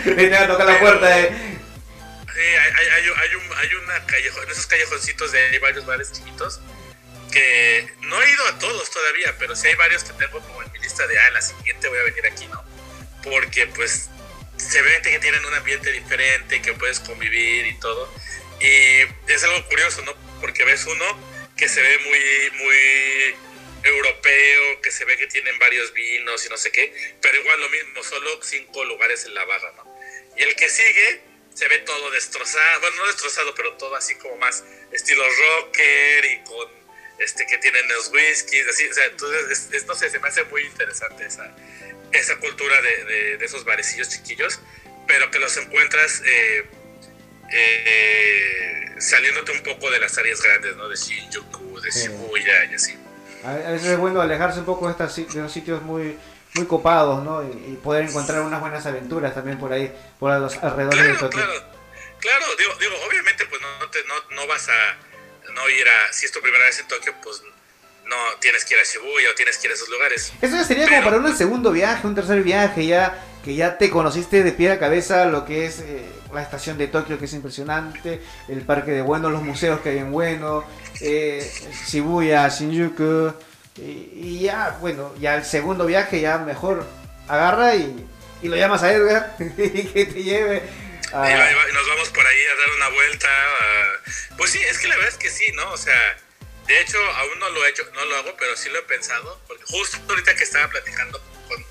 [0.46, 1.56] tocar la puerta de.
[2.36, 6.60] Hay, hay, hay, un, hay una callejón, en esos callejoncitos de hay varios bares chiquitos
[7.32, 10.72] que no he ido a todos todavía, pero sí hay varios que tengo como en
[10.72, 12.62] mi lista de, ah, la siguiente voy a venir aquí, ¿no?
[13.22, 14.08] Porque pues
[14.56, 18.12] se ve que tienen un ambiente diferente, que puedes convivir y todo.
[18.60, 20.14] Y es algo curioso, ¿no?
[20.40, 21.04] Porque ves uno
[21.56, 23.36] que se ve muy, muy
[23.82, 27.68] europeo, que se ve que tienen varios vinos y no sé qué, pero igual lo
[27.70, 29.84] mismo, solo cinco lugares en la barra, ¿no?
[30.36, 31.20] Y el que sigue
[31.56, 34.62] se ve todo destrozado, bueno, no destrozado, pero todo así como más
[34.92, 36.68] estilo rocker y con
[37.18, 40.44] este que tienen los whiskies, así, o sea, entonces, es- no sé, se me hace
[40.44, 41.50] muy interesante esa,
[42.12, 44.60] esa cultura de, de- de esos barecillos chiquillos,
[45.08, 46.66] pero que los encuentras eh,
[47.52, 50.88] eh, saliéndote un poco de las áreas grandes, ¿no?
[50.88, 51.90] De Shinjuku, de.
[51.90, 52.98] Shibuya y así.
[53.44, 56.18] A veces es bueno alejarse un poco de, estas, de los sitios muy
[56.56, 57.42] muy copados, ¿no?
[57.42, 61.20] Y, y poder encontrar unas buenas aventuras también por ahí, por los alrededores de Claro,
[61.28, 61.40] Tokio.
[61.44, 61.62] claro,
[62.20, 66.26] claro, digo, digo, obviamente pues no, te- no, no vas a no ir a, si
[66.26, 67.42] es tu primera vez en Tokio, pues
[68.06, 70.32] no tienes que ir a Shibuya o tienes que ir a esos lugares.
[70.40, 73.90] Eso ya sería como para un segundo viaje, un tercer viaje, ya que ya te
[73.90, 77.32] conociste de pie a cabeza lo que es eh, la estación de Tokio, que es
[77.32, 80.64] impresionante, el parque de Bueno, los museos que hay en Bueno,
[81.00, 81.48] eh,
[81.88, 83.32] Shibuya, Shinjuku,
[83.78, 86.86] y, y ya, bueno, ya el segundo viaje ya mejor
[87.28, 88.06] agarra y,
[88.42, 90.62] y lo llamas a Edgar y que te lleve.
[91.06, 93.28] Y, nos vamos por ahí a dar una vuelta.
[94.36, 95.70] Pues sí, es que la verdad es que sí, ¿no?
[95.72, 96.18] O sea,
[96.66, 99.40] de hecho, aún no lo he hecho, no lo hago, pero sí lo he pensado.
[99.46, 101.64] Porque justo ahorita que estaba platicando con,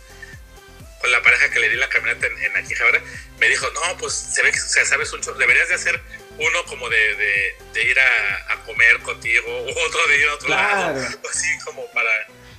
[1.01, 3.01] con la pareja que le di la caminata en, en Akihabara,
[3.39, 6.01] me dijo, no, pues se ve que, o sea, sabes un chorro, deberías de hacer
[6.37, 7.33] uno como de, de,
[7.73, 9.45] de ir a, a comer contigo,
[9.87, 10.99] otro de ir a otro Claro.
[10.99, 12.09] lado, así como para...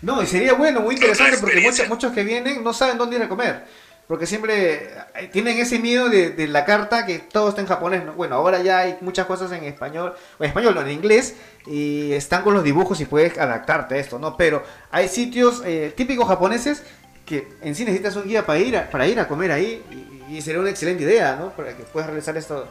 [0.03, 3.23] No, y sería bueno, muy interesante porque muchos, muchos que vienen no saben dónde ir
[3.23, 3.65] a comer.
[4.07, 8.05] Porque siempre eh, tienen ese miedo de, de la carta que todo está en japonés.
[8.05, 8.12] ¿no?
[8.12, 11.35] Bueno, ahora ya hay muchas cosas en español, o en español, no, en inglés,
[11.66, 14.36] y están con los dibujos y puedes adaptarte a esto, ¿no?
[14.36, 14.62] Pero
[14.93, 16.85] hay sitios eh, típicos japoneses
[17.24, 19.82] que en sí necesitas un guía para ir a, para ir a comer ahí,
[20.31, 21.51] y, y sería una excelente idea, ¿no?
[21.57, 22.69] Para que puedas realizar esto,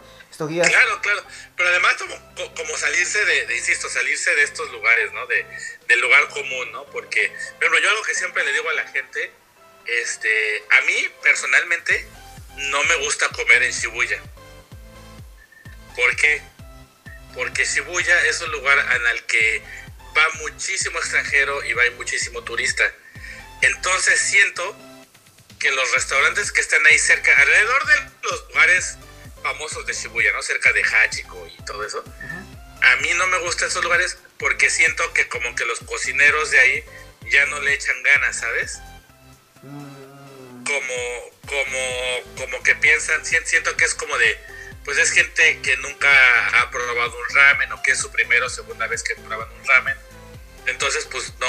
[0.68, 1.24] Claro, claro.
[1.56, 5.26] Pero además como, co- como salirse de, insisto, salirse de estos lugares, ¿no?
[5.28, 5.46] De,
[5.88, 6.86] del lugar común, ¿no?
[6.88, 9.32] Porque, por ejemplo, yo algo que siempre le digo a la gente,
[9.86, 12.08] este, a mí personalmente
[12.58, 14.22] no me gusta comer en Shibuya.
[15.96, 16.42] ¿Por qué?
[17.34, 19.62] Porque Shibuya es un lugar en el que
[20.18, 22.84] va muchísimo extranjero y va muchísimo turista.
[23.62, 24.76] Entonces siento
[25.60, 28.98] que los restaurantes que están ahí cerca, alrededor de los lugares
[29.46, 30.42] famosos de Shibuya, ¿no?
[30.42, 32.04] Cerca de Hachiko y todo eso.
[32.82, 36.60] A mí no me gustan esos lugares porque siento que como que los cocineros de
[36.60, 36.84] ahí
[37.32, 38.80] ya no le echan ganas, ¿sabes?
[39.62, 44.36] Mm, Como, como, como que piensan, si- siento que es como de,
[44.84, 46.10] pues es gente que nunca
[46.60, 49.68] ha probado un ramen o que es su primera o segunda vez que prueban un
[49.68, 49.96] ramen.
[50.66, 51.48] Entonces, pues no,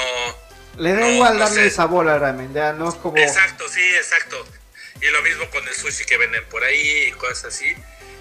[0.77, 1.71] Le da No, igual no darle sé.
[1.75, 3.17] sabor al ramen, ya no es como...
[3.17, 4.45] Exacto, sí, exacto.
[5.01, 7.73] Y lo mismo con el sushi que venden por ahí y cosas así.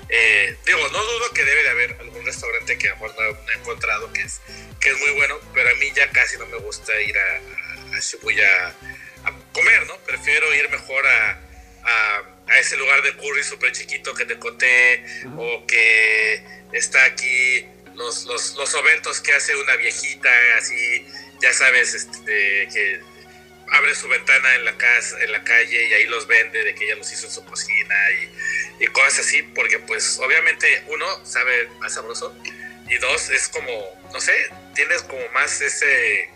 [0.09, 3.51] Eh, digo, no dudo que debe de haber algún restaurante que a lo mejor no
[3.53, 4.41] he encontrado que es,
[4.81, 7.97] que es muy bueno, pero a mí ya casi no me gusta ir a, a-
[7.97, 8.69] a Shibuya
[9.25, 9.97] a comer, ¿no?
[10.05, 11.41] Prefiero ir mejor a,
[11.83, 15.05] a, a ese lugar de curry súper chiquito que te conté
[15.37, 17.67] o que está aquí
[17.97, 21.07] los, los, los oventos que hace una viejita así,
[21.41, 23.01] ya sabes, este, que
[23.73, 26.85] abre su ventana en la casa, en la calle y ahí los vende de que
[26.85, 31.69] ella los hizo en su cocina y, y cosas así, porque pues obviamente uno sabe
[31.81, 32.35] más sabroso
[32.89, 33.73] y dos es como,
[34.13, 34.33] no sé,
[34.75, 36.31] tienes como más ese...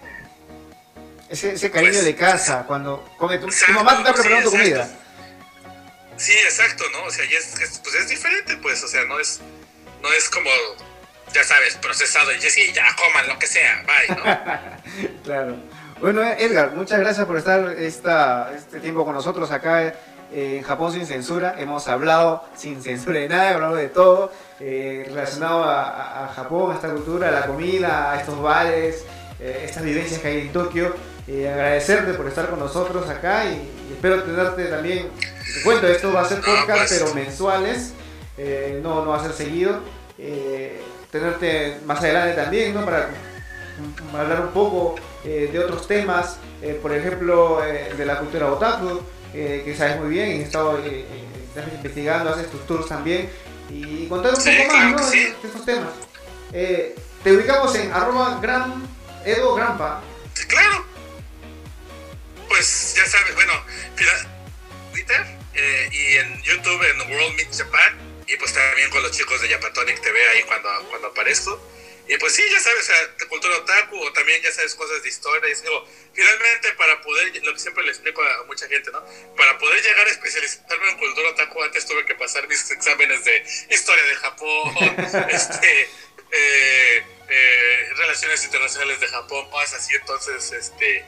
[1.28, 4.50] Ese, ese cariño Pues, de casa, cuando come tu, tu mamá te está sí, preparando
[4.50, 4.80] tu exacto.
[4.80, 4.98] comida.
[6.16, 7.04] Sí, exacto, ¿no?
[7.04, 9.38] O sea, y es, es- pues es diferente, pues, o sea, no es,
[10.02, 10.50] no es como,
[11.32, 14.24] ya sabes, procesado y sí, ya coman lo que sea, bye, ¿no?
[15.24, 15.56] Claro.
[16.00, 19.92] Bueno, Edgar, muchas gracias por estar esta, este tiempo con nosotros acá eh,
[20.32, 21.56] en Japón sin censura.
[21.58, 26.88] Hemos hablado sin censura de nada, hablado de todo eh, relacionado a, Japón, a esta
[26.88, 29.04] cultura, a la comida, a estos bares,
[29.40, 30.94] eh, estas vivencias que hay en Tokio.
[31.28, 33.56] Eh, agradecerte por estar con nosotros acá y,
[33.90, 35.10] y espero tenerte también.
[35.54, 36.98] Te cuento, esto va a ser podcast, pues.
[36.98, 37.92] pero mensuales,
[38.82, 39.80] no, no va a ser seguido.
[41.10, 42.86] Tenerte más adelante también, ¿no?
[42.86, 43.10] Para
[44.14, 49.02] hablar un poco eh, de otros temas, eh, por ejemplo, eh, de la cultura otaku,
[49.34, 53.30] eh, que sabes muy bien, y estado eh, eh, estás investigando, haces tus tours también,
[53.68, 55.24] y contar un Sí, poco más de, sí.
[55.42, 55.92] de estos temas.
[57.22, 58.82] Te ubicamos en arroba gran
[59.24, 60.02] edo grampa.
[60.48, 60.84] Claro.
[62.48, 63.52] Pues ya sabes, bueno,
[64.92, 65.26] Twitter
[65.92, 70.00] y en YouTube en World Meet Japan y pues también con los chicos de Japatonic
[70.00, 71.60] TV ahí cuando, cuando aparezco.
[72.10, 75.08] Y pues sí, ya sabes, o sea, cultura otaku o también ya sabes cosas de
[75.08, 75.48] historia.
[75.48, 79.00] Y digo, finalmente para poder, lo que siempre le explico a mucha gente, ¿no?
[79.36, 83.44] Para poder llegar a especializarme en cultura otaku antes tuve que pasar mis exámenes de
[83.70, 84.74] historia de Japón,
[85.30, 85.82] este,
[86.32, 89.94] eh, eh, relaciones internacionales de Japón, cosas así.
[89.94, 91.04] Entonces, este,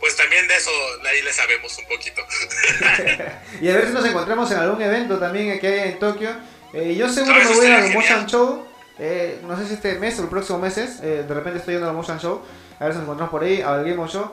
[0.00, 0.72] pues también de eso
[1.08, 2.26] ahí le sabemos un poquito.
[3.60, 6.34] Y a ver si nos encontramos en algún evento también que hay en Tokio
[6.72, 8.26] Eh, yo seguro me voy a Motion.
[8.26, 8.69] Show.
[9.00, 10.78] Eh, no sé si este mes o el próximo mes.
[10.78, 12.42] es, eh, de repente estoy yendo al Motion Show.
[12.78, 13.60] A ver si nos encontramos por ahí.
[13.62, 14.30] Al Game Show.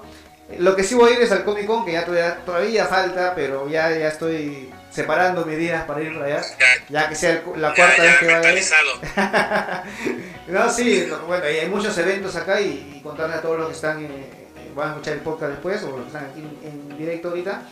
[0.50, 2.86] Eh, Lo que sí voy a ir es al Comic Con, que ya todavía, todavía
[2.86, 6.42] falta, pero ya, ya estoy separando mis días para ir para allá.
[6.90, 9.84] Ya, Ya que sea el- la ya, cuarta vez ya que vaya.
[10.48, 13.74] No, sí, no, bueno, hay muchos eventos acá y, y contarle a todos los que
[13.76, 14.08] están,
[14.76, 17.64] van a escuchar el podcast después o los que están aquí en, en directo ahorita.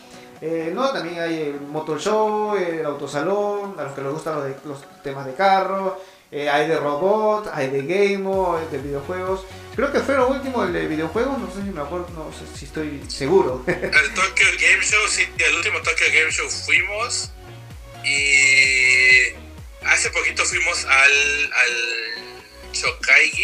[0.42, 4.44] Eh, no, también hay el Motor Show, el Autosalón, a los que les gustan los,
[4.44, 5.98] de- los temas de carro,
[6.30, 8.28] eh, hay de robot, hay de game,
[8.58, 9.44] hay de videojuegos.
[9.74, 12.44] Creo que fue lo último el de videojuegos, no sé si me acuerdo, no sé
[12.58, 13.62] si estoy seguro.
[13.68, 17.30] Al Tokyo Game Show, sí, al último Tokyo Game Show fuimos.
[18.04, 19.34] Y
[19.84, 22.06] hace poquito fuimos al, al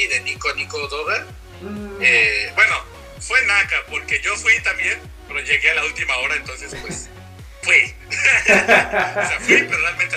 [0.08, 1.26] de Nico Nico Doga.
[1.60, 2.76] Mm, Eh, bueno,
[3.20, 4.98] fue Naka, porque yo fui también,
[5.28, 7.08] pero llegué a la última hora, entonces pues
[7.62, 7.94] fui.
[8.10, 10.11] o sea, fui, pero realmente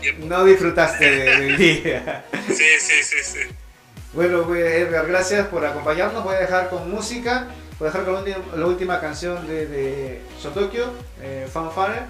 [0.00, 0.26] tiempo.
[0.26, 2.24] no disfrutaste del día.
[2.48, 3.38] Sí, sí, sí, sí.
[4.12, 6.24] Bueno, pues, Edgar, gracias por acompañarnos.
[6.24, 7.46] Voy a dejar con música.
[7.78, 8.24] Voy a dejar con
[8.60, 12.02] la última, canción de, de Shotokyo, eh, Fanfare.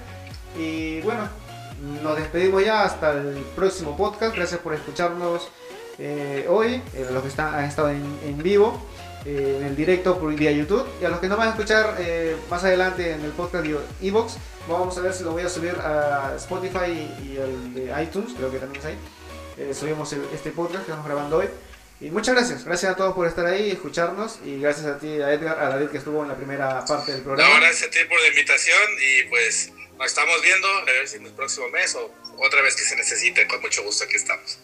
[0.59, 1.29] Y bueno,
[2.03, 4.35] nos despedimos ya hasta el próximo podcast.
[4.35, 5.49] Gracias por escucharnos
[5.99, 8.83] eh, hoy, eh, los que están, han estado en, en vivo,
[9.25, 10.87] eh, en el directo por vía YouTube.
[11.01, 13.79] Y a los que no van a escuchar eh, más adelante en el podcast de
[14.03, 14.35] Evox,
[14.69, 18.33] vamos a ver si lo voy a subir a Spotify y, y al de iTunes,
[18.37, 18.99] creo que también es ahí.
[19.59, 21.49] Eh, subimos el- este podcast que estamos grabando hoy.
[22.03, 25.35] Y muchas gracias, gracias a todos por estar ahí, escucharnos y gracias a ti, a
[25.35, 27.53] Edgar, a David que estuvo en la primera parte del programa.
[27.57, 31.17] No, gracias a ti por la invitación y pues nos estamos viendo, a ver si
[31.19, 34.57] en el próximo mes o otra vez que se necesite, con mucho gusto aquí estamos.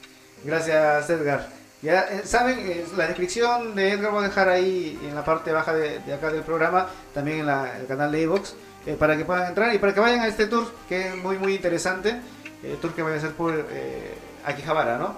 [0.45, 1.66] Gracias Edgar.
[1.87, 5.53] Ya eh, saben, eh, la descripción de Edgar voy a dejar ahí en la parte
[5.53, 8.57] baja de, de acá del programa, también en la- el canal de Evox,
[8.87, 11.39] eh, para que puedan entrar y para que vayan a este tour que es muy
[11.39, 12.17] muy interesante,
[12.65, 14.15] el tour que voy a hacer por eh,
[14.45, 15.17] Akihabara, ¿no?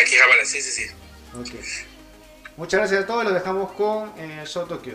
[0.00, 0.86] Aquí, Javara, sí, sí, sí.
[1.34, 1.60] Ok.
[2.56, 4.94] Muchas gracias a todos, lo dejamos con eh, Show Tokyo.